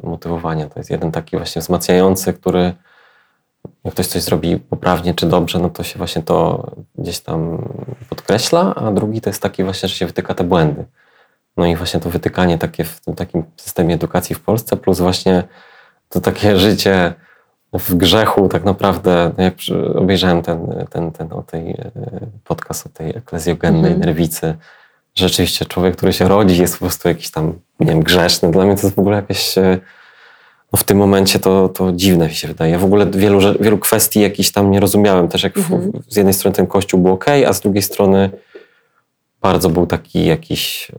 motywowania. 0.03 0.69
To 0.69 0.79
jest 0.79 0.89
jeden 0.89 1.11
taki 1.11 1.37
właśnie 1.37 1.61
wzmacniający, 1.61 2.33
który 2.33 2.73
jak 3.83 3.93
ktoś 3.93 4.07
coś 4.07 4.21
zrobi 4.21 4.57
poprawnie 4.57 5.13
czy 5.13 5.25
dobrze, 5.25 5.59
no 5.59 5.69
to 5.69 5.83
się 5.83 5.97
właśnie 5.97 6.23
to 6.23 6.65
gdzieś 6.95 7.19
tam 7.19 7.69
podkreśla, 8.09 8.75
a 8.75 8.91
drugi 8.91 9.21
to 9.21 9.29
jest 9.29 9.41
taki 9.41 9.63
właśnie, 9.63 9.89
że 9.89 9.95
się 9.95 10.05
wytyka 10.05 10.33
te 10.33 10.43
błędy. 10.43 10.85
No 11.57 11.65
i 11.65 11.75
właśnie 11.75 11.99
to 11.99 12.09
wytykanie 12.09 12.57
takie 12.57 12.83
w 12.83 13.01
tym 13.01 13.15
takim 13.15 13.43
systemie 13.57 13.95
edukacji 13.95 14.35
w 14.35 14.39
Polsce, 14.39 14.77
plus 14.77 14.99
właśnie 14.99 15.43
to 16.09 16.21
takie 16.21 16.57
życie 16.57 17.13
w 17.73 17.95
grzechu 17.95 18.47
tak 18.49 18.63
naprawdę, 18.63 19.31
no 19.37 19.43
jak 19.43 19.53
obejrzałem 19.95 20.41
ten, 20.41 20.85
ten, 20.89 21.11
ten 21.11 21.33
o 21.33 21.43
tej 21.43 21.71
e, 21.71 21.91
podcast 22.43 22.85
o 22.85 22.89
tej 22.89 23.09
eklezjogennej 23.17 23.91
Mhm. 23.91 23.99
nerwicy, 23.99 24.41
że 24.41 24.55
rzeczywiście 25.17 25.65
człowiek, 25.65 25.95
który 25.95 26.13
się 26.13 26.27
rodzi 26.27 26.61
jest 26.61 26.73
po 26.73 26.79
prostu 26.79 27.07
jakiś 27.07 27.31
tam, 27.31 27.53
nie 27.79 27.87
wiem, 27.87 27.99
grzeszny. 28.03 28.51
Dla 28.51 28.65
mnie 28.65 28.75
to 28.75 28.81
jest 28.81 28.95
w 28.95 28.99
ogóle 28.99 29.15
jakieś 29.15 29.57
e, 29.57 29.79
no 30.73 30.79
w 30.79 30.83
tym 30.83 30.97
momencie 30.97 31.39
to, 31.39 31.69
to 31.69 31.91
dziwne 31.91 32.27
mi 32.27 32.33
się 32.33 32.47
wydaje. 32.47 32.77
W 32.77 32.83
ogóle 32.85 33.05
wielu, 33.05 33.39
wielu 33.59 33.77
kwestii 33.77 34.21
jakichś 34.21 34.51
tam 34.51 34.71
nie 34.71 34.79
rozumiałem. 34.79 35.27
Też 35.27 35.43
jak 35.43 35.59
w, 35.59 35.71
Mhm. 35.73 35.91
z 36.07 36.15
jednej 36.15 36.33
strony 36.33 36.55
ten 36.55 36.67
kościół 36.67 36.99
był 36.99 37.13
ok, 37.13 37.25
a 37.47 37.53
z 37.53 37.61
drugiej 37.61 37.81
strony 37.81 38.29
bardzo 39.41 39.69
był 39.69 39.87
taki 39.87 40.25
jakiś 40.25 40.91
e, 40.91 40.95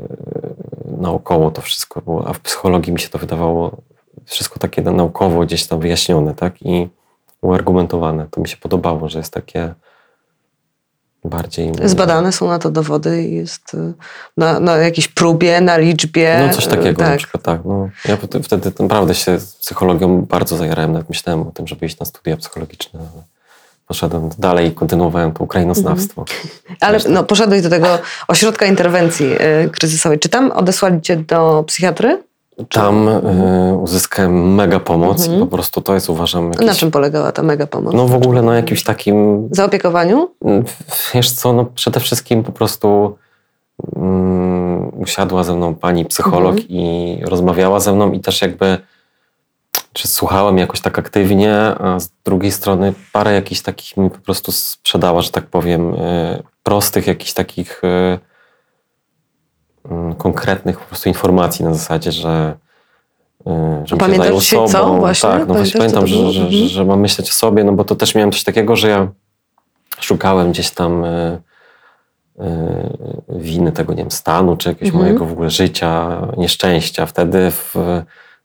naokoło 1.01 1.51
to 1.51 1.63
wszystko 1.63 2.01
było, 2.01 2.29
a 2.29 2.33
w 2.33 2.41
psychologii 2.41 2.93
mi 2.93 3.01
się 3.01 3.09
to 3.09 3.19
wydawało 3.19 3.77
wszystko 4.25 4.59
takie 4.59 4.83
na- 4.83 4.93
naukowo 4.93 5.41
gdzieś 5.41 5.67
tam 5.67 5.81
wyjaśnione, 5.81 6.35
tak? 6.35 6.63
I 6.63 6.89
uargumentowane. 7.43 8.27
To 8.31 8.41
mi 8.41 8.49
się 8.49 8.57
podobało, 8.57 9.09
że 9.09 9.19
jest 9.19 9.33
takie 9.33 9.75
bardziej... 11.25 11.73
Zbadane 11.85 12.33
są 12.33 12.49
na 12.49 12.59
to 12.59 12.71
dowody 12.71 13.23
i 13.23 13.35
jest 13.35 13.75
e, 13.75 13.93
na, 14.37 14.61
na 14.61 14.77
jakiejś 14.77 15.09
próbie, 15.09 15.61
na 15.61 15.77
liczbie. 15.79 16.45
No 16.47 16.55
coś 16.55 16.67
takiego 16.67 17.03
e, 17.03 17.05
na 17.05 17.11
tak. 17.11 17.19
przykład, 17.19 17.43
tak. 17.43 17.61
No, 17.65 17.89
ja 18.09 18.17
wtedy, 18.43 18.73
naprawdę 18.79 19.15
się 19.15 19.39
psychologią 19.61 20.23
bardzo 20.23 20.57
zajarałem, 20.57 20.93
nawet 20.93 21.09
myślałem 21.09 21.43
o 21.49 21.51
tym, 21.51 21.67
żeby 21.67 21.87
iść 21.87 21.99
na 21.99 22.07
studia 22.07 22.37
psychologiczne, 22.37 23.01
ale 23.01 23.23
poszedłem 23.87 24.31
dalej 24.39 24.69
i 24.69 24.73
kontynuowałem 24.73 25.33
to 25.33 25.45
ukrainoznawstwo. 25.45 26.25
Ale 26.81 26.93
Zresztą. 26.93 27.11
no, 27.11 27.25
poszedłeś 27.25 27.63
do 27.63 27.71
tego 27.71 27.99
ośrodka 28.29 28.67
interwencji 28.67 29.27
e, 29.39 29.69
kryzysowej. 29.69 30.19
Czy 30.19 30.29
tam 30.29 30.51
odesłali 30.51 31.01
cię 31.01 31.17
do 31.17 31.65
psychiatry? 31.67 32.28
Tam 32.71 33.09
y, 33.09 33.77
uzyskałem 33.77 34.55
mega 34.55 34.81
pomoc 34.81 35.21
Mhm. 35.23 35.37
i 35.37 35.41
po 35.41 35.47
prostu 35.47 35.81
to 35.81 35.95
jest 35.95 36.11
uważam. 36.11 36.51
Na 36.51 36.75
czym 36.75 36.91
polegała 36.91 37.33
ta 37.33 37.43
mega 37.43 37.67
pomoc? 37.67 37.95
No 37.95 38.07
w 38.09 38.15
ogóle 38.15 38.43
na 38.43 38.57
jakimś 38.57 38.83
takim 38.85 39.49
Zaopiekowaniu? 39.53 40.29
Wiesz 41.15 41.31
co, 41.33 41.53
no 41.53 41.65
przede 41.65 42.01
wszystkim 42.01 42.43
po 42.45 42.53
prostu 42.53 43.17
mm, 43.97 44.89
usiadła 45.01 45.45
ze 45.45 45.57
mną 45.57 45.75
pani 45.75 46.05
psycholog 46.05 46.53
Mhm. 46.55 46.69
i 46.69 47.19
rozmawiała 47.25 47.81
ze 47.81 47.93
mną 47.95 48.13
i 48.13 48.21
też 48.21 48.43
jakby 48.43 48.79
czy 49.93 50.09
słuchałem 50.09 50.59
jakoś 50.59 50.81
tak 50.81 50.99
aktywnie, 50.99 51.55
a 51.57 52.01
z 52.01 52.11
drugiej 52.25 52.53
strony 52.53 52.93
parę 53.13 53.33
jakichś 53.33 53.61
takich 53.61 53.97
mi 53.97 54.11
po 54.11 54.19
prostu 54.19 54.53
sprzedała, 54.53 55.23
że 55.23 55.31
tak 55.31 55.47
powiem, 55.47 55.95
y, 55.95 56.43
prostych 56.63 57.07
jakichś 57.07 57.33
takich 57.33 57.85
y, 57.85 57.87
mm, 57.87 58.19
konkretnych 60.19 60.79
po 60.79 60.85
prostu 60.85 61.09
informacji 61.09 61.65
na 61.65 61.75
zasadzie, 61.75 62.13
że 62.13 62.55
y, 63.41 63.51
żebym 63.85 63.99
pamiętasz 63.99 64.27
zajął 64.27 64.41
dzisiaj 64.41 64.59
co 64.59 64.69
sobą. 64.69 64.99
właśnie? 64.99 65.29
Tak, 65.31 65.49
no 65.49 65.55
właśnie 65.55 65.73
Pamiętasz, 65.73 66.01
pamiętam, 66.01 66.07
że, 66.07 66.33
że, 66.33 66.33
że, 66.33 66.41
Mhm. 66.47 66.69
że 66.69 66.85
mam 66.85 67.01
myśleć 67.01 67.31
o 67.31 67.33
sobie, 67.33 67.65
no 67.65 67.73
bo 67.73 67.85
to 67.85 67.95
też 67.97 68.15
miałem 68.15 68.33
coś 68.33 68.45
takiego, 68.45 68.77
że 68.77 68.89
ja 68.89 69.09
szukałem 70.01 70.51
gdzieś 70.53 70.71
tam 70.71 71.05
y, 71.05 71.39
y, 72.41 72.45
winy 73.29 73.73
tego, 73.73 73.93
nie 73.93 74.03
wiem, 74.03 74.11
stanu, 74.11 74.57
czy 74.57 74.69
jakiegoś 74.69 74.89
Mhm. 74.89 75.05
mojego 75.05 75.27
w 75.27 75.33
ogóle 75.33 75.51
życia, 75.51 76.23
nieszczęścia. 76.37 77.07
Wtedy 77.07 77.51
w, 77.51 77.75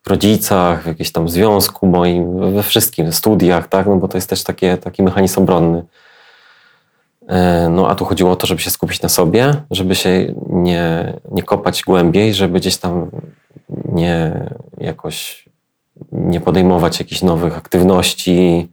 w 0.03 0.07
rodzicach, 0.09 0.83
w 0.83 0.87
jakimś 0.87 1.11
tam 1.11 1.29
związku 1.29 1.87
moim, 1.87 2.53
we 2.53 2.63
wszystkim, 2.63 3.11
w 3.11 3.15
studiach, 3.15 3.67
tak, 3.67 3.85
no 3.87 3.95
bo 3.95 4.07
to 4.07 4.17
jest 4.17 4.29
też 4.29 4.43
takie, 4.43 4.77
taki 4.77 5.03
mechanizm 5.03 5.39
obronny. 5.41 5.83
E, 7.27 7.69
No 7.69 7.89
a 7.89 7.95
tu 7.95 8.05
chodziło 8.05 8.31
o 8.31 8.35
to, 8.35 8.47
żeby 8.47 8.61
się 8.61 8.69
skupić 8.69 9.01
na 9.01 9.09
sobie, 9.09 9.53
żeby 9.71 9.95
się 9.95 10.33
nie, 10.49 11.13
nie 11.31 11.43
kopać 11.43 11.83
głębiej, 11.83 12.33
żeby 12.33 12.59
gdzieś 12.59 12.77
tam 12.77 13.11
nie 13.85 14.45
jakoś 14.77 15.45
nie 16.11 16.41
podejmować 16.41 16.99
jakichś 16.99 17.21
nowych 17.21 17.57
aktywności. 17.57 18.69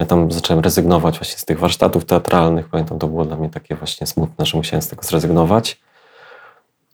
Ja 0.00 0.06
tam 0.06 0.32
zacząłem 0.32 0.62
rezygnować 0.64 1.18
właśnie 1.18 1.38
z 1.38 1.44
tych 1.44 1.58
warsztatów 1.58 2.04
teatralnych. 2.04 2.68
Pamiętam, 2.68 2.98
to 2.98 3.06
było 3.06 3.24
dla 3.24 3.36
mnie 3.36 3.50
takie 3.50 3.76
właśnie 3.76 4.06
smutne, 4.06 4.46
że 4.46 4.56
musiałem 4.56 4.82
z 4.82 4.88
tego 4.88 5.02
zrezygnować. 5.02 5.80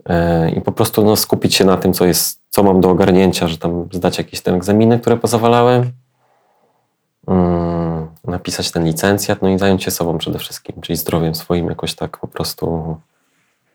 E, 0.08 0.50
I 0.50 0.60
po 0.60 0.72
prostu 0.72 1.04
no, 1.04 1.16
skupić 1.16 1.54
się 1.54 1.64
na 1.64 1.76
tym, 1.76 1.92
co 1.92 2.04
jest, 2.04 2.40
co 2.50 2.62
mam 2.62 2.80
do 2.80 2.90
ogarnięcia, 2.90 3.48
że 3.48 3.58
tam 3.58 3.88
zdać 3.92 4.18
jakieś 4.18 4.40
te 4.40 4.54
egzaminy, 4.54 4.98
które 4.98 5.16
pozawalałem, 5.16 5.92
mm, 7.28 7.81
napisać 8.24 8.70
ten 8.70 8.84
licencjat, 8.84 9.42
no 9.42 9.48
i 9.48 9.58
zająć 9.58 9.84
się 9.84 9.90
sobą 9.90 10.18
przede 10.18 10.38
wszystkim, 10.38 10.80
czyli 10.80 10.96
zdrowiem 10.96 11.34
swoim, 11.34 11.68
jakoś 11.68 11.94
tak 11.94 12.18
po 12.18 12.28
prostu 12.28 12.96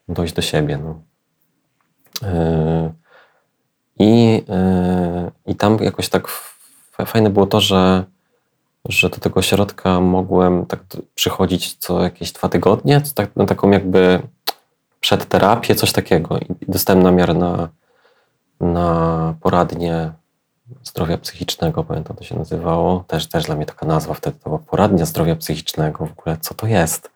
dojść 0.09 0.33
do 0.33 0.41
siebie. 0.41 0.77
No. 0.77 0.99
E, 2.23 2.93
I, 3.99 4.43
e, 4.49 5.31
I 5.45 5.55
tam 5.55 5.77
jakoś 5.81 6.09
tak 6.09 6.27
fajne 7.05 7.29
było 7.29 7.45
to, 7.45 7.61
że, 7.61 8.03
że 8.89 9.09
do 9.09 9.17
tego 9.17 9.39
ośrodka 9.39 9.99
mogłem 9.99 10.65
tak 10.65 10.79
przychodzić 11.15 11.75
co 11.75 12.03
jakieś 12.03 12.31
dwa 12.31 12.49
tygodnie, 12.49 13.01
tak, 13.15 13.35
na 13.35 13.45
taką 13.45 13.71
jakby 13.71 14.21
przedterapię, 14.99 15.75
coś 15.75 15.91
takiego. 15.91 16.37
I 16.37 16.45
dostałem 16.67 17.03
namiar 17.03 17.35
na, 17.35 17.69
na 18.59 19.33
poradnię 19.41 20.11
zdrowia 20.83 21.17
psychicznego, 21.17 21.83
pamiętam 21.83 22.17
to 22.17 22.23
się 22.23 22.35
nazywało. 22.35 23.03
Też, 23.07 23.27
też 23.27 23.45
dla 23.45 23.55
mnie 23.55 23.65
taka 23.65 23.85
nazwa 23.85 24.13
wtedy 24.13 24.37
to 24.39 24.49
była 24.49 24.59
poradnia 24.59 25.05
zdrowia 25.05 25.35
psychicznego. 25.35 26.05
W 26.05 26.11
ogóle 26.19 26.37
co 26.41 26.53
to 26.53 26.67
jest? 26.67 27.11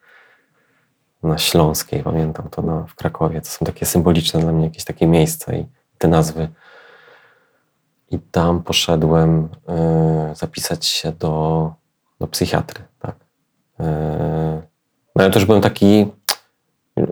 Na 1.24 1.38
Śląskiej, 1.38 2.04
pamiętam 2.04 2.50
to 2.50 2.62
na, 2.62 2.84
w 2.84 2.96
Krakowie. 2.96 3.42
To 3.42 3.48
są 3.48 3.66
takie 3.66 3.86
symboliczne 3.86 4.40
dla 4.40 4.52
mnie 4.52 4.66
jakieś 4.66 4.84
takie 4.84 5.08
miejsca 5.08 5.54
i 5.54 5.66
te 5.98 6.08
nazwy. 6.08 6.50
I 8.12 8.20
tam 8.20 8.64
poszedłem 8.64 9.50
y, 10.32 10.36
zapisać 10.36 10.86
się 10.86 11.12
do, 11.12 11.74
do 12.20 12.28
psychiatry. 12.28 12.84
Tak. 13.00 13.16
Y, 13.80 13.84
no 15.16 15.24
ale 15.24 15.32
też 15.32 15.46
byłem 15.46 15.62
taki, 15.62 16.08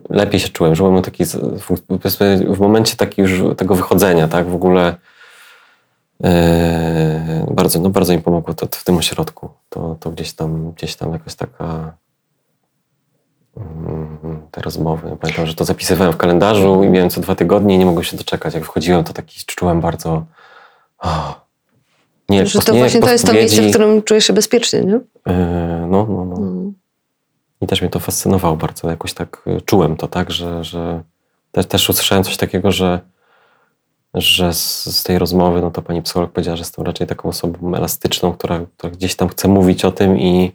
lepiej 0.10 0.40
się 0.40 0.50
czułem, 0.50 0.76
że 0.76 0.84
byłem 0.84 1.04
taki, 1.04 1.26
w, 1.26 2.56
w 2.56 2.60
momencie 2.60 2.96
taki 2.96 3.22
już 3.22 3.58
tego 3.58 3.76
wychodzenia, 3.76 4.28
tak, 4.28 4.48
w 4.50 4.56
ogóle 4.56 4.96
bardzo, 7.52 7.80
no 7.80 7.90
bardzo 7.90 8.14
mi 8.14 8.22
pomogło 8.22 8.54
to, 8.54 8.68
to 8.68 8.78
w 8.80 8.84
tym 8.84 8.98
ośrodku. 8.98 9.50
To, 9.70 9.98
to 10.00 10.12
gdzieś 10.12 10.34
tam, 10.34 10.72
gdzieś 10.72 10.96
tam 10.96 11.14
jakaś 11.14 11.36
taka 11.36 11.94
mm, 13.58 14.42
te 14.52 14.62
rozmowy. 14.62 15.18
Pamiętam, 15.22 15.46
że 15.46 15.56
to 15.56 15.66
zapisywałem 15.66 16.14
w 16.14 16.18
kalendarzu 16.18 16.84
i 16.84 16.90
miałem 16.90 17.10
co 17.10 17.22
dwa 17.22 17.36
tygodnie 17.36 17.76
i 17.76 17.78
nie 17.78 17.86
mogłem 17.86 18.04
się 18.04 18.18
doczekać. 18.18 18.54
Jak 18.54 18.66
wchodziłem, 18.66 19.04
to 19.04 19.14
taki 19.14 19.46
czułem 19.46 19.82
bardzo 19.82 20.26
o, 21.00 21.36
nie, 22.30 22.46
Że 22.46 22.60
to 22.60 22.74
nie 22.74 22.80
właśnie 22.80 23.02
to 23.02 23.12
jest 23.12 23.26
to 23.26 23.34
miejsce, 23.34 23.62
w 23.62 23.70
którym 23.70 24.04
czujesz 24.04 24.26
się 24.26 24.34
bezpiecznie, 24.34 24.82
nie? 24.82 25.00
E, 25.28 25.88
no, 25.90 26.08
no, 26.10 26.26
no. 26.26 26.38
Mm. 26.38 26.74
I 27.62 27.68
też 27.68 27.82
mnie 27.82 27.90
to 27.90 28.00
fascynowało 28.00 28.56
bardzo. 28.56 28.90
Jakoś 28.90 29.14
tak 29.14 29.42
y, 29.48 29.62
czułem 29.62 29.96
to, 29.96 30.08
tak, 30.08 30.32
że, 30.32 30.64
że 30.64 31.04
też, 31.52 31.66
też 31.66 31.90
usłyszałem 31.90 32.24
coś 32.24 32.38
takiego, 32.38 32.72
że, 32.72 33.00
że 34.14 34.54
z, 34.54 34.86
z 34.98 35.04
tej 35.04 35.20
rozmowy, 35.20 35.62
no 35.62 35.72
to 35.72 35.82
pani 35.82 36.02
psycholog 36.02 36.32
powiedziała, 36.32 36.58
że 36.58 36.62
jestem 36.62 36.86
raczej 36.86 37.08
taką 37.08 37.30
osobą 37.30 37.76
elastyczną, 37.76 38.34
która, 38.34 38.60
która 38.78 38.94
gdzieś 38.94 39.16
tam 39.16 39.30
chce 39.30 39.48
mówić 39.48 39.86
o 39.86 39.92
tym 39.92 40.20
i, 40.20 40.52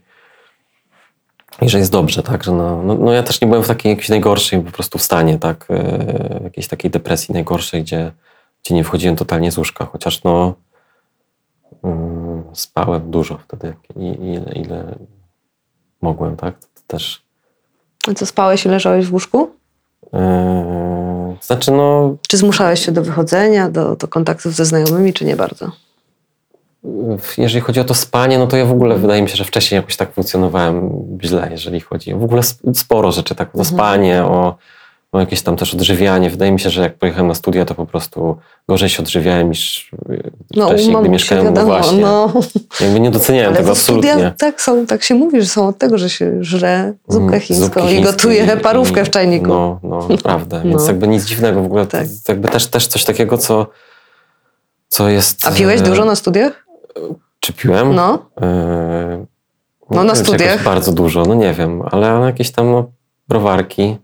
i 1.62 1.68
że 1.68 1.78
jest 1.78 1.92
dobrze, 1.92 2.22
tak, 2.22 2.44
że 2.44 2.52
no, 2.52 2.82
no, 2.82 2.94
no 2.94 3.12
ja 3.12 3.22
też 3.22 3.40
nie 3.40 3.48
byłem 3.48 3.62
w 3.62 3.68
takiej 3.68 3.90
jakiejś 3.90 4.08
najgorszej 4.08 4.60
po 4.60 4.70
prostu 4.70 4.98
w 4.98 5.02
stanie, 5.02 5.38
tak, 5.38 5.66
y, 5.70 6.44
jakiejś 6.44 6.68
takiej 6.68 6.90
depresji 6.90 7.32
najgorszej, 7.32 7.82
gdzie, 7.82 8.12
gdzie 8.64 8.74
nie 8.74 8.84
wchodziłem 8.84 9.16
totalnie 9.16 9.52
z 9.52 9.58
łóżka, 9.58 9.84
chociaż 9.86 10.24
no 10.24 10.54
mm, 11.84 12.44
spałem 12.52 13.10
dużo 13.10 13.38
wtedy, 13.38 13.74
i, 13.96 14.06
ile, 14.06 14.52
ile 14.54 14.94
mogłem, 16.00 16.36
tak, 16.36 16.58
to 16.58 16.80
też 16.86 17.22
A 18.08 18.14
co, 18.14 18.26
spałeś 18.26 18.66
i 18.66 18.68
leżałeś 18.68 19.06
w 19.06 19.12
łóżku? 19.12 19.50
Znaczy, 21.54 21.70
no, 21.72 22.16
Czy 22.28 22.36
zmuszałeś 22.36 22.84
się 22.86 22.92
do 22.92 23.02
wychodzenia, 23.02 23.70
do, 23.70 23.96
do 23.96 24.08
kontaktów 24.08 24.54
ze 24.54 24.64
znajomymi, 24.64 25.12
czy 25.12 25.24
nie 25.24 25.36
bardzo? 25.36 25.70
jeżeli 27.38 27.60
chodzi 27.60 27.80
o 27.80 27.84
to 27.84 27.94
spanie, 27.94 28.38
no 28.38 28.46
to 28.46 28.56
ja 28.56 28.66
w 28.66 28.72
ogóle 28.72 28.98
wydaje 28.98 29.22
mi 29.22 29.28
się, 29.28 29.36
że 29.36 29.44
wcześniej 29.44 29.76
jakoś 29.76 29.96
tak 29.96 30.12
funkcjonowałem 30.14 30.90
źle, 31.22 31.48
jeżeli 31.50 31.80
chodzi 31.80 32.12
o 32.14 32.18
w 32.18 32.24
ogóle 32.24 32.40
sp- 32.50 32.74
sporo 32.74 33.12
rzeczy, 33.12 33.34
tak, 33.34 33.48
o 33.48 33.58
Mhm. 33.58 33.64
spanie, 33.76 34.24
o, 34.24 34.56
o 35.14 35.20
jakieś 35.20 35.42
tam 35.42 35.56
też 35.56 35.74
odżywianie. 35.74 36.30
Wydaje 36.30 36.52
mi 36.52 36.60
się, 36.60 36.70
że 36.70 36.82
jak 36.82 36.98
pojechałem 36.98 37.28
na 37.28 37.34
studia, 37.34 37.64
to 37.64 37.74
po 37.74 37.86
prostu 37.86 38.36
gorzej 38.68 38.88
się 38.88 39.02
odżywiałem 39.02 39.48
niż 39.48 39.90
yy, 40.08 40.30
No, 40.56 40.68
wcześniej, 40.68 40.92
mam 40.92 41.02
gdy 41.02 41.10
mieszkałem 41.10 41.44
wiadomo, 41.44 41.66
no 41.66 41.72
właśnie. 41.78 42.00
no. 42.02 42.32
Jakby 42.80 43.00
nie 43.00 43.10
doceniałem 43.10 43.48
Ale 43.48 43.56
tego 43.56 43.70
absolutnie. 43.70 44.10
studia 44.10 44.30
tak, 44.38 44.60
są, 44.62 44.86
tak 44.86 45.02
się 45.02 45.14
mówi, 45.14 45.40
że 45.40 45.46
są 45.46 45.68
od 45.68 45.78
tego, 45.78 45.98
że 45.98 46.10
się 46.10 46.32
żre 46.40 46.92
zupkę 47.08 47.28
Mm, 47.28 47.40
chińską 47.40 47.88
i 47.88 48.02
gotuje 48.02 48.56
parówkę 48.56 49.02
i- 49.02 49.04
w 49.04 49.10
czajniku. 49.10 49.46
No, 49.46 49.80
no 49.82 50.08
naprawdę. 50.08 50.60
Więc 50.64 50.82
No. 50.82 50.86
jakby 50.88 51.08
nic 51.08 51.24
dziwnego 51.24 51.62
w 51.62 51.66
ogóle. 51.66 51.86
Tak. 51.86 52.06
Jakby 52.28 52.48
też, 52.48 52.66
też 52.66 52.86
coś 52.86 53.04
takiego, 53.04 53.38
co, 53.38 53.66
co 54.88 55.08
jest... 55.08 55.46
A 55.46 55.50
piłeś 55.50 55.80
e, 55.80 55.84
dużo 55.84 56.04
na 56.04 56.14
studiach? 56.16 56.66
Czy 57.40 57.52
piłem? 57.52 57.94
No. 57.94 58.18
Yy, 58.40 59.26
No, 59.90 60.04
na 60.04 60.14
wiem, 60.14 60.24
studiach. 60.24 60.62
bardzo 60.62 60.92
dużo, 60.92 61.22
no 61.22 61.34
nie 61.34 61.52
wiem, 61.54 61.82
ale 61.90 62.06
jakieś 62.26 62.50
tam 62.50 62.70
no, 62.70 62.90
browarki 63.28 63.96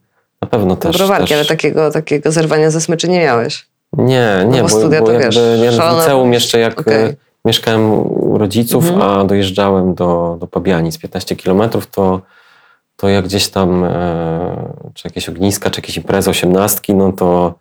na 0.43 0.49
pewno 0.49 0.77
też. 0.77 0.97
Browarki, 0.99 1.29
też. 1.29 1.37
ale 1.37 1.45
takiego, 1.45 1.91
takiego 1.91 2.33
zerwania 2.33 2.71
ze 2.71 2.81
smyczy 2.81 3.09
nie 3.09 3.21
miałeś. 3.21 3.67
Nie, 3.93 4.45
nie, 4.49 4.63
bo 4.63 4.69
bo, 4.69 4.79
studia 4.79 5.01
bo 5.01 5.07
to 5.07 5.13
jakby 5.13 5.29
wiesz, 5.63 5.77
ja 5.77 5.93
w 5.93 5.99
liceum 5.99 6.33
jeszcze 6.33 6.59
jak 6.59 6.89
e, 6.89 7.15
mieszkałem 7.45 7.93
u 7.93 8.39
rodziców, 8.39 8.89
Mhm. 8.89 9.03
a 9.11 9.25
dojeżdżałem 9.25 9.95
do, 9.95 10.37
do 10.41 10.47
Pabianic 10.47 10.99
15 10.99 11.37
kilometrów, 11.37 11.87
to, 11.87 12.21
to 12.97 13.09
jak 13.09 13.25
gdzieś 13.25 13.49
tam 13.49 13.85
e, 13.85 14.73
czy 14.95 15.09
jakieś 15.09 15.29
ogniska, 15.29 15.71
czy 15.71 15.81
jakieś 15.81 15.97
imprezy 15.97 16.31
osiemnastki, 16.31 16.95
no 16.95 17.13
to, 17.13 17.55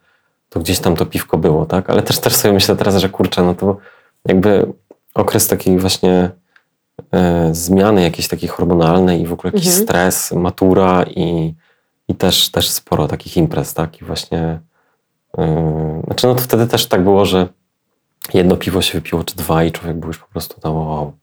to 0.50 0.60
gdzieś 0.60 0.80
tam 0.80 0.96
to 0.96 1.06
piwko 1.06 1.38
było, 1.38 1.66
tak? 1.66 1.90
Ale 1.90 2.02
też, 2.02 2.20
też 2.20 2.36
sobie 2.36 2.54
myślę 2.54 2.76
teraz, 2.76 2.96
że 2.98 3.10
kurczę, 3.10 3.44
no 3.44 3.56
to 3.56 3.78
jakby 4.28 4.74
okres 5.16 5.48
takiej 5.48 5.80
właśnie 5.80 6.30
e, 7.14 7.50
zmiany 7.52 8.02
jakiejś 8.04 8.28
takiej 8.28 8.50
hormonalnej 8.50 9.22
i 9.22 9.26
w 9.28 9.34
ogóle 9.34 9.52
jakiś 9.54 9.68
Mhm. 9.68 9.86
stres, 9.86 10.32
matura 10.32 11.04
i, 11.04 11.54
i 12.10 12.16
też, 12.16 12.50
też 12.50 12.70
sporo 12.70 13.08
takich 13.08 13.38
imprez, 13.38 13.74
tak? 13.74 14.02
I 14.02 14.06
właśnie 14.06 14.60
e, 15.38 16.02
znaczy 16.06 16.28
no 16.28 16.36
to 16.36 16.42
wtedy 16.42 16.68
też 16.68 16.88
tak 16.88 17.04
było, 17.04 17.26
że 17.26 17.48
jedno 18.34 18.58
piwo 18.58 18.82
się 18.82 18.94
wypiło, 19.00 19.24
czy 19.24 19.36
dwa 19.36 19.64
i 19.64 19.72
człowiek 19.72 19.98
był 19.98 20.08
już 20.08 20.18
po 20.18 20.28
prostu 20.28 20.62
tam 20.62 20.76
wow, 20.76 21.14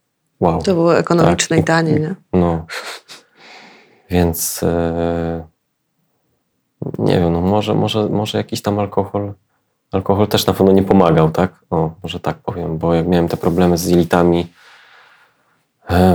wow. 0.40 0.62
To 0.62 0.74
było 0.74 0.98
ekonomiczne 0.98 1.56
Tak. 1.56 1.64
i 1.64 1.66
tanie, 1.66 1.92
nie? 1.92 2.14
No. 2.32 2.66
Więc 4.10 4.62
e, 4.62 5.46
nie 6.98 7.20
wiem, 7.20 7.32
no 7.32 7.40
może, 7.40 7.74
może, 7.74 8.08
może 8.08 8.38
jakiś 8.38 8.62
tam 8.62 8.78
alkohol. 8.78 9.32
Alkohol 9.92 10.28
też 10.28 10.46
na 10.46 10.52
pewno 10.52 10.72
nie 10.72 10.82
pomagał, 10.82 11.30
tak? 11.30 11.64
O, 11.70 11.90
może 12.02 12.20
tak 12.20 12.38
powiem, 12.38 12.78
bo 12.78 12.94
jak 12.94 13.06
miałem 13.06 13.28
te 13.28 13.36
problemy 13.36 13.78
z 13.78 13.86
jelitami 13.86 14.52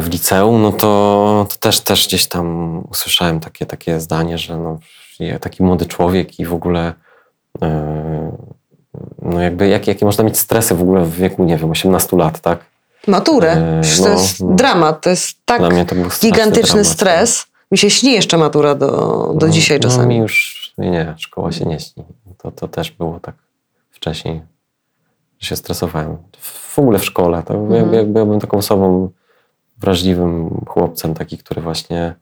w 0.02 0.08
liceum, 0.10 0.62
no 0.62 0.72
to, 0.72 1.46
to 1.50 1.56
też, 1.60 1.80
też 1.80 2.08
gdzieś 2.08 2.28
tam 2.28 2.78
usłyszałem 2.90 3.40
takie, 3.40 3.66
takie 3.66 4.00
zdanie, 4.00 4.38
że 4.38 4.58
no, 4.58 4.80
ja 5.20 5.40
taki 5.40 5.64
młody 5.64 5.86
człowiek 5.86 6.40
i 6.40 6.46
w 6.46 6.54
ogóle 6.54 6.94
e, 7.62 8.32
no 9.22 9.42
jakby 9.42 9.68
jak, 9.68 9.88
jakie 9.88 10.06
można 10.06 10.24
mieć 10.24 10.38
stresy 10.38 10.76
w 10.76 10.82
ogóle 10.82 11.06
w 11.06 11.16
wieku, 11.16 11.44
nie 11.44 11.58
wiem, 11.58 11.72
18 11.72 12.18
lat, 12.18 12.40
tak? 12.40 12.60
Maturę. 13.08 13.52
E, 13.52 13.82
Przecież 13.82 14.00
to 14.00 14.06
no, 14.06 14.12
jest 14.12 14.40
no. 14.40 14.56
dramat. 14.56 15.02
To 15.02 15.10
jest 15.10 15.38
tak 15.46 15.62
to 15.62 15.70
gigantyczny 16.22 16.70
dramat. 16.82 16.88
stres. 16.88 17.46
Mi 17.72 17.78
się 17.78 17.90
śni 17.90 18.12
jeszcze 18.12 18.38
matura 18.38 18.76
do, 18.76 18.88
do 19.36 19.46
No, 19.48 19.52
dzisiaj 19.54 19.80
No 19.80 19.88
mi 19.88 19.92
czasami. 19.92 20.18
już, 20.18 20.62
nie, 20.78 20.92
nie, 20.92 21.14
szkoła 21.18 21.52
się 21.52 21.66
nie 21.66 21.80
śni. 21.80 22.04
To, 22.38 22.52
to 22.52 22.68
też 22.68 22.92
było 22.92 23.20
tak 23.20 23.36
wcześniej, 23.92 24.42
że 25.40 25.48
się 25.50 25.56
stresowałem. 25.56 26.18
W 26.42 26.80
ogóle 26.80 27.00
w 27.00 27.06
szkole. 27.06 27.44
To 27.44 27.54
Mhm. 27.54 27.94
jakby 27.94 27.98
ja 27.98 28.26
byłem 28.26 28.40
taką 28.40 28.58
osobą 28.58 29.10
wrażliwym 29.82 30.62
chłopcem, 30.68 31.14
taki, 31.14 31.38
który 31.38 31.62
właśnie 31.62 32.16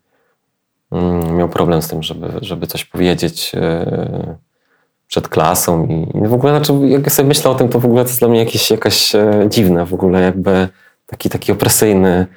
mm, 0.92 1.36
miał 1.36 1.50
problem 1.50 1.82
z 1.82 1.88
tym, 1.88 2.04
żeby, 2.04 2.32
żeby 2.42 2.68
coś 2.68 2.86
powiedzieć 2.86 3.52
e, 3.56 4.36
przed 5.08 5.28
klasą 5.28 5.88
i, 5.88 6.28
w 6.28 6.34
ogóle, 6.34 6.52
znaczy, 6.52 6.88
jak 6.88 7.12
sobie 7.12 7.28
myślę 7.28 7.52
o 7.52 7.56
tym, 7.56 7.70
to 7.70 7.80
w 7.80 7.86
ogóle 7.86 8.04
to 8.04 8.10
jest 8.10 8.20
dla 8.20 8.28
mnie 8.28 8.40
jakieś, 8.40 8.72
jakaś 8.72 9.16
e, 9.16 9.46
dziwne 9.50 9.86
w 9.86 9.94
ogóle, 9.94 10.22
jakby 10.22 10.68
taki, 11.06 11.30
taki 11.30 11.52
opresyjny 11.52 12.28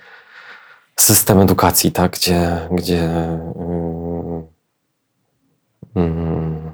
system 0.96 1.40
edukacji, 1.40 1.92
tak, 1.92 2.12
gdzie, 2.12 2.68
gdzie 2.70 3.04
mm, 3.56 4.42
mm, 5.96 6.72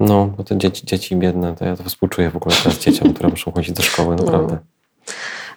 no, 0.00 0.26
bo 0.26 0.44
te 0.44 0.58
dzieci, 0.58 0.86
dzieci 0.86 1.16
biedne, 1.16 1.56
to 1.56 1.64
ja 1.64 1.76
to 1.76 1.84
współczuję 1.84 2.30
w 2.30 2.36
ogóle 2.36 2.56
teraz 2.62 2.78
dzieciom, 2.78 3.14
które 3.14 3.28
muszą 3.28 3.52
chodzić 3.52 3.72
do 3.72 3.82
szkoły, 3.82 4.16
naprawdę. 4.24 4.58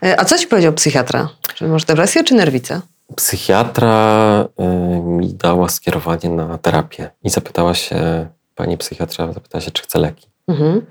E, 0.04 0.20
A 0.20 0.26
co 0.26 0.38
ci 0.38 0.48
powiedział 0.48 0.74
psychiatra? 0.74 1.30
Czy 1.58 1.68
masz 1.68 1.86
depresję, 1.86 2.24
czy 2.24 2.36
nerwicę? 2.36 2.82
Psychiatra 3.16 4.46
y, 4.60 4.64
mi 5.02 5.34
dała 5.34 5.70
skierowanie 5.70 6.30
na 6.30 6.58
terapię 6.58 7.10
i 7.24 7.30
zapytała 7.30 7.74
się, 7.74 8.28
pani 8.56 8.78
psychiatra 8.78 9.34
zapytała 9.34 9.62
się, 9.62 9.72
czy 9.72 9.84
chce 9.84 10.00
leki. 10.00 10.28
Mhm. 10.48 10.86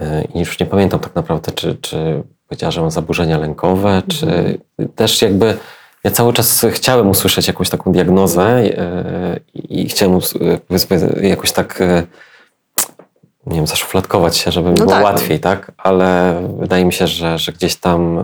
Y, 0.00 0.28
I 0.34 0.38
już 0.38 0.60
nie 0.60 0.66
pamiętam 0.66 1.00
tak 1.00 1.14
naprawdę, 1.14 1.52
czy, 1.52 1.74
czy 1.74 2.22
powiedziała, 2.48 2.70
że 2.70 2.80
mam 2.80 2.90
zaburzenia 2.90 3.38
lękowe, 3.38 4.02
czy 4.08 4.58
też 4.94 5.22
jakby 5.22 5.56
ja 6.04 6.10
cały 6.10 6.32
czas 6.32 6.66
chciałem 6.70 7.10
usłyszeć 7.10 7.48
jakąś 7.48 7.68
taką 7.70 7.92
diagnozę 7.92 8.42
e, 8.42 9.40
i 9.54 9.88
chciałem 9.88 10.18
jakoś 11.22 11.52
tak 11.52 11.82
nie 13.46 13.56
wiem, 13.56 13.66
zaszufladkować 13.66 14.36
się, 14.36 14.52
żeby 14.52 14.68
No 14.68 14.74
było 14.74 14.90
tak. 14.90 15.04
łatwiej, 15.04 15.40
tak? 15.40 15.72
Ale 15.76 16.42
wydaje 16.60 16.84
mi 16.84 16.92
się, 16.92 17.06
że, 17.06 17.38
że 17.38 17.52
gdzieś 17.52 17.76
tam 17.76 18.18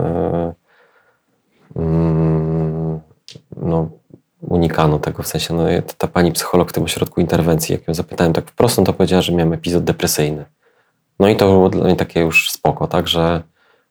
no, 3.57 3.89
unikano 4.41 4.99
tego, 4.99 5.23
w 5.23 5.27
sensie 5.27 5.53
no, 5.53 5.63
ta, 5.97 6.07
pani 6.07 6.31
psycholog 6.31 6.69
w 6.69 6.73
tym 6.73 6.83
ośrodku 6.83 7.21
interwencji, 7.21 7.73
jak 7.73 7.87
ją 7.87 7.93
zapytałem 7.93 8.33
tak 8.33 8.47
wprost, 8.47 8.77
no 8.77 8.83
to 8.83 8.93
powiedziała, 8.93 9.21
że 9.21 9.31
miałem 9.31 9.53
epizod 9.53 9.83
depresyjny. 9.83 10.45
No 11.19 11.27
i 11.27 11.35
to 11.35 11.47
było 11.47 11.69
dla 11.69 11.83
mnie 11.83 11.95
takie 11.95 12.19
już 12.19 12.51
spoko, 12.51 12.87
tak, 12.87 13.07
że 13.07 13.43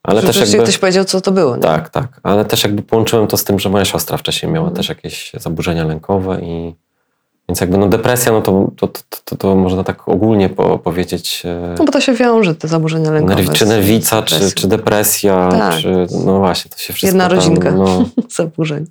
ale 0.03 0.21
Że 0.21 0.27
też 0.27 0.37
jakby... 0.37 0.63
ktoś 0.63 0.79
powiedział, 0.79 1.05
co 1.05 1.21
to 1.21 1.33
było. 1.33 1.57
Nie? 1.57 1.63
Tak, 1.63 1.89
tak. 1.89 2.21
Ale 2.23 2.45
też 2.45 2.65
jakby 2.65 2.83
połączyłem 2.83 3.27
to 3.27 3.37
z 3.37 3.45
tym, 3.45 3.59
że 3.59 3.69
moja 3.69 3.85
siostra 3.85 4.17
wcześniej 4.17 4.53
miała 4.53 4.71
też 4.71 4.89
jakieś 4.89 5.33
zaburzenia 5.35 5.85
lękowe 5.85 6.41
i 6.41 6.75
więc 7.51 7.61
jakby 7.61 7.79
no 7.79 7.89
depresja, 7.89 8.33
no 8.33 8.43
to, 8.43 8.71
to, 8.77 8.89
to, 8.89 9.01
to, 9.25 9.37
to 9.37 9.55
można 9.55 9.85
tak 9.85 10.09
ogólnie 10.09 10.49
po, 10.49 10.79
powiedzieć 10.79 11.43
e, 11.45 11.75
No 11.79 11.85
bo 11.85 11.93
to 11.93 12.01
się 12.01 12.13
wiąże, 12.13 12.55
te 12.55 12.69
zaburzenia 12.69 13.11
lękowe. 13.11 13.35
nerw, 13.35 13.51
czy 13.51 13.67
nerwica, 13.67 14.23
czy, 14.23 14.53
czy 14.55 14.69
depresja, 14.69 15.49
Tak. 15.51 15.75
czy 15.75 16.07
no 16.25 16.39
właśnie, 16.39 16.71
to 16.71 16.79
się 16.79 16.93
wszystko 16.93 17.07
Jedna 17.07 17.29
tam, 17.29 17.37
rodzinka. 17.39 17.71
no, 17.71 18.05
zaburzeń. 18.37 18.87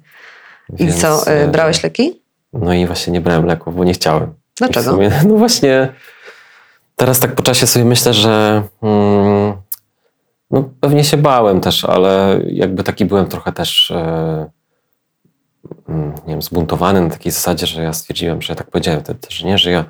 I 0.79 0.85
więc, 0.85 1.01
co, 1.01 1.27
e, 1.27 1.43
e, 1.43 1.47
brałeś 1.47 1.83
leki? 1.83 2.21
No 2.53 2.73
i 2.73 2.85
właśnie 2.85 3.13
nie 3.13 3.21
brałem 3.21 3.45
leków, 3.45 3.75
bo 3.75 3.83
nie 3.83 3.93
chciałem. 3.93 4.29
I 4.29 4.33
Dlaczego? 4.57 4.91
Sumie, 4.91 5.11
no 5.27 5.35
właśnie, 5.35 5.93
teraz 6.95 7.19
tak 7.19 7.35
po 7.35 7.43
czasie 7.43 7.67
sobie 7.67 7.85
myślę, 7.85 8.13
że 8.13 8.63
mm, 8.81 9.53
no 10.51 10.69
pewnie 10.79 11.03
się 11.03 11.17
bałem 11.17 11.61
też, 11.61 11.85
ale 11.85 12.39
jakby 12.47 12.83
taki 12.83 13.05
byłem 13.05 13.25
trochę 13.25 13.51
też 13.51 13.91
e, 13.91 14.49
nie 15.87 16.13
wiem, 16.27 16.41
zbuntowany 16.41 17.01
na 17.01 17.09
takiej 17.09 17.31
zasadzie, 17.31 17.65
że 17.67 17.83
ja 17.83 17.93
stwierdziłem, 17.93 18.41
że 18.41 18.53
ja 18.53 18.57
tak 18.57 18.69
powiedziałem 18.71 19.01
wtedy, 19.03 19.19
że 19.29 19.47
nie, 19.47 19.57
że 19.57 19.71
ja 19.71 19.85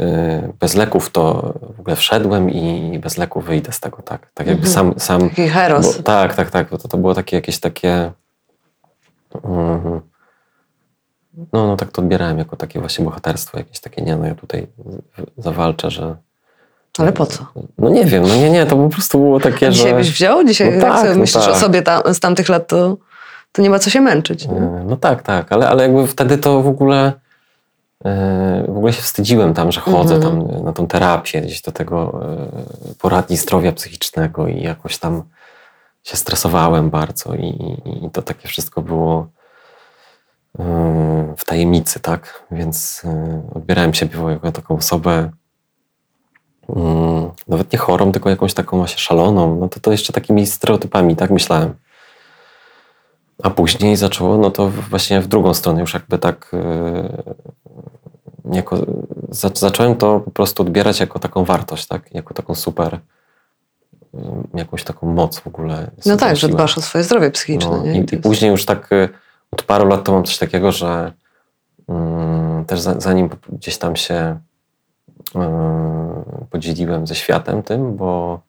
e, 0.00 0.52
bez 0.60 0.74
leków 0.74 1.10
to 1.10 1.54
w 1.76 1.80
ogóle 1.80 1.96
wszedłem 1.96 2.50
i 2.50 2.98
bez 3.02 3.18
leków 3.18 3.44
wyjdę 3.44 3.72
z 3.72 3.80
tego, 3.80 4.02
tak. 4.02 4.30
Tak 4.34 4.46
jakby 4.46 4.66
Mhm. 4.68 4.74
sam, 4.74 5.00
sam 5.00 5.30
Taki 5.30 5.48
heros. 5.48 5.96
bo, 5.96 6.02
tak, 6.02 6.34
tak, 6.34 6.50
tak. 6.50 6.68
Bo 6.70 6.78
to, 6.78 6.88
to 6.88 6.98
było 6.98 7.14
takie 7.14 7.36
jakieś 7.36 7.58
takie. 7.60 8.12
mhm. 9.44 10.00
No, 11.52 11.66
no 11.66 11.76
tak 11.76 11.90
to 11.92 12.02
odbierałem 12.02 12.38
jako 12.38 12.56
takie 12.56 12.80
właśnie 12.80 13.04
bohaterstwo, 13.04 13.58
jakieś 13.58 13.80
takie, 13.80 14.02
nie, 14.02 14.16
no 14.16 14.26
ja 14.26 14.34
tutaj 14.34 14.66
zawalczę, 15.38 15.90
że. 15.90 16.16
Ale 16.98 17.12
po 17.12 17.26
co? 17.26 17.46
No 17.78 17.88
nie 17.88 18.04
wiem, 18.04 18.22
no 18.28 18.34
nie, 18.36 18.50
nie, 18.50 18.66
to 18.66 18.76
po 18.76 18.88
prostu 18.88 19.18
było 19.18 19.40
takie, 19.40 19.70
dzisiaj 19.70 19.90
że. 19.90 19.96
byś 19.96 20.10
wziął? 20.12 20.44
Dzisiaj, 20.44 20.68
No 20.68 20.74
jak 20.74 20.82
tak, 20.84 20.98
sobie 21.00 21.14
no 21.14 21.20
myślisz 21.20 21.46
o 21.46 21.50
tak. 21.52 21.60
sobie 21.60 21.82
tam, 21.82 22.14
z 22.14 22.20
tamtych 22.20 22.48
lat, 22.48 22.68
to, 22.68 22.96
to 23.56 23.62
nie 23.62 23.70
ma 23.70 23.78
co 23.78 23.90
się 23.90 24.00
męczyć. 24.00 24.48
Nie? 24.48 24.56
E, 24.56 24.84
No 24.86 24.96
tak, 24.96 25.22
tak, 25.22 25.52
ale, 25.52 25.68
ale 25.68 25.82
jakby 25.82 26.06
wtedy 26.06 26.38
to 26.38 26.62
w 26.62 26.68
ogóle. 26.68 27.12
e, 28.04 28.64
W 28.68 28.76
ogóle 28.76 28.92
się 28.92 29.02
wstydziłem 29.02 29.54
tam, 29.54 29.72
że 29.72 29.80
chodzę 29.80 30.14
Mhm. 30.14 30.48
tam 30.48 30.64
na 30.64 30.72
tą 30.72 30.86
terapię, 30.86 31.40
gdzieś 31.42 31.62
do 31.62 31.72
tego 31.72 32.20
e, 32.22 32.94
poradni 32.98 33.36
zdrowia 33.36 33.72
psychicznego 33.72 34.46
i 34.48 34.62
jakoś 34.62 34.98
tam 34.98 35.22
się 36.04 36.16
stresowałem 36.16 36.90
bardzo 36.90 37.34
i, 37.34 37.46
i, 37.84 38.06
i 38.06 38.10
to 38.10 38.22
takie 38.22 38.48
wszystko 38.48 38.82
było 38.82 39.26
w 41.36 41.44
tajemnicy, 41.46 42.00
tak? 42.00 42.42
Więc 42.50 43.02
odbierałem 43.54 43.94
siebie 43.94 44.18
jako 44.30 44.52
taką 44.52 44.76
osobę 44.76 45.30
mm, 46.76 47.30
nawet 47.48 47.72
nie 47.72 47.78
chorą, 47.78 48.12
tylko 48.12 48.30
jakąś 48.30 48.54
taką 48.54 48.76
właśnie 48.76 48.98
szaloną, 48.98 49.56
no 49.60 49.68
to 49.68 49.80
to 49.80 49.92
jeszcze 49.92 50.12
takimi 50.12 50.46
stereotypami, 50.46 51.16
tak 51.16 51.30
myślałem. 51.30 51.74
A 53.42 53.50
później 53.50 53.96
zaczęło, 53.96 54.38
no 54.38 54.50
to 54.50 54.70
właśnie 54.70 55.20
w 55.20 55.26
drugą 55.26 55.54
stronę 55.54 55.80
już 55.80 55.94
jakby 55.94 56.18
tak 56.18 56.50
e, 56.54 57.22
jako, 58.52 58.86
za, 59.28 59.50
zacząłem 59.54 59.96
to 59.96 60.20
po 60.20 60.30
prostu 60.30 60.62
odbierać 60.62 61.00
jako 61.00 61.18
taką 61.18 61.44
wartość, 61.44 61.86
tak? 61.86 62.14
Jako 62.14 62.34
taką 62.34 62.54
super, 62.54 62.94
e, 62.94 62.98
jakąś 64.54 64.84
taką 64.84 65.12
moc 65.12 65.38
w 65.38 65.46
ogóle. 65.46 65.90
No 66.06 66.16
tak, 66.16 66.36
że 66.36 66.48
dbasz 66.48 66.78
o 66.78 66.82
swoje 66.82 67.04
zdrowie 67.04 67.30
psychiczne. 67.30 67.70
No, 67.70 67.92
i, 67.92 68.14
I 68.14 68.16
później 68.16 68.50
już 68.50 68.64
tak 68.64 68.92
y, 68.92 69.08
od 69.50 69.62
paru 69.62 69.88
lat 69.88 70.04
to 70.04 70.12
mam 70.12 70.24
coś 70.24 70.38
takiego, 70.38 70.72
że 70.72 71.12
mm, 71.88 72.64
też 72.64 72.80
za, 72.80 73.00
zanim 73.00 73.28
gdzieś 73.48 73.78
tam 73.78 73.96
się 73.96 74.38
y, 75.36 75.38
podzieliłem 76.50 77.06
ze 77.06 77.14
światem 77.14 77.62
tym, 77.62 77.96
bo, 77.96 78.40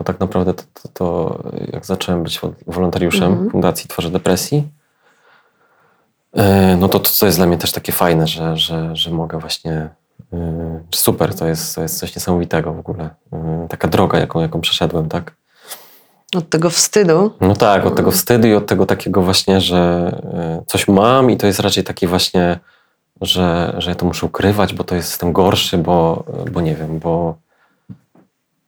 bo 0.00 0.04
tak 0.04 0.20
naprawdę 0.20 0.54
to, 0.54 0.62
to, 0.82 0.88
to 0.94 1.38
jak 1.72 1.86
zacząłem 1.86 2.22
być 2.22 2.40
wol- 2.40 2.54
wolontariuszem 2.66 3.32
Mhm. 3.32 3.50
Fundacji 3.50 3.88
Tworzy 3.88 4.10
Depresji, 4.10 4.68
y, 6.38 6.76
no 6.76 6.88
to 6.88 6.98
to, 6.98 7.10
co 7.10 7.26
jest 7.26 7.38
dla 7.38 7.46
mnie 7.46 7.58
też 7.58 7.72
takie 7.72 7.92
fajne, 7.92 8.26
że, 8.26 8.56
że, 8.56 8.96
że 8.96 9.10
mogę 9.10 9.38
właśnie 9.38 9.88
y, 10.32 10.36
super, 10.94 11.34
to 11.34 11.46
jest, 11.46 11.74
to 11.74 11.82
jest 11.82 11.98
coś 11.98 12.16
niesamowitego 12.16 12.72
w 12.72 12.78
ogóle. 12.78 13.10
Y, 13.64 13.68
taka 13.68 13.88
droga, 13.88 14.18
jaką, 14.18 14.40
jaką 14.40 14.60
przeszedłem, 14.60 15.08
tak? 15.08 15.34
Od 16.36 16.48
tego 16.48 16.70
wstydu. 16.70 17.30
No 17.40 17.56
tak, 17.56 17.86
od 17.86 17.94
tego 17.96 18.10
wstydu 18.10 18.48
i 18.48 18.54
od 18.54 18.66
tego 18.66 18.86
takiego 18.86 19.22
właśnie, 19.22 19.60
że 19.60 20.12
coś 20.66 20.88
mam 20.88 21.30
i 21.30 21.36
to 21.36 21.46
jest 21.46 21.60
raczej 21.60 21.84
taki 21.84 22.06
właśnie, 22.06 22.58
że, 23.20 23.74
że 23.78 23.90
ja 23.90 23.94
to 23.94 24.06
muszę 24.06 24.26
ukrywać, 24.26 24.74
bo 24.74 24.84
to 24.84 24.94
jest 24.94 25.10
jestem 25.10 25.32
gorszy, 25.32 25.78
bo, 25.78 26.24
bo 26.52 26.60
nie 26.60 26.74
wiem, 26.74 26.98
bo 26.98 27.34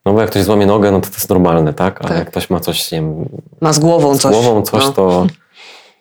no 0.06 0.12
bo 0.12 0.20
jak 0.20 0.30
ktoś 0.30 0.42
złamie 0.42 0.66
nogę, 0.66 0.90
no 0.90 1.00
to 1.00 1.08
to 1.08 1.14
jest 1.14 1.30
normalne, 1.30 1.74
tak? 1.74 2.00
Ale 2.00 2.08
Tak. 2.08 2.18
jak 2.18 2.30
ktoś 2.30 2.50
ma 2.50 2.60
coś, 2.60 2.92
nie 2.92 3.00
wiem, 3.00 3.28
Ma 3.60 3.72
z 3.72 3.78
głową 3.78 4.14
z 4.14 4.18
coś. 4.20 4.32
głową 4.32 4.62
coś, 4.62 4.84
no. 4.84 4.92
to, 4.92 5.26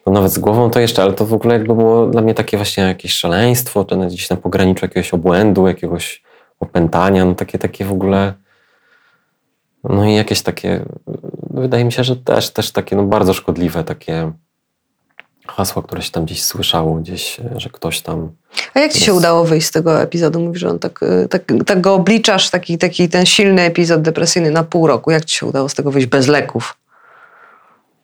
to 0.05 0.11
nawet 0.11 0.31
z 0.31 0.39
głową 0.39 0.69
to 0.69 0.79
jeszcze, 0.79 1.03
ale 1.03 1.13
to 1.13 1.25
w 1.25 1.33
ogóle 1.33 1.53
jakby 1.53 1.75
było 1.75 2.05
dla 2.07 2.21
mnie 2.21 2.33
takie 2.33 2.57
właśnie 2.57 2.83
jakieś 2.83 3.13
szaleństwo, 3.13 3.85
czy 3.85 3.97
gdzieś 3.97 4.29
na 4.29 4.37
pograniczu 4.37 4.85
jakiegoś 4.85 5.13
obłędu, 5.13 5.67
jakiegoś 5.67 6.23
opętania, 6.59 7.25
no 7.25 7.35
takie, 7.35 7.57
takie 7.59 7.85
w 7.85 7.91
ogóle 7.91 8.33
no 9.83 10.05
i 10.05 10.15
jakieś 10.15 10.41
takie, 10.41 10.85
wydaje 11.49 11.85
mi 11.85 11.91
się, 11.91 12.03
że 12.03 12.15
też, 12.15 12.49
też 12.49 12.71
takie 12.71 12.95
no 12.95 13.03
bardzo 13.03 13.33
szkodliwe 13.33 13.83
takie 13.83 14.31
hasła, 15.55 15.83
które 15.83 16.01
się 16.01 16.11
tam 16.11 16.25
gdzieś 16.25 16.43
słyszało, 16.43 16.95
gdzieś, 16.95 17.37
że 17.55 17.69
ktoś 17.69 18.01
tam 18.01 18.29
A 18.73 18.79
jak 18.79 18.93
ci 18.93 18.99
się 18.99 19.13
udało 19.13 19.43
wyjść 19.43 19.67
z 19.67 19.71
tego 19.71 20.01
epizodu? 20.01 20.39
Mówisz, 20.39 20.61
że 20.61 20.69
on 20.69 20.79
tak, 20.79 21.03
y, 21.03 21.27
tak, 21.27 21.43
tak 21.65 21.81
go 21.81 21.93
obliczasz, 21.93 22.49
taki, 22.49 22.77
taki 22.77 23.09
ten 23.09 23.25
silny 23.25 23.61
epizod 23.61 24.01
depresyjny 24.01 24.51
na 24.51 24.63
pół 24.63 24.87
roku. 24.87 25.11
Jak 25.11 25.25
ci 25.25 25.35
się 25.35 25.45
udało 25.45 25.69
z 25.69 25.73
tego 25.73 25.91
wyjść 25.91 26.07
bez 26.07 26.27
leków? 26.27 26.77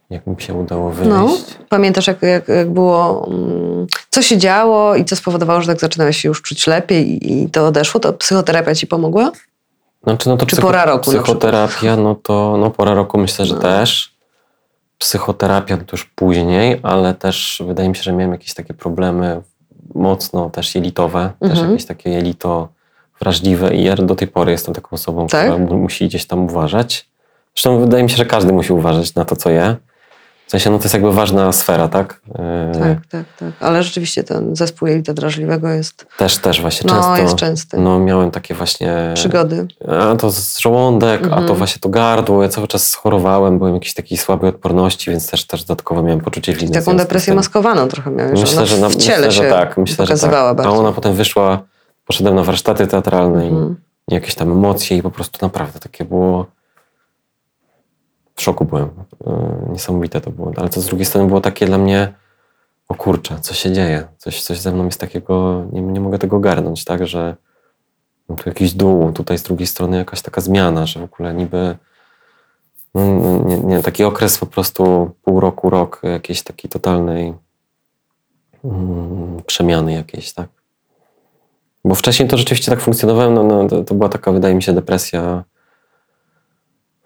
jak 0.10 0.28
mi 0.28 0.36
się 0.39 0.54
udało 0.54 0.91
wyjść. 0.91 1.10
No. 1.10 1.38
Pamiętasz, 1.70 2.08
jak, 2.08 2.22
jak, 2.22 2.48
jak 2.48 2.70
było, 2.70 3.28
mm, 3.28 3.88
co 4.10 4.22
się 4.22 4.38
działo 4.38 4.95
i 4.95 5.06
co 5.06 5.16
spowodowało, 5.16 5.62
że 5.62 5.68
tak 5.68 5.80
zaczynałeś 5.80 6.18
się 6.18 6.30
już 6.30 6.41
czuć 6.41 6.68
lepiej 6.68 7.10
i, 7.10 7.43
i 7.43 7.50
to 7.50 7.68
odeszło? 7.68 8.00
To 8.00 8.14
psychoterapia 8.14 8.76
ci 8.76 8.88
pomogła? 8.88 9.32
Znaczy, 10.04 10.30
no 10.30 10.38
to 10.38 10.45
Czy 10.45 10.56
pora 10.56 10.86
roku 10.86 11.12
Psychoterapia, 11.12 11.95
no 11.95 12.16
to 12.16 12.58
no 12.60 12.72
pora 12.72 12.93
roku 12.93 13.18
myślę, 13.18 13.45
że 13.45 13.54
No. 13.54 13.62
też. 13.62 14.16
Psychoterapia 14.98 15.78
to 15.78 15.84
już 15.91 16.06
później, 16.06 16.80
ale 16.84 17.14
też 17.14 17.64
wydaje 17.68 17.89
mi 17.89 17.95
się, 17.95 18.04
że 18.04 18.14
miałem 18.14 18.32
jakieś 18.32 18.54
takie 18.54 18.74
problemy 18.74 19.41
mocno 19.95 20.50
też 20.50 20.76
jelitowe, 20.76 21.32
też 21.39 21.52
Mhm. 21.52 21.72
jakieś 21.72 21.86
takie 21.86 22.10
jelito 22.10 22.68
wrażliwe 23.20 23.76
i 23.76 23.84
ja 23.84 23.95
do 23.95 24.16
tej 24.16 24.28
pory 24.28 24.52
jestem 24.52 24.74
taką 24.74 24.89
osobą, 24.91 25.28
Tak? 25.28 25.41
która 25.52 25.58
mu- 25.66 25.78
musi 25.78 26.08
gdzieś 26.08 26.26
tam 26.26 26.39
uważać. 26.45 27.10
Zresztą 27.56 27.80
wydaje 27.80 28.04
mi 28.04 28.10
się, 28.10 28.18
że 28.18 28.26
każdy 28.26 28.54
musi 28.54 28.74
uważać 28.74 29.16
na 29.16 29.26
to, 29.26 29.36
co 29.36 29.50
je. 29.50 29.76
W 30.48 30.52
sensie, 30.52 30.70
no 30.70 30.78
to 30.78 30.84
jest 30.84 30.93
jakby 30.93 31.14
ważna 31.14 31.52
sfera, 31.52 31.88
tak? 31.88 32.22
Yy, 32.28 32.80
Tak, 32.80 33.06
tak, 33.10 33.26
tak. 33.39 33.50
Ale 33.60 33.84
rzeczywiście 33.84 34.24
ten 34.24 34.56
zespół 34.56 34.88
jelita 34.88 35.14
drażliwego 35.14 35.70
jest, 35.70 36.06
Też, 36.18 36.38
też 36.38 36.62
właśnie 36.62 36.91
no, 36.91 36.95
często. 36.95 37.18
jest 37.24 37.36
częsty. 37.36 37.78
No 37.80 38.00
miałem 38.00 38.32
takie 38.32 38.54
właśnie 38.56 39.12
Przygody. 39.16 39.68
a 40.12 40.16
to 40.16 40.32
z 40.32 40.58
żołądek, 40.60 41.22
a 41.26 41.30
to 41.30 41.38
Mhm. 41.38 41.58
właśnie 41.58 41.80
to 41.80 41.89
gardło. 41.89 42.43
Ja 42.43 42.50
cały 42.50 42.68
czas 42.68 42.95
chorowałem, 42.95 43.58
byłem 43.58 43.74
jakiejś 43.74 43.93
takiej 43.93 44.18
słabej 44.18 44.50
odporności, 44.50 45.12
więc 45.12 45.32
też, 45.32 45.45
też 45.48 45.64
dodatkowo 45.64 46.04
miałem 46.04 46.20
poczucie 46.22 46.54
winy. 46.54 46.72
Taką 46.72 46.98
depresję 46.98 47.34
maskowaną 47.36 47.88
trochę 47.88 48.12
miałeś. 48.12 48.39
Myślę, 48.41 48.66
że, 48.66 48.78
na, 48.78 48.89
w 48.89 48.95
ciele 48.95 49.18
myślę, 49.28 49.32
się 49.32 49.43
że 49.43 49.50
tak. 49.50 49.78
Myślę, 49.78 49.93
że 49.93 49.98
tak. 49.98 50.08
pokazywała 50.08 50.50
A 50.50 50.54
bardziej. 50.54 50.78
ona 50.80 50.91
potem 50.91 51.14
wyszła, 51.14 51.60
poszedłem 52.06 52.36
na 52.36 52.43
warsztaty 52.43 52.88
teatralne 52.88 53.43
Mhm. 53.43 53.76
i 54.12 54.14
jakieś 54.14 54.36
tam 54.36 54.52
emocje 54.52 54.98
i 54.98 55.02
po 55.02 55.12
prostu 55.12 55.45
naprawdę 55.45 55.80
takie 55.80 56.06
było... 56.06 56.45
W 58.38 58.41
szoku 58.41 58.65
byłem. 58.65 58.89
Yy, 59.25 59.33
Niesamowite 59.69 60.21
to 60.21 60.31
było. 60.31 60.51
Ale 60.55 60.69
to 60.69 60.81
z 60.81 60.85
drugiej 60.85 61.05
strony 61.05 61.27
było 61.27 61.41
takie 61.41 61.65
dla 61.65 61.77
mnie 61.77 62.13
o 62.88 62.95
kurczę, 62.95 63.39
co 63.41 63.53
się 63.53 63.71
dzieje? 63.71 64.07
Coś, 64.17 64.41
coś 64.41 64.59
ze 64.59 64.71
mną 64.71 64.85
jest 64.85 64.99
takiego, 64.99 65.65
nie, 65.71 65.81
nie 65.81 65.99
mogę 65.99 66.19
tego 66.19 66.38
ogarnąć, 66.38 66.85
tak, 66.85 67.07
że 67.07 67.35
no 68.29 68.35
tu 68.35 68.49
jakiś 68.49 68.73
dół, 68.73 69.11
tutaj 69.11 69.38
z 69.38 69.43
drugiej 69.43 69.67
strony 69.67 69.97
jakaś 69.97 70.21
taka 70.21 70.41
zmiana, 70.41 70.85
że 70.85 70.99
w 70.99 71.03
ogóle 71.03 71.33
niby 71.33 71.77
no, 72.95 73.05
no, 73.05 73.43
nie, 73.45 73.57
nie, 73.57 73.83
taki 73.83 74.03
okres 74.03 74.38
po 74.38 74.45
prostu 74.45 75.11
pół 75.23 75.39
roku, 75.39 75.69
rok 75.69 76.01
jakiejś 76.03 76.43
takiej 76.43 76.69
totalnej 76.69 77.33
mm, 78.65 79.41
przemiany 79.45 79.93
jakiejś, 79.93 80.33
tak. 80.33 80.49
Bo 81.85 81.95
wcześniej 81.95 82.29
to 82.29 82.38
rzeczywiście 82.38 82.71
tak 82.71 82.81
funkcjonowałem, 82.81 83.33
no, 83.33 83.43
no, 83.43 83.67
to, 83.67 83.83
to 83.83 83.95
była 83.95 84.09
taka, 84.09 84.31
wydaje 84.31 84.55
mi 84.55 84.63
się, 84.63 84.73
depresja 84.73 85.43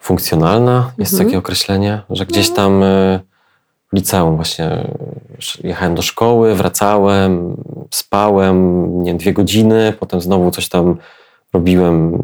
funkcjonalna, 0.02 0.92
jest 0.98 1.14
Mhm. 1.14 1.30
takie 1.30 1.38
określenie, 1.38 2.02
że 2.10 2.26
gdzieś 2.26 2.50
tam 2.50 2.84
y, 2.84 3.20
liceum 3.94 4.36
właśnie. 4.36 4.88
Jechałem 5.64 5.96
do 5.96 6.02
szkoły, 6.02 6.56
wracałem, 6.56 7.56
spałem, 7.92 8.56
nie 9.04 9.10
wiem, 9.12 9.18
dwie 9.18 9.34
godziny, 9.34 9.94
potem 10.00 10.22
znowu 10.22 10.52
coś 10.52 10.70
tam 10.70 10.98
robiłem, 11.54 12.22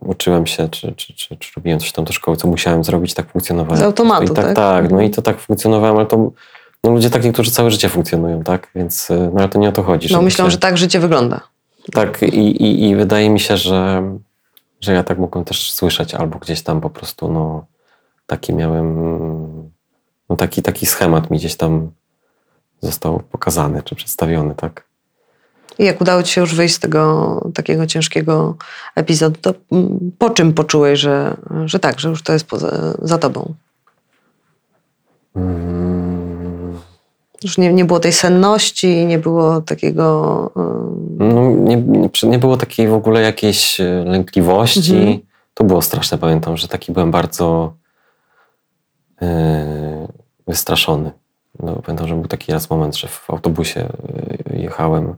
uczyłem 0.00 0.46
się, 0.46 0.68
czy, 0.68 0.92
czy, 0.96 1.14
czy, 1.14 1.36
czy 1.36 1.50
robiłem 1.56 1.80
coś 1.80 1.92
tam 1.92 2.04
do 2.04 2.12
szkoły, 2.12 2.36
co 2.36 2.48
musiałem 2.48 2.84
zrobić, 2.84 3.14
tak 3.14 3.30
funkcjonowałem. 3.32 3.78
Z 3.80 3.82
automatu, 3.82 4.24
I 4.32 4.36
tak? 4.36 4.44
tak? 4.46 4.56
Tak, 4.56 4.90
no 4.90 5.00
i 5.00 5.10
to 5.10 5.22
tak 5.22 5.38
funkcjonowałem, 5.40 5.96
ale 5.96 6.06
to 6.06 6.30
no 6.84 6.90
ludzie 6.90 7.10
tak 7.10 7.24
niektórzy 7.24 7.50
całe 7.50 7.70
życie 7.70 7.88
funkcjonują, 7.88 8.42
tak? 8.42 8.68
Więc, 8.74 9.10
y, 9.10 9.30
no 9.34 9.40
ale 9.40 9.48
to 9.48 9.58
nie 9.58 9.68
o 9.68 9.72
to 9.72 9.82
chodzi. 9.82 10.12
No 10.14 10.22
myślą, 10.22 10.44
się- 10.44 10.50
że 10.50 10.58
tak 10.58 10.78
życie 10.78 11.00
wygląda. 11.00 11.40
tak, 11.92 12.22
i, 12.22 12.26
i, 12.26 12.88
i 12.88 12.96
wydaje 12.96 13.30
mi 13.30 13.40
się, 13.40 13.56
że, 13.56 14.02
że 14.80 14.92
ja 14.92 15.04
tak 15.04 15.18
mogłem 15.18 15.44
też 15.44 15.72
słyszeć, 15.72 16.14
albo 16.14 16.38
gdzieś 16.38 16.62
tam 16.62 16.80
po 16.80 16.90
prostu, 16.90 17.32
no, 17.32 17.66
taki 18.26 18.54
miałem, 18.54 18.94
no, 20.28 20.36
taki, 20.36 20.62
taki 20.62 20.86
schemat 20.86 21.30
mi 21.30 21.38
gdzieś 21.38 21.56
tam 21.56 21.90
został 22.80 23.20
pokazany 23.20 23.82
czy 23.82 23.94
przedstawiony, 23.94 24.54
tak. 24.54 24.90
I 25.78 25.84
jak 25.84 26.00
udało 26.00 26.22
ci 26.22 26.32
się 26.32 26.40
już 26.40 26.54
wyjść 26.54 26.74
z 26.74 26.78
tego 26.78 27.50
takiego 27.54 27.86
ciężkiego 27.86 28.56
epizodu, 28.94 29.40
to 29.40 29.54
mm, 29.72 30.12
po 30.18 30.30
czym 30.30 30.52
poczułeś, 30.52 31.00
że, 31.00 31.36
że 31.64 31.78
tak, 31.78 32.00
że 32.00 32.08
już 32.08 32.22
to 32.22 32.32
jest 32.32 32.44
poza, 32.44 32.94
za 33.02 33.18
tobą? 33.18 33.54
Mm, 35.36 35.89
Już 37.44 37.58
nie, 37.58 37.72
nie 37.72 37.84
było 37.84 38.00
tej 38.00 38.12
senności, 38.12 39.06
nie 39.06 39.18
było 39.18 39.60
takiego... 39.60 40.50
No, 41.18 41.50
nie, 41.50 41.84
nie, 42.22 42.38
było 42.38 42.56
takiej 42.56 42.88
w 42.88 42.94
ogóle 42.94 43.20
jakiejś 43.20 43.80
e, 43.80 43.84
lękliwości. 44.06 44.96
Mhm. 44.96 45.18
To 45.54 45.64
było 45.64 45.82
straszne, 45.82 46.18
pamiętam, 46.18 46.56
że 46.56 46.68
taki 46.68 46.92
byłem 46.92 47.10
bardzo 47.10 47.72
e, 49.22 50.08
wystraszony. 50.46 51.10
No, 51.62 51.76
pamiętam, 51.84 52.08
że 52.08 52.14
był 52.14 52.26
taki 52.26 52.52
raz 52.52 52.70
moment, 52.70 52.96
że 52.96 53.08
w 53.08 53.30
autobusie 53.30 53.88
e, 54.50 54.56
jechałem 54.56 55.14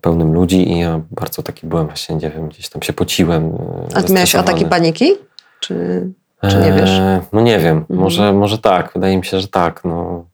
pełnym 0.00 0.32
ludzi 0.32 0.72
i 0.72 0.78
ja 0.78 1.00
bardzo 1.10 1.42
taki 1.42 1.66
byłem 1.66 1.86
właśnie, 1.86 2.16
nie 2.16 2.30
wiem, 2.30 2.48
gdzieś 2.48 2.68
tam 2.68 2.82
się 2.82 2.92
pociłem. 2.92 3.52
A 3.94 4.02
ty 4.02 4.12
miałeś 4.12 4.34
ataki 4.34 4.64
paniki? 4.66 5.12
Czy, 5.60 6.06
czy 6.50 6.56
nie 6.56 6.72
wiesz? 6.72 6.90
Eee, 6.90 7.20
No 7.32 7.40
nie 7.40 7.58
wiem, 7.58 7.76
Mhm. 7.76 8.00
może, 8.00 8.32
może 8.32 8.58
tak, 8.58 8.90
wydaje 8.94 9.16
mi 9.16 9.24
się, 9.24 9.40
że 9.40 9.48
tak, 9.48 9.84
no, 9.84 10.24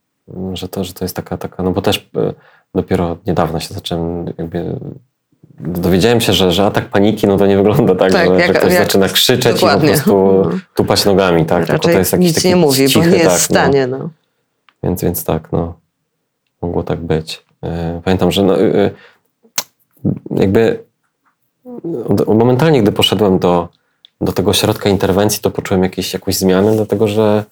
że, 0.53 0.67
to, 0.67 0.83
że 0.83 0.93
to 0.93 1.05
jest 1.05 1.15
taka, 1.15 1.37
taka, 1.37 1.63
no 1.63 1.71
bo 1.71 1.81
też 1.81 2.09
e, 2.17 2.33
dopiero 2.75 3.17
niedawno 3.27 3.59
się 3.59 3.73
zacząłem 3.73 4.25
jakby, 4.37 4.79
dowiedziałem 5.59 6.21
się, 6.21 6.33
że, 6.33 6.51
że 6.51 6.65
atak 6.65 6.85
paniki, 6.89 7.27
no 7.27 7.37
to 7.37 7.45
nie 7.47 7.57
wygląda 7.57 7.95
tak, 7.95 8.11
Tak, 8.11 8.27
że, 8.27 8.35
jak- 8.35 8.47
że 8.47 8.53
ktoś 8.53 8.73
jak- 8.73 8.83
zaczyna 8.83 9.09
krzyczeć 9.09 9.53
dokładnie. 9.53 9.89
i 9.89 9.91
po 9.91 9.97
prostu 9.97 10.37
Mhm. 10.37 10.61
tupać 10.75 11.05
nogami, 11.05 11.45
tak, 11.45 11.57
tylko 11.59 11.73
Raczej 11.73 11.93
to 11.93 11.99
jest 11.99 12.11
jakiś 12.11 12.27
nic 12.27 12.35
taki 12.35 12.47
nie 12.47 12.55
mówi, 12.55 12.87
cichy, 12.87 12.99
bo 12.99 13.05
nie 13.05 13.17
jest 13.17 13.29
tak, 13.29 13.39
w 13.39 13.43
stanie. 13.43 13.87
No. 13.87 13.97
No, 13.97 14.09
więc, 14.83 15.01
więc 15.03 15.23
tak, 15.23 15.51
no, 15.51 15.73
mogło 16.61 16.83
tak 16.83 16.99
być. 16.99 17.45
E, 17.63 18.01
Pamiętam, 18.03 18.31
że 18.31 18.43
no, 18.43 18.61
e, 18.61 18.91
jakby 20.35 20.83
momentalnie, 22.27 22.81
gdy 22.81 22.91
poszedłem 22.91 23.39
do, 23.39 23.67
do 24.21 24.31
tego 24.31 24.51
ośrodka 24.51 24.89
interwencji, 24.89 25.41
to 25.41 25.51
poczułem 25.51 25.83
jakieś, 25.83 26.13
jakąś 26.13 26.35
zmianę, 26.37 26.75
dlatego 26.75 27.07
że 27.07 27.43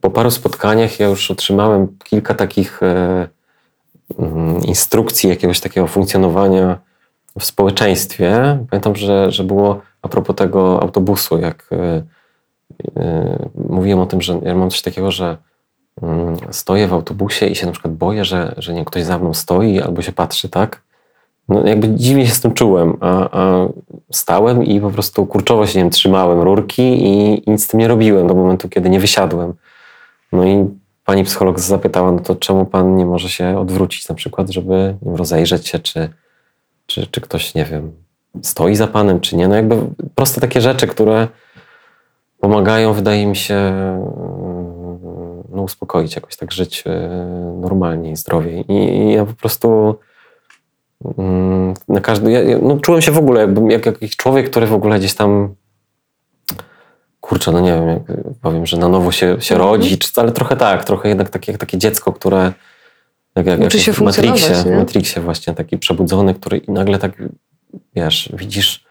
po 0.00 0.10
paru 0.10 0.30
spotkaniach 0.30 1.00
ja 1.00 1.08
już 1.08 1.30
otrzymałem 1.30 1.88
kilka 2.04 2.34
takich 2.34 2.82
e, 2.82 3.28
mm, 4.18 4.62
instrukcji, 4.62 5.30
jakiegoś 5.30 5.60
takiego 5.60 5.86
funkcjonowania 5.86 6.78
w 7.38 7.44
społeczeństwie. 7.44 8.58
Pamiętam, 8.70 8.96
że, 8.96 9.32
że 9.32 9.44
było 9.44 9.80
a 10.02 10.08
propos 10.08 10.36
tego 10.36 10.82
autobusu, 10.82 11.38
jak 11.38 11.70
e, 11.72 12.02
e, 12.96 13.48
mówiłem 13.68 14.00
o 14.00 14.06
tym, 14.06 14.22
że 14.22 14.40
ja 14.42 14.54
mam 14.54 14.70
coś 14.70 14.82
takiego, 14.82 15.10
że 15.10 15.36
mm, 16.02 16.36
stoję 16.50 16.88
w 16.88 16.92
autobusie 16.92 17.46
i 17.46 17.54
się 17.54 17.66
na 17.66 17.72
przykład 17.72 17.94
boję, 17.94 18.24
że, 18.24 18.54
że 18.56 18.74
nie, 18.74 18.84
ktoś 18.84 19.04
za 19.04 19.18
mną 19.18 19.34
stoi 19.34 19.80
albo 19.80 20.02
się 20.02 20.12
patrzy, 20.12 20.48
tak? 20.48 20.82
No 21.48 21.66
jakby 21.66 21.88
dziwnie 21.88 22.26
się 22.26 22.32
z 22.32 22.40
tym 22.40 22.52
czułem, 22.52 22.96
a, 23.00 23.38
a 23.40 23.68
stałem 24.10 24.64
i 24.64 24.80
po 24.80 24.90
prostu 24.90 25.26
kurczowo 25.26 25.66
się 25.66 25.78
nie 25.78 25.84
wiem, 25.84 25.90
trzymałem 25.90 26.40
rurki 26.40 26.82
i 26.82 27.42
nic 27.46 27.64
z 27.64 27.68
tym 27.68 27.80
nie 27.80 27.88
robiłem 27.88 28.26
do 28.26 28.34
momentu, 28.34 28.68
kiedy 28.68 28.90
nie 28.90 29.00
wysiadłem. 29.00 29.54
No 30.32 30.44
i 30.44 30.66
pani 31.04 31.24
psycholog 31.24 31.60
zapytała, 31.60 32.12
no 32.12 32.20
to 32.20 32.36
czemu 32.36 32.66
pan 32.66 32.96
nie 32.96 33.06
może 33.06 33.28
się 33.28 33.58
odwrócić 33.58 34.08
na 34.08 34.14
przykład, 34.14 34.50
żeby 34.50 34.96
rozejrzeć 35.02 35.68
się, 35.68 35.78
czy, 35.78 36.08
czy, 36.86 37.06
czy 37.06 37.20
ktoś, 37.20 37.54
nie 37.54 37.64
wiem, 37.64 37.92
stoi 38.42 38.74
za 38.74 38.86
panem, 38.86 39.20
czy 39.20 39.36
nie. 39.36 39.48
No 39.48 39.54
jakby 39.54 39.76
proste 40.14 40.40
takie 40.40 40.60
rzeczy, 40.60 40.86
które 40.86 41.28
pomagają, 42.40 42.92
wydaje 42.92 43.26
mi 43.26 43.36
się, 43.36 43.54
mm, 43.54 44.00
no, 45.48 45.62
uspokoić, 45.62 46.14
jakoś 46.14 46.36
tak 46.36 46.52
żyć 46.52 46.84
e, 46.86 47.08
normalnie 47.60 48.10
i 48.10 48.16
zdrowiej. 48.16 48.64
I, 48.72 49.12
ja 49.12 49.26
po 49.26 49.32
prostu 49.32 49.94
mm, 51.18 51.74
na 51.88 52.00
każdy, 52.00 52.30
ja, 52.30 52.58
no, 52.62 52.78
czułem 52.78 53.02
się 53.02 53.12
w 53.12 53.18
ogóle 53.18 53.40
jakbym 53.40 53.70
jak 53.70 53.86
jakiś 53.86 54.16
człowiek, 54.16 54.50
który 54.50 54.66
w 54.66 54.74
ogóle 54.74 54.98
gdzieś 54.98 55.14
tam 55.14 55.54
kurczę, 57.30 57.52
no 57.52 57.60
nie 57.60 57.72
wiem, 57.72 57.88
jak 57.88 58.02
powiem, 58.42 58.66
że 58.66 58.76
na 58.76 58.88
nowo 58.88 59.12
się, 59.12 59.40
się 59.40 59.54
Mhm. 59.54 59.70
rodzi, 59.70 59.98
ale 60.16 60.32
trochę 60.32 60.56
tak, 60.56 60.84
trochę 60.84 61.08
jednak 61.08 61.30
takie, 61.30 61.58
takie 61.58 61.78
dziecko, 61.78 62.12
które 62.12 62.52
jak, 63.36 63.46
jak, 63.46 63.60
Uczy 63.60 63.80
się 63.80 63.92
w 63.92 64.00
Matrixie, 64.00 64.54
w 64.54 64.66
nie? 64.66 64.76
Matrixie 64.76 65.22
właśnie 65.22 65.54
taki 65.54 65.78
przebudzony, 65.78 66.34
który 66.34 66.58
i 66.58 66.70
nagle 66.70 66.98
tak, 66.98 67.12
wiesz, 67.94 68.32
widzisz 68.32 68.84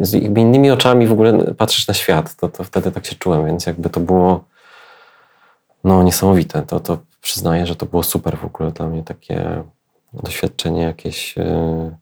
z 0.00 0.14
innymi 0.14 0.70
oczami 0.70 1.06
w 1.06 1.12
ogóle 1.12 1.54
patrzysz 1.54 1.88
na 1.88 1.94
świat, 1.94 2.36
to, 2.36 2.48
to 2.48 2.64
wtedy 2.64 2.92
tak 2.92 3.06
się 3.06 3.16
czułem, 3.16 3.46
więc 3.46 3.66
jakby 3.66 3.90
to 3.90 4.00
było 4.00 4.44
no 5.84 6.02
niesamowite, 6.02 6.62
to, 6.62 6.80
to 6.80 6.98
przyznaję, 7.20 7.66
że 7.66 7.76
to 7.76 7.86
było 7.86 8.02
super 8.02 8.38
w 8.38 8.44
ogóle 8.44 8.70
dla 8.70 8.86
mnie 8.86 9.02
takie 9.02 9.62
doświadczenie 10.12 10.82
jakieś 10.82 11.36
yy... 11.36 11.96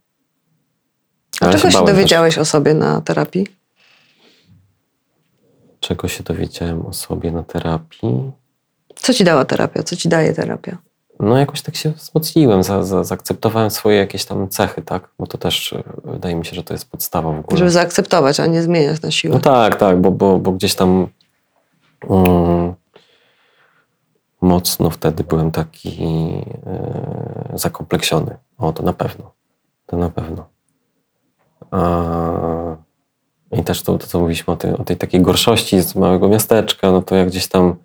A 1.41 1.53
czego 1.53 1.71
się 1.71 1.79
też. 1.79 1.87
dowiedziałeś 1.87 2.39
o 2.39 2.45
sobie 2.45 2.75
na 2.75 3.01
terapii? 3.01 3.56
Czego 5.87 6.09
się 6.09 6.23
dowiedziałem 6.23 6.87
o 6.87 6.93
sobie 6.93 7.33
na 7.33 7.43
terapii? 7.43 8.33
Co 8.95 9.15
ci 9.15 9.25
dała 9.25 9.45
terapia? 9.45 9.83
Co 9.83 9.97
ci 9.97 10.09
daje 10.09 10.33
terapia? 10.33 10.79
No 11.21 11.39
jakoś 11.39 11.63
tak 11.63 11.77
się 11.77 11.91
wzmocniłem, 11.91 12.63
za, 12.63 12.83
za, 12.83 13.05
zaakceptowałem 13.05 13.71
swoje 13.71 13.97
jakieś 13.97 14.25
tam 14.25 14.49
cechy, 14.49 14.83
tak? 14.83 15.09
Bo 15.19 15.27
to 15.27 15.39
też 15.39 15.73
e, 15.73 15.83
wydaje 16.05 16.35
mi 16.35 16.47
się, 16.47 16.57
że 16.57 16.65
to 16.65 16.75
jest 16.75 16.91
podstawa 16.91 17.33
w 17.33 17.39
ogóle. 17.39 17.59
Żeby 17.59 17.71
zaakceptować, 17.71 18.41
a 18.41 18.47
nie 18.47 18.63
zmieniać 18.63 19.03
na 19.03 19.11
siłę. 19.11 19.35
No 19.35 19.41
tak, 19.41 19.77
tak, 19.77 20.01
bo, 20.01 20.11
bo, 20.11 20.39
bo 20.39 20.53
gdzieś 20.53 20.75
tam 20.75 21.09
mm, 22.11 22.75
mocno 24.41 24.91
wtedy 24.91 25.25
byłem 25.25 25.51
taki 25.51 25.99
e, 26.67 27.53
zakompleksiony. 27.55 28.37
O, 28.59 28.73
to 28.73 28.83
na 28.83 28.93
pewno. 28.93 29.33
To 29.87 29.97
na 29.97 30.11
pewno. 30.11 30.49
A, 31.71 32.86
I 33.53 33.65
też 33.65 33.83
to, 33.83 33.99
to 33.99 34.07
co 34.07 34.21
mówiliśmy 34.21 34.53
o 34.53 34.57
tej, 34.57 34.73
o 34.73 34.85
tej 34.85 34.97
takiej 34.97 35.21
gorszości 35.21 35.81
z 35.81 35.95
małego 35.95 36.29
miasteczka, 36.29 36.93
no 36.93 37.03
to 37.03 37.17
ja 37.17 37.27
gdzieś 37.27 37.49
tam 37.49 37.77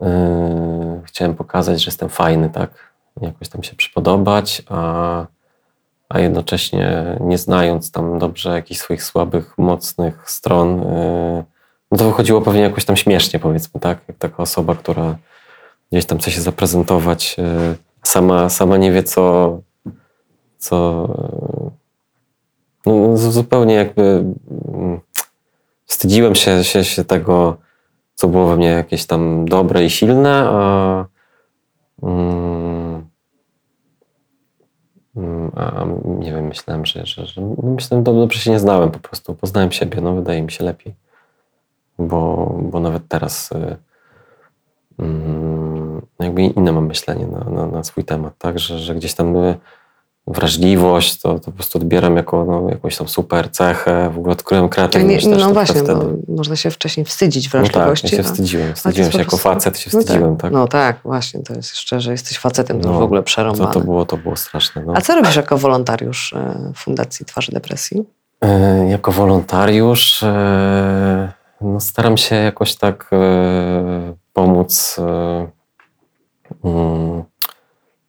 e, 0.00 1.02
chciałem 1.04 1.34
pokazać, 1.34 1.82
że 1.82 1.88
jestem 1.88 2.08
fajny, 2.08 2.50
tak? 2.50 2.92
Jakoś 3.20 3.48
tam 3.48 3.62
się 3.62 3.76
przypodobać, 3.76 4.62
a 4.68 5.26
a 6.12 6.18
jednocześnie 6.18 7.16
nie 7.20 7.38
znając 7.38 7.90
tam 7.90 8.18
dobrze 8.18 8.50
jakichś 8.50 8.80
swoich 8.80 9.04
słabych, 9.04 9.58
mocnych 9.58 10.30
stron, 10.30 10.78
yy, 10.78 11.44
no 11.90 11.98
to 11.98 12.04
wychodziło 12.04 12.40
pewnie 12.40 12.60
jakoś 12.60 12.84
tam 12.84 12.96
śmiesznie, 12.96 13.38
powiedzmy, 13.38 13.80
tak? 13.80 13.98
Jak 14.08 14.18
taka 14.18 14.42
osoba, 14.42 14.74
która 14.74 15.16
gdzieś 15.92 16.06
tam 16.06 16.18
chce 16.18 16.30
się 16.30 16.40
zaprezentować, 16.40 17.38
yy, 17.38 17.44
sama, 18.02 18.48
sama 18.48 18.76
nie 18.76 18.92
wie, 18.92 19.02
co, 19.02 19.58
co 20.58 21.08
yy, 21.64 21.70
no, 22.86 23.16
z- 23.16 23.32
zupełnie 23.32 23.74
jakby 23.74 24.24
mm, 24.74 25.00
wstydziłem 25.86 26.34
się, 26.34 26.64
się, 26.64 26.84
się 26.84 27.04
tego, 27.04 27.56
co 28.14 28.28
było 28.28 28.46
we 28.46 28.56
mnie 28.56 28.68
jakieś 28.68 29.06
tam 29.06 29.44
dobre 29.44 29.84
i 29.84 29.90
silne, 29.90 30.44
a 30.48 31.04
mm, 32.02 33.12
Mm, 35.16 35.50
A 35.56 35.84
nie 36.04 36.32
wiem, 36.32 36.46
myślałem, 36.46 36.86
że, 36.86 37.06
że, 37.06 37.26
że 37.26 37.40
no 37.40 37.56
myślałem, 37.62 38.04
dobrze 38.04 38.38
się 38.38 38.50
nie 38.50 38.58
znałem 38.58 38.90
po 38.90 38.98
prostu. 38.98 39.34
Poznałem 39.34 39.72
siebie, 39.72 40.00
no 40.00 40.14
wydaje 40.14 40.42
mi 40.42 40.50
się 40.52 40.64
lepiej. 40.64 40.94
Bo, 41.98 42.54
bo 42.62 42.80
nawet 42.80 43.08
teraz 43.08 43.52
y, 43.52 43.76
jakby 46.20 46.42
inne 46.42 46.72
mam 46.72 46.86
myślenie 46.86 47.26
na, 47.26 47.44
na, 47.44 47.66
na 47.66 47.84
swój 47.84 48.04
temat, 48.04 48.34
tak? 48.38 48.58
Że, 48.58 48.78
że 48.78 48.94
gdzieś 48.94 49.14
tam 49.14 49.36
y, 49.36 49.58
wrażliwość 50.26 51.20
to, 51.20 51.34
to 51.38 51.44
po 51.44 51.52
prostu 51.52 51.78
odbieram 51.78 52.16
jako 52.16 52.44
no, 52.44 52.68
jakąś 52.70 52.96
tam 52.96 53.08
super 53.08 53.50
cechę. 53.50 54.10
W 54.14 54.18
ogóle 54.18 54.32
odkryłem 54.32 54.64
Tak 54.64 54.72
kreatywność 54.74 55.24
też 55.24 55.30
no 55.32 55.36
trochę 55.38 55.52
właśnie, 55.52 55.74
wtedy. 55.82 55.94
bo 55.94 56.34
można 56.34 56.56
się 56.56 56.70
wcześniej 56.70 57.06
wstydzić 57.06 57.46
No 57.46 57.50
tak, 57.52 57.62
ja 57.66 57.72
wrażliwości. 57.72 58.08
się 58.08 58.20
a- 58.20 58.22
wstydziłem. 58.22 58.74
Wstydziłem 58.74 59.10
to 59.10 59.12
się 59.12 59.18
jako 59.18 59.30
prostu- 59.30 59.48
facet, 59.48 59.78
się 59.78 59.90
no 59.94 60.00
wstydziłem, 60.00 60.32
tak. 60.36 60.42
tak? 60.42 60.52
No 60.52 60.68
tak, 60.68 60.96
właśnie, 61.04 61.42
to 61.42 61.54
jest 61.54 61.70
jeszcze, 61.70 62.00
że 62.00 62.12
jesteś 62.12 62.38
facetem, 62.38 62.80
to 62.80 62.92
No, 62.92 62.98
w 62.98 63.02
ogóle 63.02 63.20
To, 63.20 63.24
przerąbane. 63.24 63.72
to, 63.72 63.80
było, 63.80 64.04
to 64.04 64.16
było 64.16 64.36
straszne. 64.36 64.82
No. 64.86 64.92
A 64.96 65.00
co 65.00 65.14
robisz 65.14 65.36
jako 65.36 65.58
wolontariusz 65.58 66.32
e, 66.32 66.72
Fundacji 66.76 67.26
Twarzy 67.26 67.52
Depresji? 67.52 68.02
E, 68.44 68.88
Jako 68.88 69.12
wolontariusz 69.12 70.22
e, 70.22 71.32
no 71.60 71.80
staram 71.80 72.16
się 72.16 72.36
jakoś 72.36 72.76
tak 72.76 73.10
e, 73.12 74.14
pomóc. 74.32 74.96
mm, 76.64 77.22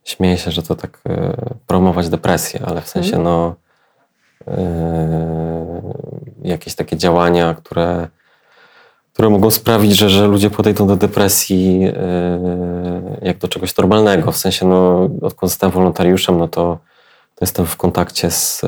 Śmieję 0.04 0.38
się, 0.38 0.52
że 0.52 0.64
to 0.64 0.76
tak 0.76 1.00
e, 1.10 1.36
promować 1.68 2.10
depresję, 2.10 2.62
ale 2.66 2.82
w 2.82 2.88
sensie 2.88 3.18
no 3.18 3.56
e, 4.48 5.82
jakieś 6.42 6.76
takie 6.76 6.98
działania, 6.98 7.54
które, 7.54 8.08
które 9.14 9.30
mogą 9.30 9.52
sprawić, 9.52 9.96
że, 9.96 10.10
że 10.10 10.28
ludzie 10.28 10.50
podejdą 10.50 10.88
do 10.88 10.96
depresji 10.96 11.84
e, 11.84 13.20
jak 13.22 13.38
do 13.38 13.48
czegoś 13.48 13.78
normalnego. 13.78 14.32
W 14.32 14.38
sensie 14.38 14.68
no 14.68 15.10
odkąd 15.22 15.52
zostałem 15.52 15.74
wolontariuszem, 15.74 16.38
no 16.38 16.48
to, 16.48 16.78
to 17.36 17.40
jestem 17.42 17.66
w 17.66 17.78
kontakcie 17.78 18.32
z, 18.32 18.62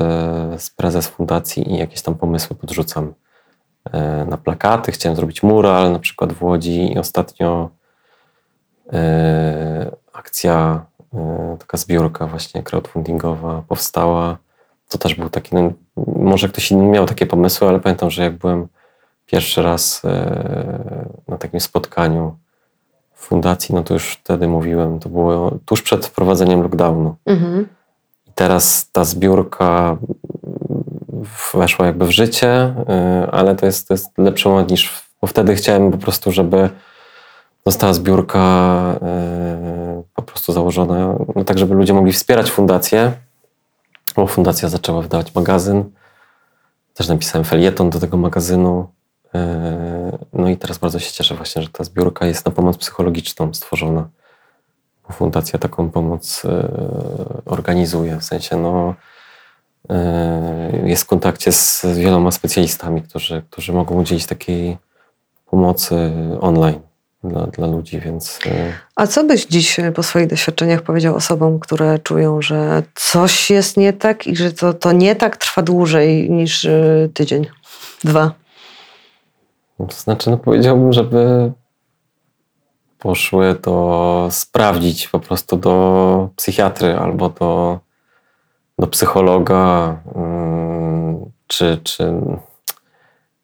z 0.56 0.70
prezes 0.70 1.08
fundacji 1.08 1.72
i 1.72 1.78
jakieś 1.78 2.02
tam 2.02 2.14
pomysły 2.14 2.56
podrzucam 2.56 3.14
na 4.26 4.36
plakaty. 4.36 4.92
Chciałem 4.92 5.16
zrobić 5.16 5.42
mural 5.42 5.92
na 5.92 5.98
przykład 5.98 6.32
w 6.32 6.42
Łodzi 6.42 6.92
i 6.92 6.98
ostatnio 6.98 7.70
akcja, 10.12 10.86
taka 11.58 11.78
zbiórka 11.78 12.26
właśnie 12.26 12.62
crowdfundingowa 12.62 13.62
powstała. 13.68 14.36
To 14.88 14.98
też 14.98 15.14
był 15.14 15.30
taki, 15.30 15.54
no, 15.54 15.72
może 16.16 16.48
ktoś 16.48 16.70
inny 16.70 16.84
miał 16.84 17.06
takie 17.06 17.26
pomysły, 17.26 17.68
ale 17.68 17.80
pamiętam, 17.80 18.10
że 18.10 18.22
jak 18.22 18.38
byłem 18.38 18.68
pierwszy 19.26 19.62
raz 19.62 20.02
e, 20.04 21.14
na 21.28 21.38
takim 21.38 21.60
spotkaniu 21.60 22.36
w 23.14 23.26
fundacji, 23.26 23.74
no 23.74 23.82
to 23.82 23.94
już 23.94 24.12
wtedy 24.12 24.48
mówiłem, 24.48 24.98
to 24.98 25.08
było 25.08 25.52
tuż 25.66 25.82
przed 25.82 26.06
wprowadzeniem 26.06 26.62
lockdownu. 26.62 27.16
Mhm. 27.26 27.68
I 28.26 28.32
teraz 28.34 28.90
ta 28.92 29.04
zbiórka 29.04 29.96
weszła 31.54 31.86
jakby 31.86 32.06
w 32.06 32.10
życie, 32.10 32.74
y, 33.24 33.30
ale 33.30 33.56
to 33.56 33.66
jest, 33.66 33.88
to 33.88 33.94
jest 33.94 34.18
lepszy 34.18 34.48
moment 34.48 34.70
niż. 34.70 35.06
Bo 35.20 35.26
wtedy 35.26 35.54
chciałem 35.54 35.92
po 35.92 35.98
prostu, 35.98 36.32
żeby 36.32 36.70
została 37.66 37.92
zbiórka 37.92 38.40
po 40.26 40.32
prostu 40.32 40.52
założona, 40.52 41.18
no 41.36 41.44
tak, 41.44 41.58
żeby 41.58 41.74
ludzie 41.74 41.94
mogli 41.94 42.12
wspierać 42.12 42.50
fundację. 42.50 43.12
Bo 44.16 44.26
fundacja 44.26 44.68
zaczęła 44.68 45.02
wydawać 45.02 45.34
magazyn. 45.34 45.84
Też 46.94 47.08
napisałem 47.08 47.44
felieton 47.44 47.90
do 47.90 48.00
tego 48.00 48.16
magazynu. 48.16 48.88
Y, 49.34 49.38
No 50.32 50.48
i 50.48 50.56
teraz 50.56 50.78
bardzo 50.78 50.98
się 50.98 51.12
cieszę 51.12 51.34
właśnie, 51.34 51.62
że 51.62 51.68
ta 51.68 51.84
zbiórka 51.84 52.26
jest 52.26 52.46
na 52.46 52.52
pomoc 52.52 52.76
psychologiczną 52.76 53.54
stworzona. 53.54 54.08
Fundacja 55.12 55.58
taką 55.58 55.90
pomoc 55.90 56.42
e, 56.44 56.68
organizuje, 57.44 58.16
w 58.16 58.24
sensie 58.24 58.56
no, 58.56 58.94
e, 59.90 60.82
jest 60.84 61.02
w 61.02 61.06
kontakcie 61.06 61.52
z 61.52 61.86
wieloma 61.96 62.30
specjalistami, 62.30 63.02
którzy, 63.02 63.42
którzy 63.50 63.72
mogą 63.72 63.94
udzielić 63.94 64.26
takiej 64.26 64.78
pomocy 65.46 66.12
online 66.40 66.85
dla, 67.28 67.46
dla 67.46 67.66
ludzi, 67.66 68.00
więc 68.00 68.38
e, 68.46 68.72
A 68.96 69.06
co 69.06 69.24
byś 69.24 69.46
dziś 69.46 69.78
e, 69.78 69.92
po 69.92 70.02
swoich 70.02 70.26
doświadczeniach 70.26 70.82
powiedział 70.82 71.16
osobom, 71.16 71.58
które 71.58 71.98
czują, 71.98 72.42
że 72.42 72.82
coś 72.94 73.50
jest 73.50 73.76
nie 73.76 73.92
tak 73.92 74.26
i 74.26 74.36
że 74.36 74.52
to, 74.52 74.74
to 74.74 74.92
nie 74.92 75.16
tak 75.16 75.36
trwa 75.36 75.62
dłużej 75.62 76.30
niż 76.30 76.64
e, 76.64 77.08
tydzień, 77.14 77.46
dwa? 78.04 78.32
to 79.78 79.96
znaczy 79.96 80.30
no, 80.30 80.38
powiedziałbym, 80.38 80.92
żeby 80.92 81.52
poszły 82.98 83.54
to 83.54 84.28
sprawdzić 84.30 85.08
po 85.08 85.20
prostu 85.20 85.56
do 85.56 86.28
psychiatry 86.36 86.96
albo 86.96 87.28
do, 87.28 87.78
do 88.78 88.86
psychologa, 88.86 89.96
ym, 90.16 91.30
czy, 91.46 91.80
czy 91.84 92.12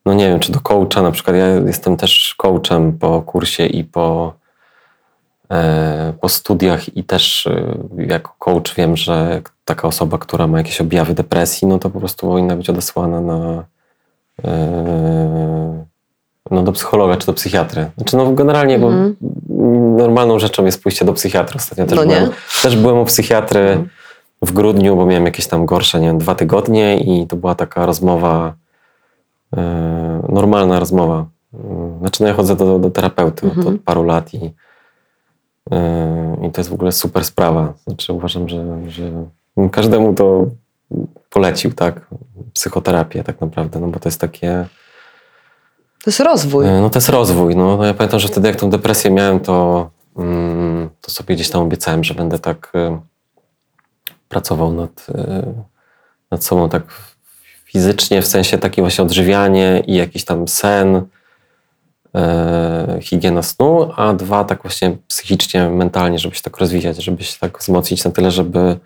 no 0.06 0.14
nie 0.14 0.28
wiem, 0.28 0.40
czy 0.40 0.52
do 0.52 0.60
coacha 0.60 1.02
na 1.02 1.10
przykład. 1.10 1.36
Ja 1.36 1.46
jestem 1.48 1.96
też 1.96 2.34
coachem 2.38 2.98
po 2.98 3.22
kursie 3.22 3.66
i 3.66 3.84
po, 3.84 4.34
e, 5.50 6.12
po 6.20 6.28
studiach 6.28 6.96
i 6.96 7.04
też 7.04 7.46
e, 7.46 7.74
jako 7.96 8.34
coach 8.38 8.74
wiem, 8.76 8.96
że 8.96 9.42
taka 9.64 9.88
osoba, 9.88 10.18
która 10.18 10.46
ma 10.46 10.58
jakieś 10.58 10.80
objawy 10.80 11.14
depresji, 11.14 11.68
no 11.68 11.78
to 11.78 11.90
po 11.90 11.98
prostu 11.98 12.26
powinna 12.26 12.56
być 12.56 12.70
odesłana 12.70 13.20
na 13.20 13.64
e, 14.44 15.84
no 16.50 16.62
do 16.62 16.72
psychologa 16.72 17.16
czy 17.16 17.26
do 17.26 17.32
psychiatry. 17.32 17.90
Znaczy 17.96 18.16
no 18.16 18.32
generalnie, 18.32 18.74
Mhm. 18.74 19.16
bo 19.20 19.22
normalną 20.02 20.38
rzeczą 20.38 20.64
jest 20.64 20.82
pójście 20.82 21.04
do 21.04 21.12
psychiatry. 21.12 21.56
Ostatnio 21.56 21.86
też, 21.86 21.98
No 21.98 22.06
byłem, 22.06 22.30
też 22.62 22.76
byłem 22.76 22.98
u 22.98 23.04
psychiatry 23.04 23.84
w 24.42 24.52
grudniu, 24.52 24.96
bo 24.96 25.06
miałem 25.06 25.24
jakieś 25.24 25.46
tam 25.46 25.66
gorsze, 25.66 26.00
nie 26.00 26.06
wiem, 26.06 26.18
dwa 26.18 26.34
tygodnie 26.34 26.98
i 27.00 27.26
to 27.26 27.36
była 27.36 27.54
taka 27.54 27.86
rozmowa, 27.86 28.54
normalna 30.28 30.80
rozmowa. 30.80 31.26
E, 31.54 31.98
Znaczy 32.00 32.22
no 32.22 32.28
ja 32.28 32.34
chodzę 32.34 32.56
do, 32.56 32.78
do 32.78 32.90
terapeuty 32.90 33.46
od, 33.46 33.56
Mhm. 33.58 33.74
od 33.76 33.80
paru 33.82 34.02
lat 34.04 34.34
i, 34.34 34.54
e, 35.70 36.36
i 36.48 36.50
to 36.50 36.60
jest 36.60 36.70
w 36.70 36.74
ogóle 36.74 36.92
super 36.92 37.24
sprawa. 37.24 37.72
Znaczy 37.86 38.12
uważam, 38.12 38.48
że, 38.48 38.90
że 38.90 39.10
każdemu 39.72 40.14
to 40.14 40.46
polecił, 41.30 41.72
tak, 41.72 42.06
psychoterapię 42.52 43.24
tak 43.24 43.40
naprawdę, 43.40 43.80
no 43.80 43.88
bo 43.88 44.00
to 44.00 44.08
jest 44.08 44.20
takie... 44.20 44.66
To 46.04 46.10
jest 46.10 46.20
rozwój. 46.20 46.66
E, 46.66 46.80
No 46.80 46.90
to 46.90 46.96
jest 46.98 47.08
rozwój. 47.08 47.56
No, 47.56 47.76
no 47.76 47.84
ja 47.84 47.94
pamiętam, 47.94 48.20
że 48.20 48.28
wtedy 48.28 48.48
jak 48.48 48.56
tą 48.56 48.70
depresję 48.70 49.10
miałem, 49.10 49.40
to, 49.40 49.90
mm, 50.16 50.90
to 51.00 51.10
sobie 51.10 51.34
gdzieś 51.34 51.50
tam 51.50 51.62
obiecałem, 51.62 52.04
że 52.04 52.14
będę 52.14 52.38
tak 52.38 52.72
e, 52.74 53.00
pracował 54.28 54.72
nad, 54.72 55.06
e, 55.14 55.52
nad 56.30 56.44
sobą 56.44 56.68
tak 56.68 56.82
fizycznie, 57.72 58.22
w 58.22 58.26
sensie 58.26 58.58
takie 58.58 58.82
właśnie 58.82 59.04
odżywianie 59.04 59.82
i 59.86 59.94
jakiś 59.94 60.24
tam 60.24 60.48
sen, 60.48 61.02
e, 62.14 62.98
higiena 63.02 63.42
snu, 63.42 63.92
a 63.96 64.12
dwa 64.12 64.44
tak 64.44 64.62
właśnie 64.62 64.96
psychicznie, 65.08 65.68
mentalnie, 65.68 66.18
żeby 66.18 66.34
się 66.34 66.42
tak 66.42 66.58
rozwijać, 66.58 67.04
żeby 67.04 67.24
się 67.24 67.38
tak 67.40 67.58
wzmocnić 67.58 68.04
na 68.04 68.10
tyle, 68.10 68.30
żeby 68.30 68.78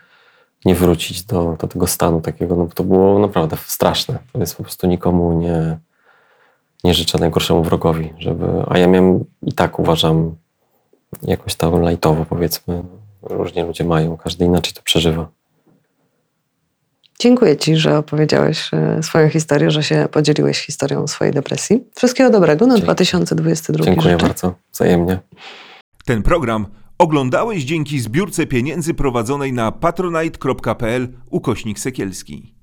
nie 0.64 0.74
wrócić 0.74 1.22
do, 1.22 1.56
do 1.60 1.68
tego 1.68 1.86
stanu 1.86 2.20
takiego, 2.20 2.56
no 2.56 2.64
bo 2.64 2.72
to 2.72 2.84
było 2.84 3.18
naprawdę 3.18 3.56
straszne. 3.66 4.18
To 4.32 4.38
jest 4.38 4.56
po 4.56 4.62
prostu 4.62 4.86
nikomu 4.86 5.40
nie, 5.40 5.78
nie 6.84 6.94
życzę 6.94 7.18
najgorszemu 7.18 7.62
wrogowi, 7.62 8.12
żeby, 8.18 8.46
a 8.68 8.78
ja 8.78 8.86
miałem 8.86 9.24
i 9.42 9.52
tak 9.52 9.78
uważam 9.78 10.36
jakoś 11.22 11.54
tam 11.54 11.82
lajtowo 11.82 12.24
powiedzmy, 12.24 12.82
różnie 13.22 13.64
ludzie 13.64 13.84
mają, 13.84 14.16
każdy 14.16 14.44
inaczej 14.44 14.72
to 14.72 14.82
przeżywa. 14.82 15.28
Dziękuję 17.20 17.56
Ci, 17.56 17.76
że 17.76 17.98
opowiedziałeś 17.98 18.70
e, 18.72 19.02
swoją 19.02 19.28
historię, 19.28 19.70
że 19.70 19.82
się 19.82 20.08
podzieliłeś 20.10 20.66
historią 20.66 21.06
swojej 21.06 21.34
depresji. 21.34 21.84
Wszystkiego 21.94 22.30
dobrego 22.30 22.66
na 22.66 22.74
Dzięki. 22.74 22.84
2022 22.84 23.84
Dziękuję 23.84 24.12
życzę. 24.12 24.26
bardzo, 24.26 24.54
wzajemnie. 24.72 25.18
Ten 26.04 26.22
program 26.22 26.66
oglądałeś 26.98 27.64
dzięki 27.64 28.00
zbiórce 28.00 28.46
pieniędzy 28.46 28.94
prowadzonej 28.94 29.52
na 29.52 29.72
patronite.pl 29.72 31.08
ukośnik 31.30 31.78
sekielski. 31.78 32.54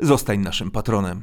Zostań 0.00 0.38
naszym 0.38 0.70
patronem. 0.70 1.22